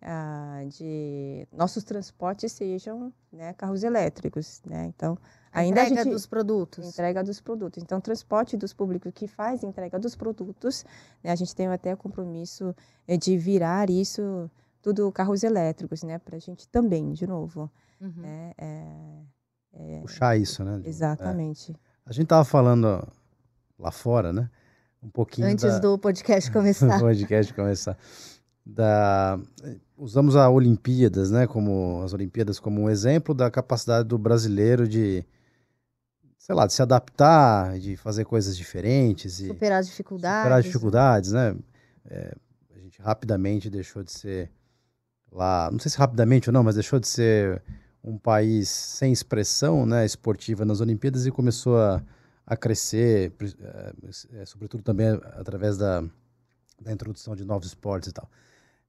Ah, 0.00 0.62
de 0.68 1.44
nossos 1.50 1.82
transportes 1.82 2.52
sejam 2.52 3.12
né, 3.32 3.52
carros 3.54 3.82
elétricos, 3.82 4.62
né? 4.64 4.86
Então, 4.86 5.18
Ainda 5.52 5.82
entrega 5.82 6.00
a 6.00 6.04
gente, 6.04 6.12
dos 6.12 6.26
produtos. 6.26 6.86
Entrega 6.86 7.24
dos 7.24 7.40
produtos. 7.40 7.82
Então, 7.82 8.00
transporte 8.00 8.56
dos 8.56 8.72
públicos 8.72 9.12
que 9.14 9.26
faz 9.26 9.62
entrega 9.62 9.98
dos 9.98 10.14
produtos, 10.14 10.84
né, 11.22 11.30
a 11.30 11.36
gente 11.36 11.54
tem 11.54 11.66
até 11.68 11.94
compromisso 11.96 12.74
é, 13.06 13.16
de 13.16 13.36
virar 13.36 13.90
isso 13.90 14.50
tudo 14.82 15.10
carros 15.12 15.42
elétricos, 15.42 16.02
né? 16.02 16.18
Para 16.18 16.36
a 16.36 16.40
gente 16.40 16.68
também, 16.68 17.12
de 17.12 17.26
novo. 17.26 17.70
Uhum. 18.00 18.12
Né, 18.16 18.52
é, 18.56 18.84
é, 19.74 20.00
Puxar 20.00 20.36
isso, 20.36 20.64
né? 20.64 20.80
Exatamente. 20.84 21.74
A 22.06 22.12
gente 22.12 22.24
estava 22.24 22.44
falando 22.44 23.06
lá 23.78 23.90
fora, 23.90 24.32
né? 24.32 24.48
Um 25.02 25.08
pouquinho 25.08 25.46
Antes 25.46 25.64
da... 25.64 25.78
do 25.78 25.98
podcast 25.98 26.50
começar. 26.50 26.96
do 26.96 27.00
podcast 27.04 27.54
começar. 27.54 27.98
Da... 28.64 29.38
Usamos 29.96 30.36
a 30.36 30.48
Olimpíadas, 30.48 31.30
né? 31.30 31.46
Como 31.46 32.02
as 32.02 32.12
Olimpíadas 32.12 32.58
como 32.58 32.82
um 32.82 32.90
exemplo 32.90 33.34
da 33.34 33.50
capacidade 33.50 34.08
do 34.08 34.18
brasileiro 34.18 34.88
de 34.88 35.24
sei 36.38 36.54
lá, 36.54 36.66
de 36.66 36.72
se 36.72 36.80
adaptar, 36.80 37.78
de 37.78 37.96
fazer 37.96 38.24
coisas 38.24 38.56
diferentes. 38.56 39.40
E 39.40 39.48
superar 39.48 39.80
as 39.80 39.86
dificuldades. 39.86 40.38
Superar 40.38 40.58
as 40.58 40.64
dificuldades, 40.64 41.32
né? 41.32 41.56
É, 42.06 42.34
a 42.74 42.78
gente 42.78 43.02
rapidamente 43.02 43.68
deixou 43.68 44.02
de 44.02 44.12
ser 44.12 44.50
lá, 45.30 45.68
não 45.70 45.78
sei 45.78 45.90
se 45.90 45.98
rapidamente 45.98 46.48
ou 46.48 46.52
não, 46.52 46.62
mas 46.62 46.76
deixou 46.76 46.98
de 46.98 47.08
ser 47.08 47.62
um 48.02 48.16
país 48.16 48.68
sem 48.68 49.12
expressão 49.12 49.84
né, 49.84 50.06
esportiva 50.06 50.64
nas 50.64 50.80
Olimpíadas 50.80 51.26
e 51.26 51.30
começou 51.30 51.78
a, 51.78 52.02
a 52.46 52.56
crescer, 52.56 53.32
é, 54.32 54.46
sobretudo 54.46 54.82
também 54.82 55.08
através 55.34 55.76
da, 55.76 56.02
da 56.80 56.92
introdução 56.92 57.36
de 57.36 57.44
novos 57.44 57.66
esportes 57.66 58.08
e 58.08 58.12
tal. 58.12 58.30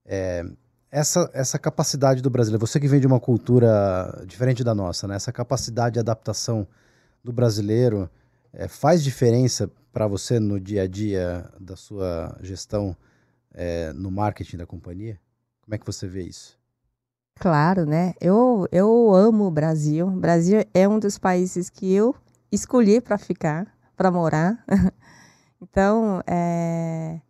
É, 0.06 0.46
essa, 0.92 1.30
essa 1.34 1.60
capacidade 1.60 2.22
do 2.22 2.30
brasileiro, 2.30 2.66
você 2.66 2.80
que 2.80 2.88
vem 2.88 3.00
de 3.00 3.08
uma 3.08 3.20
cultura 3.20 4.24
diferente 4.26 4.64
da 4.64 4.74
nossa, 4.74 5.08
né, 5.08 5.16
essa 5.16 5.32
capacidade 5.32 5.94
de 5.94 6.00
adaptação 6.00 6.68
do 7.24 7.32
brasileiro 7.32 8.10
é, 8.54 8.68
faz 8.68 9.04
diferença 9.04 9.70
para 9.92 10.08
você 10.08 10.40
no 10.40 10.60
dia 10.60 10.84
a 10.84 10.88
dia 10.88 11.50
da 11.60 11.76
sua 11.76 12.38
gestão 12.42 12.96
é, 13.54 13.92
no 13.94 14.12
marketing 14.12 14.58
da 14.58 14.66
companhia? 14.66 15.20
Como 15.62 15.76
é 15.76 15.78
que 15.78 15.86
você 15.86 16.08
vê 16.08 16.24
isso? 16.24 16.58
Claro, 17.40 17.86
né? 17.86 18.14
Eu, 18.20 18.68
eu 18.72 19.14
amo 19.14 19.46
o 19.46 19.52
Brasil. 19.52 20.08
O 20.08 20.20
Brasil 20.20 20.66
é 20.74 20.88
um 20.88 21.00
dos 21.00 21.18
países 21.18 21.70
que 21.70 21.94
eu 21.94 22.14
escolhi 22.52 23.00
para 23.00 23.18
ficar, 23.18 23.68
para 23.96 24.12
morar. 24.12 24.64
então, 25.62 26.22
é... 26.28 27.22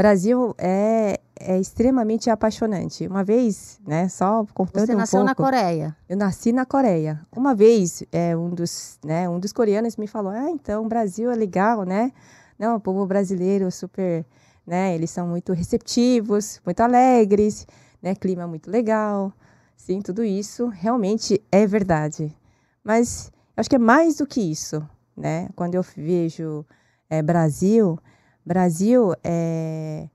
Brasil 0.00 0.54
é, 0.56 1.20
é 1.38 1.60
extremamente 1.60 2.30
apaixonante. 2.30 3.06
Uma 3.06 3.22
vez, 3.22 3.78
né, 3.86 4.08
só 4.08 4.46
contando 4.54 4.86
Você 4.86 4.94
nasceu 4.94 5.20
um 5.20 5.24
na 5.24 5.34
Coreia. 5.34 5.94
Eu 6.08 6.16
nasci 6.16 6.52
na 6.52 6.64
Coreia. 6.64 7.20
Uma 7.30 7.54
vez, 7.54 8.02
é, 8.10 8.34
um 8.34 8.48
dos, 8.48 8.98
né, 9.04 9.28
um 9.28 9.38
dos 9.38 9.52
coreanos 9.52 9.98
me 9.98 10.06
falou: 10.06 10.32
"Ah, 10.32 10.50
então 10.50 10.86
o 10.86 10.88
Brasil 10.88 11.30
é 11.30 11.34
legal, 11.34 11.84
né? 11.84 12.12
Não, 12.58 12.76
o 12.76 12.80
povo 12.80 13.04
brasileiro 13.04 13.66
é 13.66 13.70
super, 13.70 14.24
né, 14.66 14.94
eles 14.94 15.10
são 15.10 15.28
muito 15.28 15.52
receptivos, 15.52 16.62
muito 16.64 16.80
alegres, 16.80 17.66
né, 18.02 18.14
clima 18.14 18.46
muito 18.46 18.70
legal". 18.70 19.30
Sim, 19.76 20.00
tudo 20.00 20.24
isso 20.24 20.68
realmente 20.68 21.42
é 21.52 21.66
verdade. 21.66 22.34
Mas 22.82 23.30
acho 23.54 23.68
que 23.68 23.76
é 23.76 23.78
mais 23.78 24.16
do 24.16 24.26
que 24.26 24.40
isso, 24.40 24.82
né? 25.14 25.50
Quando 25.54 25.74
eu 25.74 25.82
vejo 25.82 26.64
é, 27.10 27.20
Brasil, 27.20 27.98
Brasil 28.44 29.12
é, 29.22 30.08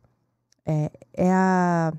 é, 0.65 0.91
é, 1.13 1.31
a, 1.31 1.93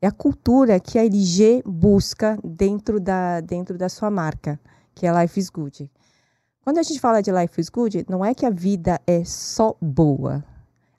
é 0.00 0.06
a 0.06 0.12
cultura 0.12 0.78
que 0.78 0.98
a 0.98 1.04
LG 1.04 1.62
busca 1.66 2.38
dentro 2.44 3.00
da, 3.00 3.40
dentro 3.40 3.76
da 3.76 3.88
sua 3.88 4.10
marca, 4.10 4.58
que 4.94 5.06
é 5.06 5.22
Life 5.22 5.38
is 5.38 5.50
Good. 5.50 5.90
Quando 6.62 6.78
a 6.78 6.82
gente 6.82 7.00
fala 7.00 7.20
de 7.20 7.30
Life 7.30 7.60
is 7.60 7.68
Good, 7.68 8.06
não 8.08 8.24
é 8.24 8.34
que 8.34 8.46
a 8.46 8.50
vida 8.50 9.00
é 9.06 9.24
só 9.24 9.76
boa. 9.80 10.44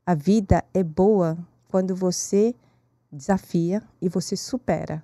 A 0.06 0.14
vida 0.14 0.64
é 0.74 0.84
boa 0.84 1.38
quando 1.70 1.96
você 1.96 2.54
desafia 3.12 3.82
e 4.02 4.08
você 4.08 4.38
supera. 4.38 5.04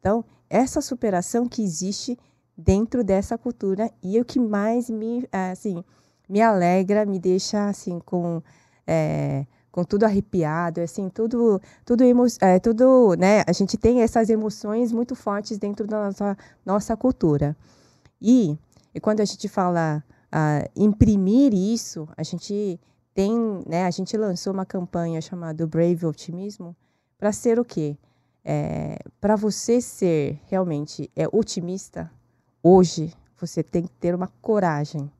Então, 0.00 0.24
essa 0.48 0.80
superação 0.80 1.46
que 1.46 1.62
existe 1.62 2.18
dentro 2.56 3.04
dessa 3.04 3.38
cultura 3.38 3.90
e 4.02 4.18
é 4.18 4.20
o 4.20 4.24
que 4.24 4.40
mais 4.40 4.90
me, 4.90 5.28
assim, 5.30 5.84
me 6.28 6.40
alegra, 6.40 7.06
me 7.06 7.18
deixa 7.18 7.68
assim 7.68 8.00
com 8.00 8.42
é, 8.90 9.46
com 9.70 9.84
tudo 9.84 10.02
arrepiado, 10.02 10.80
assim, 10.80 11.08
tudo, 11.08 11.62
tudo, 11.84 12.02
é, 12.40 12.58
tudo, 12.58 13.14
né? 13.16 13.44
A 13.46 13.52
gente 13.52 13.78
tem 13.78 14.02
essas 14.02 14.28
emoções 14.28 14.90
muito 14.90 15.14
fortes 15.14 15.58
dentro 15.58 15.86
da 15.86 16.06
nossa, 16.06 16.36
nossa 16.66 16.96
cultura. 16.96 17.56
E, 18.20 18.58
e 18.92 18.98
quando 18.98 19.20
a 19.20 19.24
gente 19.24 19.48
fala 19.48 20.02
uh, 20.26 20.68
imprimir 20.74 21.54
isso, 21.54 22.08
a 22.16 22.24
gente 22.24 22.80
tem, 23.14 23.32
né? 23.64 23.86
A 23.86 23.90
gente 23.92 24.16
lançou 24.16 24.52
uma 24.52 24.66
campanha 24.66 25.20
chamada 25.20 25.64
Brave 25.68 26.04
Optimismo 26.04 26.74
para 27.16 27.30
ser 27.30 27.60
o 27.60 27.64
quê? 27.64 27.96
É, 28.44 28.98
para 29.20 29.36
você 29.36 29.80
ser 29.80 30.40
realmente 30.46 31.08
é, 31.14 31.28
otimista, 31.30 32.10
hoje 32.60 33.14
você 33.38 33.62
tem 33.62 33.84
que 33.84 33.92
ter 34.00 34.16
uma 34.16 34.28
coragem 34.42 35.10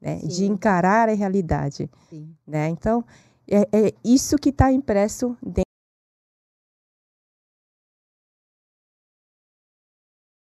né, 0.00 0.16
de 0.18 0.46
encarar 0.46 1.08
a 1.08 1.14
realidade. 1.14 1.90
Né? 2.46 2.68
Então, 2.68 3.04
é, 3.48 3.62
é 3.72 3.94
isso 4.04 4.38
que 4.38 4.48
está 4.50 4.72
impresso 4.72 5.36
dentro. 5.42 5.62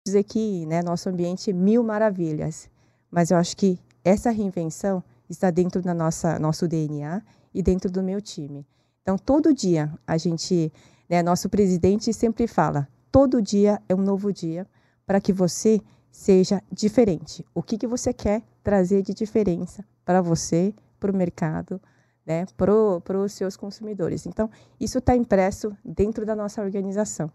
dizer 0.07 0.25
que 0.25 0.67
né, 0.67 0.83
nosso 0.83 1.09
ambiente 1.09 1.51
é 1.51 1.53
mil 1.53 1.83
maravilhas, 1.83 2.69
mas 3.11 3.31
eu 3.31 3.39
acho 3.39 3.57
que 3.57 3.79
essa 4.05 4.31
reinvenção 4.31 5.03
está 5.31 5.51
dentro 5.51 5.81
da 5.81 5.95
nossa 5.95 6.39
nosso 6.39 6.69
DNA 6.69 7.23
e 7.55 7.63
dentro 7.63 7.91
do 7.91 8.03
meu 8.03 8.21
time. 8.21 8.67
Então 9.01 9.17
todo 9.17 9.55
dia 9.55 9.91
a 10.07 10.19
gente, 10.19 10.71
né, 11.09 11.23
nosso 11.23 11.49
presidente 11.49 12.13
sempre 12.13 12.47
fala, 12.47 12.87
todo 13.11 13.41
dia 13.41 13.81
é 13.89 13.95
um 13.95 14.03
novo 14.03 14.31
dia 14.31 14.67
para 15.07 15.21
que 15.21 15.33
você 15.33 15.81
seja 16.11 16.63
diferente. 16.71 17.45
O 17.55 17.63
que 17.63 17.79
que 17.79 17.87
você 17.87 18.13
quer 18.13 18.43
trazer 18.65 19.03
de 19.03 19.13
diferença 19.13 19.85
para 20.05 20.23
você, 20.23 20.75
para 20.99 21.13
o 21.13 21.15
mercado, 21.15 21.81
né, 22.27 22.47
para 22.57 23.19
os 23.19 23.33
seus 23.33 23.57
consumidores. 23.57 24.27
Então, 24.27 24.51
isso 24.81 24.99
está 24.99 25.15
impresso 25.15 25.77
dentro 25.85 26.25
da 26.25 26.35
nossa 26.35 26.63
organização. 26.63 27.31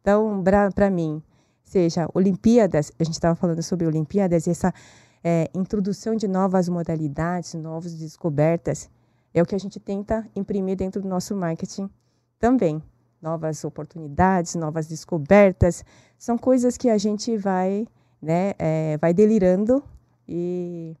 Então, 0.00 0.42
para 0.74 0.90
mim, 0.90 1.22
seja 1.62 2.08
Olimpíadas, 2.14 2.90
a 2.98 3.04
gente 3.04 3.14
estava 3.14 3.34
falando 3.34 3.62
sobre 3.62 3.86
Olimpíadas, 3.86 4.48
essa 4.48 4.72
é, 5.22 5.50
introdução 5.54 6.16
de 6.16 6.26
novas 6.26 6.68
modalidades, 6.70 7.52
novas 7.52 7.94
descobertas, 7.94 8.88
é 9.34 9.42
o 9.42 9.46
que 9.46 9.54
a 9.54 9.58
gente 9.58 9.78
tenta 9.78 10.26
imprimir 10.34 10.76
dentro 10.76 11.02
do 11.02 11.08
nosso 11.08 11.36
marketing 11.36 11.88
também. 12.38 12.82
Novas 13.20 13.62
oportunidades, 13.64 14.54
novas 14.54 14.86
descobertas, 14.88 15.84
são 16.16 16.38
coisas 16.38 16.78
que 16.78 16.88
a 16.88 16.96
gente 16.96 17.36
vai, 17.36 17.86
né, 18.20 18.54
é, 18.58 18.96
vai 18.96 19.12
delirando 19.12 19.84
e 20.28 20.96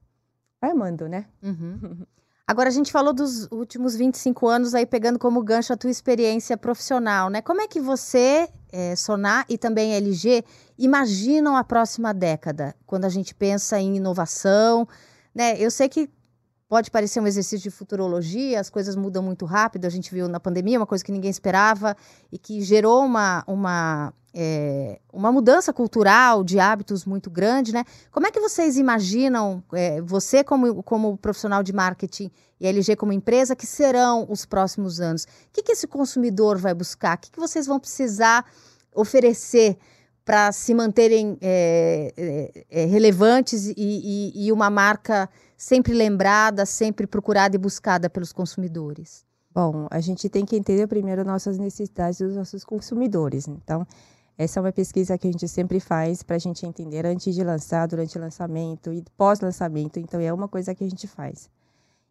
vai 0.60 0.70
amando, 0.70 1.08
né? 1.08 1.26
Uhum. 1.42 2.06
Agora 2.50 2.68
a 2.68 2.72
gente 2.72 2.90
falou 2.90 3.12
dos 3.12 3.46
últimos 3.52 3.94
25 3.94 4.48
anos 4.48 4.74
aí 4.74 4.84
pegando 4.84 5.20
como 5.20 5.40
gancho 5.40 5.72
a 5.72 5.76
tua 5.76 5.90
experiência 5.90 6.56
profissional, 6.56 7.30
né? 7.30 7.40
Como 7.40 7.60
é 7.60 7.68
que 7.68 7.80
você, 7.80 8.48
é, 8.72 8.96
Sonar 8.96 9.46
e 9.48 9.56
também 9.56 9.94
LG, 9.94 10.44
imaginam 10.76 11.56
a 11.56 11.62
próxima 11.62 12.12
década 12.12 12.74
quando 12.84 13.04
a 13.04 13.08
gente 13.08 13.36
pensa 13.36 13.78
em 13.78 13.96
inovação, 13.96 14.88
né? 15.32 15.56
Eu 15.60 15.70
sei 15.70 15.88
que 15.88 16.10
pode 16.68 16.90
parecer 16.90 17.20
um 17.20 17.26
exercício 17.26 17.58
de 17.58 17.70
futurologia, 17.70 18.58
as 18.58 18.68
coisas 18.68 18.96
mudam 18.96 19.22
muito 19.22 19.44
rápido, 19.44 19.86
a 19.86 19.88
gente 19.88 20.12
viu 20.12 20.28
na 20.28 20.40
pandemia 20.40 20.78
uma 20.78 20.86
coisa 20.86 21.04
que 21.04 21.12
ninguém 21.12 21.30
esperava 21.30 21.96
e 22.32 22.38
que 22.38 22.62
gerou 22.62 23.04
uma, 23.04 23.44
uma 23.46 24.12
é, 24.32 25.00
uma 25.12 25.32
mudança 25.32 25.72
cultural 25.72 26.44
de 26.44 26.58
hábitos 26.60 27.04
muito 27.04 27.28
grande, 27.30 27.72
né? 27.72 27.84
Como 28.10 28.26
é 28.26 28.30
que 28.30 28.40
vocês 28.40 28.76
imaginam, 28.76 29.62
é, 29.72 30.00
você 30.00 30.44
como, 30.44 30.82
como 30.82 31.16
profissional 31.16 31.62
de 31.62 31.72
marketing 31.72 32.30
e 32.60 32.66
a 32.66 32.70
LG 32.70 32.96
como 32.96 33.12
empresa, 33.12 33.56
que 33.56 33.66
serão 33.66 34.26
os 34.28 34.46
próximos 34.46 35.00
anos? 35.00 35.24
O 35.24 35.26
que, 35.52 35.62
que 35.62 35.72
esse 35.72 35.86
consumidor 35.86 36.58
vai 36.58 36.74
buscar? 36.74 37.16
O 37.16 37.20
que, 37.20 37.30
que 37.30 37.40
vocês 37.40 37.66
vão 37.66 37.80
precisar 37.80 38.44
oferecer 38.94 39.76
para 40.24 40.52
se 40.52 40.74
manterem 40.74 41.36
é, 41.40 42.12
é, 42.16 42.82
é, 42.82 42.84
relevantes 42.84 43.66
e, 43.66 43.74
e, 43.76 44.46
e 44.46 44.52
uma 44.52 44.70
marca 44.70 45.28
sempre 45.56 45.92
lembrada, 45.92 46.64
sempre 46.64 47.06
procurada 47.06 47.56
e 47.56 47.58
buscada 47.58 48.08
pelos 48.08 48.32
consumidores? 48.32 49.24
Bom, 49.52 49.88
a 49.90 50.00
gente 50.00 50.28
tem 50.28 50.44
que 50.44 50.54
entender 50.54 50.86
primeiro 50.86 51.24
nossas 51.24 51.58
necessidades 51.58 52.20
dos 52.20 52.36
nossos 52.36 52.62
consumidores. 52.62 53.48
Então, 53.48 53.84
essa 54.42 54.58
é 54.58 54.62
uma 54.62 54.72
pesquisa 54.72 55.18
que 55.18 55.28
a 55.28 55.30
gente 55.30 55.46
sempre 55.46 55.78
faz 55.78 56.22
para 56.22 56.36
a 56.36 56.38
gente 56.38 56.64
entender 56.64 57.04
antes 57.04 57.34
de 57.34 57.44
lançar, 57.44 57.86
durante 57.86 58.16
o 58.16 58.20
lançamento 58.22 58.90
e 58.90 59.04
pós-lançamento. 59.14 59.98
Então, 59.98 60.18
é 60.18 60.32
uma 60.32 60.48
coisa 60.48 60.74
que 60.74 60.82
a 60.82 60.88
gente 60.88 61.06
faz. 61.06 61.50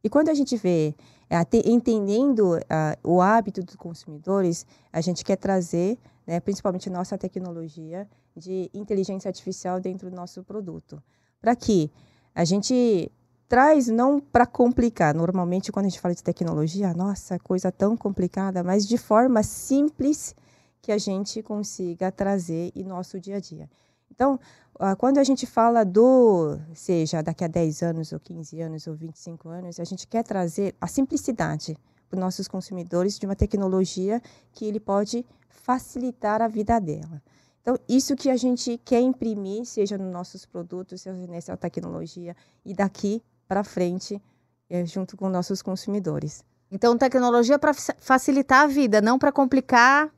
E 0.04 0.10
quando 0.12 0.30
a 0.30 0.36
gente 0.36 0.56
vê, 0.56 0.94
é, 1.28 1.38
entendendo 1.66 2.56
uh, 2.56 2.60
o 3.04 3.20
hábito 3.20 3.64
dos 3.64 3.76
consumidores, 3.76 4.64
a 4.94 5.02
gente 5.02 5.26
quer 5.26 5.38
trazer, 5.38 5.98
né, 6.28 6.40
principalmente 6.40 6.88
nossa 6.88 7.18
tecnologia 7.18 8.08
de 8.38 8.70
inteligência 8.76 9.28
artificial 9.28 9.80
dentro 9.80 10.08
do 10.08 10.16
nosso 10.16 10.44
produto. 10.44 11.02
Para 11.42 11.56
que 11.56 11.90
a 12.36 12.46
gente 12.46 13.12
traz 13.48 13.88
não 13.88 14.20
para 14.20 14.46
complicar. 14.46 15.16
Normalmente, 15.16 15.72
quando 15.72 15.88
a 15.88 15.90
gente 15.90 16.00
fala 16.00 16.14
de 16.14 16.24
tecnologia, 16.24 16.94
nossa, 16.94 17.40
coisa 17.40 17.72
tão 17.72 17.98
complicada, 17.98 18.64
mas 18.64 18.88
de 18.88 19.00
forma 19.00 19.42
simples 19.42 20.36
que 20.82 20.92
a 20.92 20.98
gente 20.98 21.42
consiga 21.44 22.12
trazer 22.12 22.72
em 22.76 22.84
nosso 22.84 23.20
dia 23.20 23.38
a 23.38 23.40
dia. 23.40 23.70
Então, 24.12 24.40
ah, 24.80 24.96
quando 24.96 25.18
a 25.18 25.24
gente 25.24 25.46
fala 25.46 25.84
do, 25.84 26.58
seja 26.74 27.22
daqui 27.22 27.44
a 27.44 27.48
10 27.48 27.84
anos, 27.84 28.12
ou 28.12 28.20
15 28.20 28.62
anos, 28.62 28.88
ou 28.88 28.96
25 28.96 29.50
anos, 29.50 29.80
a 29.80 29.84
gente 29.84 30.08
quer 30.08 30.24
trazer 30.24 30.76
a 30.80 30.88
simplicidade 30.88 31.78
para 32.10 32.18
os 32.18 32.20
nossos 32.20 32.48
consumidores 32.48 33.20
de 33.20 33.26
uma 33.26 33.36
tecnologia 33.36 34.22
que 34.52 34.66
ele 34.66 34.80
pode 34.80 35.26
facilitar 35.48 36.42
a 36.42 36.48
vida 36.48 36.80
dela. 36.80 37.22
Então, 37.62 37.78
isso 37.88 38.16
que 38.16 38.30
a 38.30 38.38
gente 38.38 38.80
quer 38.84 39.02
imprimir, 39.02 39.66
seja 39.66 39.98
nos 39.98 40.12
nossos 40.12 40.46
produtos, 40.46 41.02
seja 41.02 41.28
nessa 41.28 41.56
tecnologia, 41.56 42.36
e 42.66 42.74
daqui 42.74 43.22
para 43.48 43.64
frente, 43.64 44.22
é, 44.70 44.86
junto 44.86 45.18
com 45.18 45.30
nossos 45.30 45.62
consumidores. 45.62 46.44
Então, 46.72 46.98
tecnologia 46.98 47.60
para 47.60 47.74
facilitar 47.74 48.64
a 48.64 48.68
vida, 48.68 49.02
não 49.02 49.20
para 49.20 49.32
complicar 49.32 50.12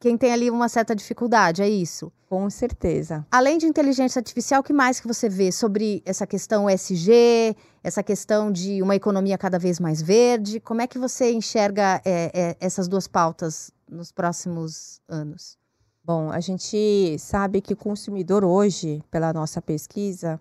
quem 0.00 0.16
tem 0.16 0.32
ali 0.32 0.50
uma 0.50 0.68
certa 0.68 0.94
dificuldade, 0.94 1.62
é 1.62 1.68
isso? 1.68 2.12
Com 2.28 2.48
certeza. 2.50 3.26
Além 3.30 3.58
de 3.58 3.66
inteligência 3.66 4.18
artificial, 4.18 4.60
o 4.60 4.64
que 4.64 4.72
mais 4.72 4.98
que 4.98 5.06
você 5.06 5.28
vê 5.28 5.52
sobre 5.52 6.02
essa 6.04 6.26
questão 6.26 6.68
SG, 6.68 7.56
essa 7.82 8.02
questão 8.02 8.50
de 8.50 8.82
uma 8.82 8.96
economia 8.96 9.38
cada 9.38 9.58
vez 9.58 9.78
mais 9.78 10.02
verde? 10.02 10.58
Como 10.58 10.80
é 10.80 10.86
que 10.86 10.98
você 10.98 11.32
enxerga 11.32 12.00
é, 12.04 12.30
é, 12.34 12.56
essas 12.60 12.88
duas 12.88 13.06
pautas 13.06 13.70
nos 13.88 14.10
próximos 14.10 15.00
anos? 15.08 15.56
Bom, 16.02 16.30
a 16.30 16.40
gente 16.40 17.16
sabe 17.18 17.60
que 17.60 17.72
o 17.72 17.76
consumidor 17.76 18.44
hoje, 18.44 19.02
pela 19.10 19.32
nossa 19.32 19.62
pesquisa, 19.62 20.40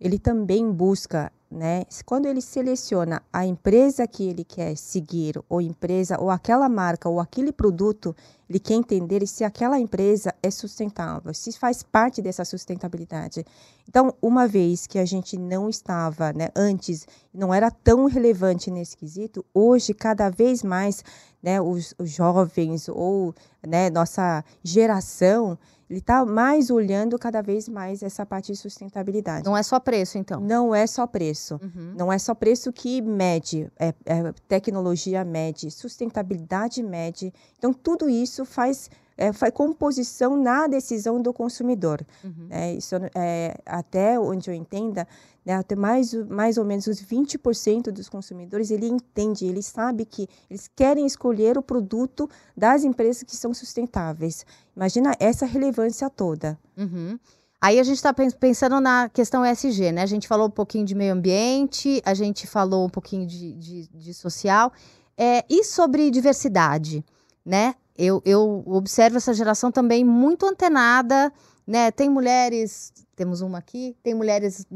ele 0.00 0.18
também 0.18 0.70
busca 0.70 1.30
né, 1.52 1.84
quando 2.06 2.26
ele 2.26 2.40
seleciona 2.40 3.22
a 3.30 3.44
empresa 3.44 4.06
que 4.06 4.26
ele 4.26 4.42
quer 4.42 4.74
seguir, 4.76 5.38
ou 5.48 5.60
empresa, 5.60 6.18
ou 6.18 6.30
aquela 6.30 6.68
marca, 6.68 7.08
ou 7.08 7.20
aquele 7.20 7.52
produto, 7.52 8.16
ele 8.48 8.58
quer 8.58 8.74
entender 8.74 9.26
se 9.26 9.44
aquela 9.44 9.78
empresa 9.78 10.34
é 10.42 10.50
sustentável, 10.50 11.32
se 11.34 11.52
faz 11.52 11.82
parte 11.82 12.22
dessa 12.22 12.44
sustentabilidade. 12.44 13.44
Então, 13.86 14.14
uma 14.22 14.48
vez 14.48 14.86
que 14.86 14.98
a 14.98 15.04
gente 15.04 15.36
não 15.36 15.68
estava, 15.68 16.32
né, 16.32 16.48
antes, 16.56 17.06
não 17.32 17.52
era 17.52 17.70
tão 17.70 18.06
relevante 18.06 18.70
nesse 18.70 18.96
quesito, 18.96 19.44
hoje, 19.52 19.92
cada 19.92 20.30
vez 20.30 20.62
mais, 20.62 21.04
né, 21.42 21.60
os, 21.60 21.94
os 21.98 22.10
jovens 22.10 22.88
ou 22.88 23.34
né, 23.66 23.90
nossa 23.90 24.42
geração 24.64 25.58
ele 25.92 25.98
está 25.98 26.24
mais 26.24 26.70
olhando 26.70 27.18
cada 27.18 27.42
vez 27.42 27.68
mais 27.68 28.02
essa 28.02 28.24
parte 28.24 28.50
de 28.50 28.56
sustentabilidade. 28.56 29.44
Não 29.44 29.54
é 29.54 29.62
só 29.62 29.78
preço, 29.78 30.16
então? 30.16 30.40
Não 30.40 30.74
é 30.74 30.86
só 30.86 31.06
preço. 31.06 31.60
Uhum. 31.62 31.94
Não 31.94 32.10
é 32.10 32.18
só 32.18 32.34
preço 32.34 32.72
que 32.72 33.02
mede, 33.02 33.70
é, 33.78 33.92
é, 34.06 34.32
tecnologia 34.48 35.22
mede, 35.22 35.70
sustentabilidade 35.70 36.82
mede. 36.82 37.30
Então, 37.58 37.74
tudo 37.74 38.08
isso 38.08 38.46
faz, 38.46 38.90
é, 39.22 39.32
faz 39.32 39.52
composição 39.54 40.36
na 40.36 40.66
decisão 40.66 41.22
do 41.22 41.32
consumidor. 41.32 42.04
Uhum. 42.24 42.48
É, 42.50 42.74
isso, 42.74 42.96
é, 43.14 43.56
até 43.64 44.18
onde 44.18 44.50
eu 44.50 44.54
entenda, 44.54 45.06
né, 45.46 45.54
até 45.54 45.76
mais, 45.76 46.12
mais 46.12 46.58
ou 46.58 46.64
menos 46.64 46.88
os 46.88 47.00
20% 47.00 47.92
dos 47.92 48.08
consumidores, 48.08 48.72
ele 48.72 48.88
entende, 48.88 49.46
ele 49.46 49.62
sabe 49.62 50.04
que 50.04 50.28
eles 50.50 50.68
querem 50.74 51.06
escolher 51.06 51.56
o 51.56 51.62
produto 51.62 52.28
das 52.56 52.82
empresas 52.82 53.22
que 53.22 53.36
são 53.36 53.54
sustentáveis. 53.54 54.44
Imagina 54.74 55.14
essa 55.20 55.46
relevância 55.46 56.10
toda. 56.10 56.58
Uhum. 56.76 57.16
Aí 57.60 57.78
a 57.78 57.84
gente 57.84 57.98
está 57.98 58.12
pensando 58.12 58.80
na 58.80 59.08
questão 59.08 59.46
ESG, 59.46 59.92
né? 59.92 60.02
A 60.02 60.06
gente 60.06 60.26
falou 60.26 60.48
um 60.48 60.50
pouquinho 60.50 60.84
de 60.84 60.96
meio 60.96 61.12
ambiente, 61.12 62.02
a 62.04 62.12
gente 62.12 62.44
falou 62.44 62.86
um 62.86 62.90
pouquinho 62.90 63.24
de, 63.24 63.52
de, 63.52 63.86
de 63.86 64.12
social. 64.12 64.72
É, 65.16 65.44
e 65.48 65.62
sobre 65.62 66.10
diversidade, 66.10 67.04
né? 67.46 67.76
Eu, 67.96 68.22
eu 68.24 68.62
observo 68.66 69.18
essa 69.18 69.34
geração 69.34 69.70
também 69.70 70.04
muito 70.04 70.46
antenada, 70.46 71.32
né? 71.66 71.90
Tem 71.90 72.08
mulheres 72.08 72.92
temos 73.22 73.40
uma 73.40 73.58
aqui, 73.58 73.96
tem 74.02 74.14
mulheres 74.14 74.66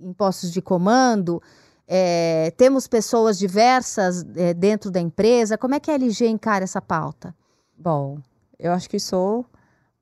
em 0.00 0.12
postos 0.14 0.50
de 0.50 0.60
comando, 0.60 1.42
é, 1.86 2.52
temos 2.56 2.88
pessoas 2.88 3.38
diversas 3.38 4.24
é, 4.36 4.54
dentro 4.54 4.90
da 4.90 5.00
empresa. 5.00 5.58
Como 5.58 5.74
é 5.74 5.80
que 5.80 5.90
a 5.90 5.94
LG 5.94 6.26
encara 6.26 6.64
essa 6.64 6.80
pauta? 6.80 7.34
Bom, 7.76 8.18
eu 8.58 8.72
acho 8.72 8.88
que 8.88 8.98
sou 8.98 9.46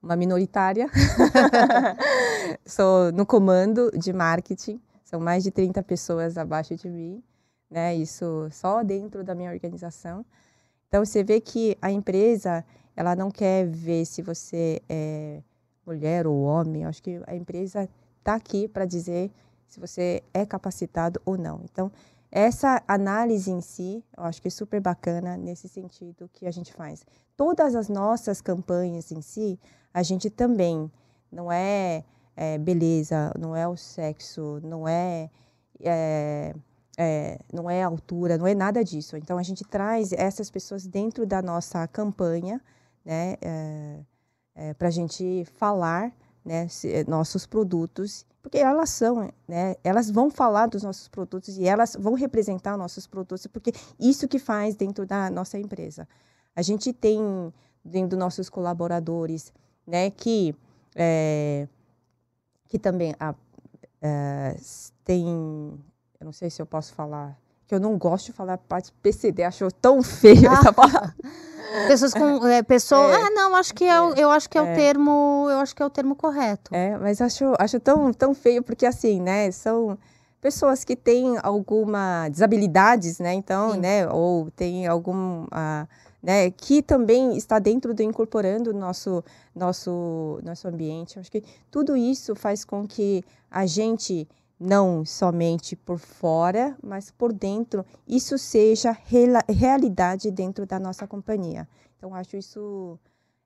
uma 0.03 0.16
minoritária. 0.16 0.89
sou 2.64 3.12
no 3.12 3.26
comando 3.26 3.91
de 3.93 4.12
marketing, 4.12 4.81
são 5.05 5.20
mais 5.20 5.43
de 5.43 5.51
30 5.51 5.83
pessoas 5.83 6.39
abaixo 6.39 6.74
de 6.76 6.89
mim, 6.89 7.22
né? 7.70 7.95
Isso 7.95 8.49
só 8.51 8.83
dentro 8.83 9.24
da 9.24 9.35
minha 9.35 9.51
organização. 9.51 10.24
Então 10.91 11.05
você 11.05 11.22
vê 11.22 11.41
que 11.41 11.78
a 11.80 11.93
empresa, 11.93 12.64
ela 12.97 13.14
não 13.14 13.30
quer 13.30 13.64
ver 13.64 14.05
se 14.05 14.22
você 14.22 14.82
é 14.88 15.41
mulher 15.86 16.26
ou 16.26 16.43
homem, 16.43 16.84
acho 16.84 17.01
que 17.01 17.22
a 17.28 17.34
empresa 17.36 17.88
está 18.18 18.34
aqui 18.34 18.66
para 18.66 18.84
dizer 18.84 19.30
se 19.68 19.78
você 19.78 20.20
é 20.34 20.45
capacitado 20.45 21.22
ou 21.24 21.38
não. 21.38 21.61
Então, 21.62 21.93
essa 22.28 22.82
análise 22.88 23.53
em 23.53 23.61
si, 23.61 24.05
eu 24.16 24.24
acho 24.24 24.43
que 24.43 24.49
é 24.49 24.51
super 24.51 24.80
bacana 24.80 25.36
nesse 25.36 25.68
sentido 25.68 26.28
que 26.32 26.45
a 26.45 26.51
gente 26.51 26.72
faz. 26.72 27.07
Todas 27.36 27.76
as 27.76 27.88
nossas 27.88 28.41
campanhas 28.41 29.12
em 29.12 29.22
si, 29.22 29.61
a 29.95 30.03
gente 30.03 30.28
também 30.28 30.91
não 31.30 31.53
é, 31.53 32.05
é 32.34 32.59
beleza, 32.59 33.32
não 33.38 33.55
é 33.55 33.66
o 33.68 33.76
sexo, 33.76 34.61
não 34.64 34.88
é, 34.88 35.30
é, 35.80 36.53
é, 37.03 37.38
não 37.51 37.70
é 37.70 37.82
altura, 37.82 38.36
não 38.36 38.46
é 38.46 38.55
nada 38.55 38.84
disso. 38.84 39.16
Então 39.16 39.38
a 39.38 39.42
gente 39.42 39.64
traz 39.64 40.12
essas 40.12 40.51
pessoas 40.51 40.86
dentro 40.86 41.24
da 41.26 41.40
nossa 41.40 41.88
campanha, 41.88 42.61
né? 43.03 43.36
É, 43.40 44.01
é, 44.55 44.74
para 44.74 44.88
a 44.88 44.90
gente 44.90 45.46
falar 45.55 46.12
né, 46.44 46.68
se, 46.68 47.03
nossos 47.09 47.46
produtos, 47.46 48.26
porque 48.42 48.59
elas 48.59 48.90
são, 48.90 49.32
né, 49.48 49.76
elas 49.82 50.11
vão 50.11 50.28
falar 50.30 50.66
dos 50.66 50.82
nossos 50.82 51.09
produtos 51.09 51.57
e 51.57 51.66
elas 51.66 51.96
vão 51.98 52.12
representar 52.12 52.76
nossos 52.76 53.07
produtos, 53.07 53.46
porque 53.46 53.72
isso 53.98 54.28
que 54.28 54.38
faz 54.38 54.74
dentro 54.74 55.07
da 55.07 55.30
nossa 55.30 55.59
empresa. 55.59 56.07
A 56.55 56.61
gente 56.61 56.92
tem 56.92 57.22
dentro 57.82 58.11
dos 58.11 58.18
nossos 58.18 58.51
colaboradores, 58.51 59.51
né, 59.86 60.11
que 60.11 60.55
é, 60.94 61.66
que 62.68 62.78
também 62.78 63.14
a, 63.18 63.34
é, 64.03 64.57
tem, 65.05 65.78
eu 66.20 66.26
não 66.26 66.32
sei 66.32 66.50
se 66.50 66.60
eu 66.60 66.66
posso 66.66 66.92
falar, 66.92 67.34
que 67.66 67.74
eu 67.74 67.80
não 67.80 67.96
gosto 67.96 68.26
de 68.26 68.32
falar 68.32 68.58
parte 68.58 68.92
PCD, 69.02 69.42
acho 69.42 69.70
tão 69.72 70.02
feio 70.02 70.50
ah. 70.50 70.52
essa 70.52 70.72
palavra. 70.72 71.14
Pessoas 71.86 72.12
com. 72.12 72.46
É, 72.48 72.64
pessoa, 72.64 73.12
é, 73.12 73.14
ah, 73.14 73.30
não, 73.30 73.54
acho 73.54 73.72
que 73.72 73.84
é, 73.84 73.96
eu 74.16 74.28
acho 74.28 74.50
que 74.50 74.58
é, 74.58 74.62
o 74.62 74.66
é. 74.66 74.74
termo. 74.74 75.46
Eu 75.48 75.60
acho 75.60 75.74
que 75.74 75.80
é 75.80 75.86
o 75.86 75.90
termo 75.90 76.16
correto. 76.16 76.74
É, 76.74 76.98
mas 76.98 77.20
acho, 77.20 77.54
acho 77.60 77.78
tão, 77.78 78.12
tão 78.12 78.34
feio, 78.34 78.60
porque 78.60 78.84
assim, 78.84 79.20
né? 79.20 79.48
São 79.52 79.96
pessoas 80.40 80.82
que 80.82 80.96
têm 80.96 81.38
alguma 81.40 82.28
desabilidades, 82.28 83.20
né? 83.20 83.34
Então, 83.34 83.74
Sim. 83.74 83.78
né? 83.78 84.08
Ou 84.08 84.50
tem 84.50 84.88
algum. 84.88 85.44
Uh, 85.44 85.86
né, 86.20 86.50
que 86.50 86.82
também 86.82 87.34
está 87.36 87.58
dentro 87.58 87.94
do 87.94 88.02
incorporando 88.02 88.74
nosso 88.74 89.24
nosso 89.54 90.40
nosso 90.42 90.66
ambiente. 90.66 91.20
Acho 91.20 91.30
que 91.30 91.42
tudo 91.70 91.96
isso 91.96 92.34
faz 92.34 92.64
com 92.64 92.86
que 92.86 93.24
a 93.50 93.64
gente 93.64 94.28
não 94.61 95.06
somente 95.06 95.74
por 95.74 95.98
fora, 95.98 96.76
mas 96.82 97.11
por 97.11 97.32
dentro, 97.32 97.82
isso 98.06 98.36
seja 98.36 98.94
realidade 99.48 100.30
dentro 100.30 100.66
da 100.66 100.78
nossa 100.78 101.06
companhia. 101.06 101.66
Então, 101.96 102.14
acho 102.14 102.36
isso 102.36 102.98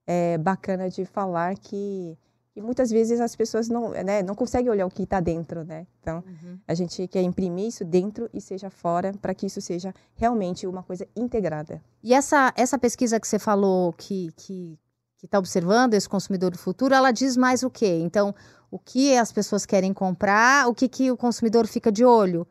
é, 0.05 0.37
bacana 0.39 0.91
de 0.91 1.05
falar 1.05 1.57
que, 1.57 2.19
que, 2.53 2.61
muitas 2.61 2.91
vezes 2.91 3.21
as 3.21 3.37
pessoas 3.37 3.69
não, 3.69 3.91
né, 3.91 4.25
não 4.25 4.35
conseguem 4.35 4.71
olhar 4.71 4.87
o 4.87 4.91
que 4.91 5.05
está 5.05 5.21
dentro, 5.21 5.65
né? 5.65 5.87
Então, 6.01 6.25
uhum. 6.27 6.59
a 6.67 6.75
gente 6.75 7.07
quer 7.07 7.23
imprimir 7.23 7.69
isso 7.69 7.85
dentro 7.85 8.29
e 8.35 8.41
seja 8.41 8.69
fora, 8.69 9.13
para 9.23 9.35
que 9.35 9.47
isso 9.47 9.61
seja 9.61 9.95
realmente 10.17 10.67
uma 10.67 10.83
coisa 10.83 11.07
integrada. 11.15 11.81
E 12.03 12.13
essa, 12.13 12.53
essa 12.57 12.77
pesquisa 12.77 13.21
que 13.21 13.29
você 13.29 13.39
falou 13.39 13.93
que, 13.93 14.33
que, 14.37 14.77
que 15.17 15.27
está 15.27 15.39
observando 15.39 15.95
esse 15.95 16.09
consumidor 16.09 16.51
do 16.51 16.59
futuro, 16.59 16.93
ela 16.93 17.13
diz 17.13 17.37
mais 17.37 17.63
o 17.63 17.71
quê? 17.71 18.01
Então, 18.03 18.35
o 18.75 18.79
que 18.81 19.17
as 19.17 19.31
pessoas 19.31 19.65
querem 19.65 19.95
comprar, 19.95 20.69
o 20.69 20.75
que, 20.75 20.89
que 20.89 21.09
o 21.09 21.17
consumidor 21.17 21.65
fica 21.69 21.93
de 21.93 22.05
olho. 22.05 22.45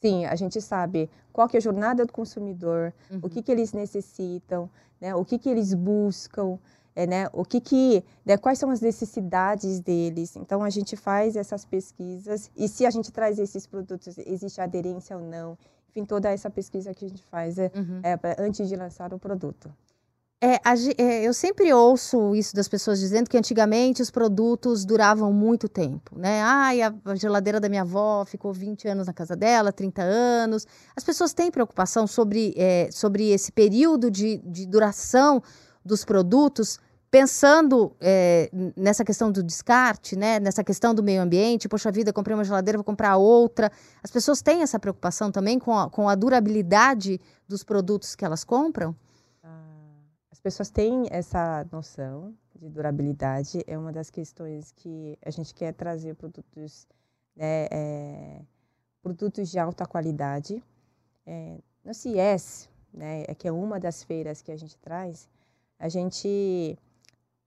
Sim, 0.00 0.24
a 0.24 0.36
gente 0.36 0.60
sabe 0.60 1.10
qual 1.32 1.48
que 1.48 1.56
é 1.56 1.58
a 1.58 1.60
jornada 1.60 2.06
do 2.06 2.12
consumidor, 2.12 2.94
uhum. 3.10 3.18
o 3.24 3.28
que, 3.28 3.42
que 3.42 3.50
eles 3.50 3.72
necessitam, 3.72 4.70
né, 5.00 5.12
o 5.12 5.24
que, 5.24 5.36
que 5.40 5.48
eles 5.48 5.74
buscam, 5.74 6.56
é, 6.94 7.04
né, 7.04 7.28
o 7.32 7.44
que 7.44 7.60
que, 7.60 8.04
né, 8.24 8.36
quais 8.36 8.60
são 8.60 8.70
as 8.70 8.80
necessidades 8.80 9.80
deles. 9.80 10.36
Então, 10.36 10.62
a 10.62 10.70
gente 10.70 10.94
faz 10.94 11.34
essas 11.34 11.64
pesquisas 11.64 12.48
e 12.56 12.68
se 12.68 12.86
a 12.86 12.90
gente 12.90 13.10
traz 13.10 13.36
esses 13.36 13.66
produtos, 13.66 14.16
existe 14.18 14.60
aderência 14.60 15.16
ou 15.16 15.24
não. 15.24 15.58
Enfim, 15.90 16.04
toda 16.04 16.30
essa 16.30 16.48
pesquisa 16.48 16.94
que 16.94 17.06
a 17.06 17.08
gente 17.08 17.24
faz 17.24 17.58
é, 17.58 17.72
uhum. 17.74 18.00
é 18.04 18.36
antes 18.38 18.68
de 18.68 18.76
lançar 18.76 19.12
o 19.12 19.18
produto. 19.18 19.68
É, 20.38 20.60
é, 20.98 21.22
eu 21.26 21.32
sempre 21.32 21.72
ouço 21.72 22.34
isso 22.34 22.54
das 22.54 22.68
pessoas 22.68 23.00
dizendo 23.00 23.28
que 23.28 23.38
antigamente 23.38 24.02
os 24.02 24.10
produtos 24.10 24.84
duravam 24.84 25.32
muito 25.32 25.66
tempo, 25.66 26.18
né? 26.18 26.42
Ai, 26.42 26.82
a, 26.82 26.94
a 27.06 27.14
geladeira 27.14 27.58
da 27.58 27.70
minha 27.70 27.80
avó 27.80 28.22
ficou 28.26 28.52
20 28.52 28.86
anos 28.86 29.06
na 29.06 29.14
casa 29.14 29.34
dela, 29.34 29.72
30 29.72 30.02
anos. 30.02 30.66
As 30.94 31.02
pessoas 31.02 31.32
têm 31.32 31.50
preocupação 31.50 32.06
sobre, 32.06 32.52
é, 32.54 32.90
sobre 32.92 33.30
esse 33.30 33.50
período 33.50 34.10
de, 34.10 34.36
de 34.44 34.66
duração 34.66 35.42
dos 35.82 36.04
produtos, 36.04 36.78
pensando 37.10 37.96
é, 37.98 38.50
nessa 38.76 39.06
questão 39.06 39.32
do 39.32 39.42
descarte, 39.42 40.16
né? 40.16 40.38
Nessa 40.38 40.62
questão 40.62 40.94
do 40.94 41.02
meio 41.02 41.22
ambiente. 41.22 41.66
Poxa 41.66 41.90
vida, 41.90 42.12
comprei 42.12 42.34
uma 42.34 42.44
geladeira, 42.44 42.76
vou 42.76 42.84
comprar 42.84 43.16
outra. 43.16 43.72
As 44.02 44.10
pessoas 44.10 44.42
têm 44.42 44.60
essa 44.60 44.78
preocupação 44.78 45.32
também 45.32 45.58
com 45.58 45.78
a, 45.78 45.88
com 45.88 46.10
a 46.10 46.14
durabilidade 46.14 47.18
dos 47.48 47.64
produtos 47.64 48.14
que 48.14 48.22
elas 48.22 48.44
compram? 48.44 48.94
Pessoas 50.46 50.70
têm 50.70 51.08
essa 51.10 51.66
noção 51.72 52.32
de 52.54 52.68
durabilidade, 52.68 53.64
é 53.66 53.76
uma 53.76 53.90
das 53.90 54.10
questões 54.10 54.70
que 54.70 55.18
a 55.20 55.28
gente 55.28 55.52
quer 55.52 55.74
trazer 55.74 56.14
produtos, 56.14 56.86
né, 57.34 57.66
é, 57.68 58.42
produtos 59.02 59.50
de 59.50 59.58
alta 59.58 59.84
qualidade. 59.84 60.62
É, 61.26 61.58
no 61.84 61.92
CIES, 61.92 62.68
né, 62.94 63.24
é 63.26 63.34
que 63.34 63.48
é 63.48 63.50
uma 63.50 63.80
das 63.80 64.04
feiras 64.04 64.40
que 64.40 64.52
a 64.52 64.56
gente 64.56 64.78
traz, 64.78 65.28
a 65.80 65.88
gente 65.88 66.78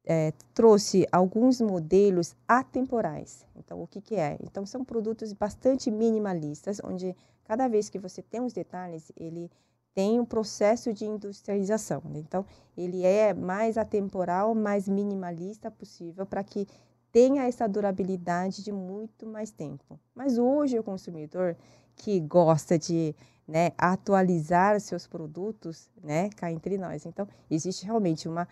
é, 0.04 0.34
trouxe 0.54 1.08
alguns 1.10 1.62
modelos 1.62 2.36
atemporais. 2.46 3.46
Então, 3.56 3.82
o 3.82 3.88
que, 3.88 4.02
que 4.02 4.16
é? 4.16 4.38
Então, 4.44 4.66
são 4.66 4.84
produtos 4.84 5.32
bastante 5.32 5.90
minimalistas, 5.90 6.82
onde 6.84 7.16
cada 7.46 7.66
vez 7.70 7.88
que 7.88 7.98
você 7.98 8.22
tem 8.22 8.42
os 8.42 8.52
detalhes, 8.52 9.10
ele 9.16 9.50
tem 9.94 10.20
um 10.20 10.26
processo 10.26 10.94
de 10.94 11.06
industrialização. 11.06 12.02
Né? 12.06 12.20
Então, 12.20 12.46
ele 12.78 13.04
é 13.04 13.34
mais 13.34 13.78
atemporal, 13.78 14.56
mais 14.56 14.88
minimalista 14.88 15.70
possível 15.70 16.26
para 16.26 16.44
que 16.44 16.68
tenha 17.12 17.44
essa 17.44 17.68
durabilidade 17.68 18.64
de 18.64 18.72
muito 18.72 19.26
mais 19.26 19.52
tempo. 19.52 20.00
Mas 20.14 20.38
hoje 20.38 20.78
o 20.78 20.84
consumidor 20.84 21.56
que 21.96 22.20
gosta 22.20 22.78
de 22.78 23.16
né, 23.48 23.72
atualizar 23.78 24.80
seus 24.80 25.08
produtos, 25.08 25.90
né, 26.04 26.30
cá 26.36 26.52
entre 26.52 26.78
nós. 26.78 27.06
Então, 27.06 27.28
existe 27.50 27.86
realmente 27.86 28.30
uma, 28.30 28.48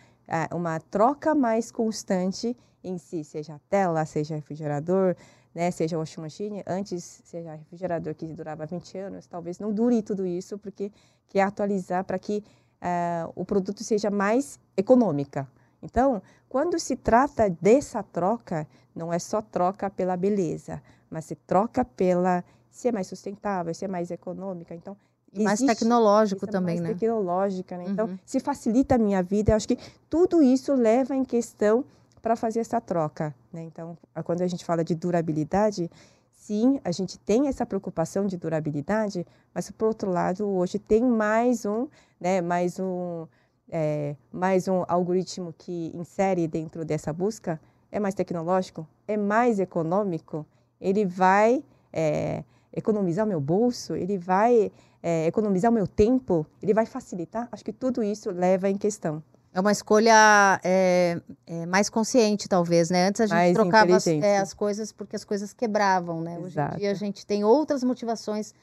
uma 0.51 0.79
troca 0.79 1.35
mais 1.35 1.71
constante 1.71 2.57
em 2.83 2.97
si, 2.97 3.23
seja 3.23 3.61
tela, 3.69 4.05
seja 4.05 4.35
refrigerador, 4.35 5.15
né, 5.57 5.71
seja 5.71 5.97
washing 5.97 6.21
machine. 6.21 6.63
Antes, 6.67 7.21
seja 7.25 7.55
refrigerador 7.55 8.13
que 8.13 8.27
durava 8.27 8.63
20 8.67 8.97
anos, 8.99 9.25
talvez 9.25 9.57
não 9.57 9.73
dure 9.73 10.03
tudo 10.03 10.23
isso, 10.23 10.55
porque 10.59 10.91
quer 11.27 11.41
atualizar 11.41 12.03
para 12.03 12.19
que 12.19 12.43
uh, 12.79 13.33
o 13.35 13.43
produto 13.43 13.83
seja 13.83 14.11
mais 14.11 14.59
econômica. 14.77 15.47
Então, 15.81 16.21
quando 16.47 16.77
se 16.77 16.95
trata 16.95 17.49
dessa 17.49 18.03
troca, 18.03 18.67
não 18.95 19.11
é 19.11 19.17
só 19.17 19.41
troca 19.41 19.89
pela 19.89 20.15
beleza, 20.15 20.79
mas 21.09 21.25
se 21.25 21.33
troca 21.35 21.83
pela 21.83 22.43
se 22.69 22.87
é 22.87 22.91
mais 22.91 23.07
sustentável, 23.07 23.73
se 23.73 23.83
é 23.83 23.87
mais 23.87 24.11
econômica. 24.11 24.75
Então, 24.75 24.95
e 25.33 25.43
mais 25.43 25.59
tecnológico 25.59 26.45
é 26.45 26.47
também, 26.47 26.79
mais 26.79 26.89
né? 26.89 26.93
Tecnológica, 26.93 27.77
né? 27.77 27.85
Então, 27.87 28.05
uhum. 28.05 28.11
Então, 28.13 28.23
se 28.23 28.39
facilita 28.39 28.93
a 28.93 28.97
minha 28.99 29.23
vida, 29.23 29.51
eu 29.51 29.55
acho 29.55 29.67
que 29.67 29.77
tudo 30.07 30.43
isso 30.43 30.75
leva 30.75 31.15
em 31.15 31.25
questão 31.25 31.83
para 32.27 32.35
fazer 32.35 32.59
essa 32.59 32.81
troca, 32.81 33.33
né? 33.53 33.63
Então, 33.63 33.97
quando 34.25 34.41
a 34.41 34.47
gente 34.47 34.65
fala 34.65 34.83
de 34.83 34.93
durabilidade, 34.93 35.89
sim, 36.29 36.77
a 36.83 36.91
gente 36.91 37.17
tem 37.17 37.47
essa 37.47 37.65
preocupação 37.65 38.25
de 38.25 38.35
durabilidade, 38.35 39.25
mas 39.53 39.71
por 39.71 39.87
outro 39.87 40.11
lado, 40.11 40.45
hoje 40.45 40.77
tem 40.77 41.01
mais 41.01 41.65
um, 41.65 41.87
né, 42.19 42.41
mais 42.41 42.81
um, 42.81 43.25
é, 43.71 44.13
mais 44.29 44.67
um 44.67 44.83
algoritmo 44.89 45.55
que 45.57 45.89
insere 45.95 46.49
dentro 46.49 46.83
dessa 46.83 47.13
busca, 47.13 47.61
é 47.89 47.97
mais 47.97 48.13
tecnológico, 48.13 48.85
é 49.07 49.15
mais 49.15 49.57
econômico, 49.57 50.45
ele 50.81 51.05
vai 51.05 51.63
é, 51.93 52.43
economizar 52.73 53.25
o 53.25 53.29
meu 53.29 53.39
bolso, 53.39 53.95
ele 53.95 54.17
vai 54.17 54.69
é, 55.01 55.27
economizar 55.27 55.71
o 55.71 55.73
meu 55.73 55.87
tempo, 55.87 56.45
ele 56.61 56.73
vai 56.73 56.85
facilitar. 56.85 57.47
Acho 57.53 57.63
que 57.63 57.71
tudo 57.71 58.03
isso 58.03 58.31
leva 58.31 58.69
em 58.69 58.77
questão. 58.77 59.23
É 59.57 59.59
uma 59.59 59.71
escolha 59.71 60.61
é, 60.63 61.19
é, 61.47 61.65
mais 61.65 61.89
consciente, 61.89 62.47
talvez, 62.47 62.91
né? 62.91 63.07
Antes 63.07 63.21
a 63.21 63.25
gente 63.25 63.33
mais 63.33 63.53
trocava 63.55 63.95
as, 63.95 64.05
é, 64.05 64.37
as, 64.37 64.53
coisas 64.53 64.91
porque 64.91 65.15
as 65.15 65.25
coisas 65.25 65.51
quebravam, 65.51 66.21
né? 66.21 66.39
Exato. 66.39 66.45
Hoje 66.45 66.59
em 66.75 66.77
dia 66.77 66.91
a 66.91 66.93
gente 66.93 67.25
tem 67.25 67.43
outras 67.43 67.83
motivações, 67.83 68.53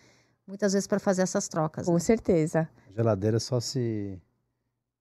muitas 0.47 0.72
vezes, 0.72 0.86
para 0.86 1.01
fazer 1.01 1.22
essas 1.22 1.49
trocas. 1.49 1.86
Com 1.86 1.95
né? 1.95 1.99
certeza. 1.99 2.68
A 2.88 2.92
geladeira 2.92 3.40
só 3.40 3.59
se 3.59 4.16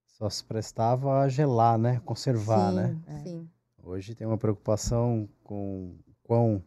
só 0.07 0.27
se 0.31 0.43
prestava 0.43 1.19
a 1.19 1.29
gelar, 1.29 1.77
né? 1.77 2.01
Conservar, 2.03 2.71
sim, 2.71 2.75
né? 2.75 2.97
Sim. 3.23 3.49
Hoje 3.83 4.15
tem 4.15 4.25
uma 4.25 4.39
preocupação 4.39 5.29
com 5.43 5.95
quão 6.23 6.63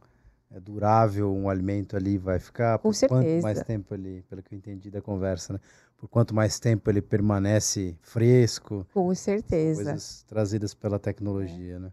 é 0.53 0.61
durável 0.61 1.35
um 1.35 1.51
alimento 1.51 1.97
ali 1.97 2.17
vai 2.17 2.39
ficar, 2.39 2.79
Com 2.79 2.91
por 2.91 2.95
certeza. 2.95 3.25
quanto 3.25 3.43
mais 3.43 3.61
tempo 3.65 3.93
ele, 3.93 4.23
pelo 4.29 4.41
que 4.41 4.55
eu 4.55 4.59
entendi 4.59 4.89
da 4.89 5.03
conversa, 5.03 5.55
né? 5.55 5.61
Por 5.97 6.09
quanto 6.09 6.35
mais 6.35 6.59
tempo 6.61 6.91
ele 6.91 7.01
permanece 7.01 7.97
fresco. 8.03 8.87
Com 8.93 9.15
certeza. 9.15 9.83
Coisas 9.83 10.23
trazidas 10.25 10.75
pela 10.75 10.99
tecnologia, 10.99 11.77
é. 11.77 11.79
né? 11.79 11.93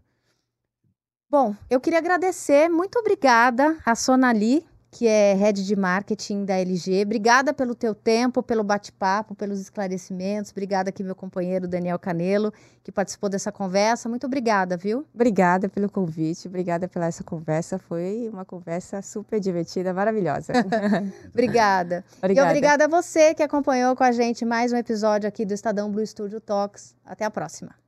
Bom, 1.30 1.54
eu 1.68 1.80
queria 1.80 1.98
agradecer, 1.98 2.68
muito 2.68 2.98
obrigada 2.98 3.76
a 3.84 3.94
Sonali 3.94 4.64
que 4.94 5.08
é 5.08 5.34
head 5.34 5.66
de 5.66 5.74
marketing 5.74 6.44
da 6.44 6.54
LG. 6.54 7.02
Obrigada 7.02 7.52
pelo 7.52 7.74
teu 7.74 7.96
tempo, 7.96 8.44
pelo 8.44 8.62
bate-papo, 8.62 9.34
pelos 9.34 9.60
esclarecimentos. 9.60 10.52
Obrigada 10.52 10.90
aqui 10.90 11.02
meu 11.02 11.16
companheiro 11.16 11.66
Daniel 11.66 11.98
Canelo, 11.98 12.52
que 12.80 12.92
participou 12.92 13.28
dessa 13.28 13.50
conversa. 13.50 14.08
Muito 14.08 14.24
obrigada, 14.28 14.76
viu? 14.76 15.04
Obrigada 15.12 15.68
pelo 15.68 15.90
convite, 15.90 16.46
obrigada 16.46 16.86
pela 16.86 17.06
essa 17.06 17.24
conversa. 17.24 17.76
Foi 17.76 18.30
uma 18.32 18.44
conversa 18.44 19.02
super 19.02 19.40
divertida, 19.40 19.92
maravilhosa. 19.92 20.52
obrigada. 21.28 22.04
obrigada. 22.22 22.48
E 22.48 22.50
obrigada 22.50 22.84
a 22.84 22.88
você 22.88 23.34
que 23.34 23.42
acompanhou 23.42 23.96
com 23.96 24.04
a 24.04 24.12
gente 24.12 24.44
mais 24.44 24.72
um 24.72 24.76
episódio 24.76 25.28
aqui 25.28 25.44
do 25.44 25.54
Estadão 25.54 25.90
Blue 25.90 26.06
Studio 26.06 26.40
Talks. 26.40 26.94
Até 27.04 27.24
a 27.24 27.30
próxima. 27.32 27.83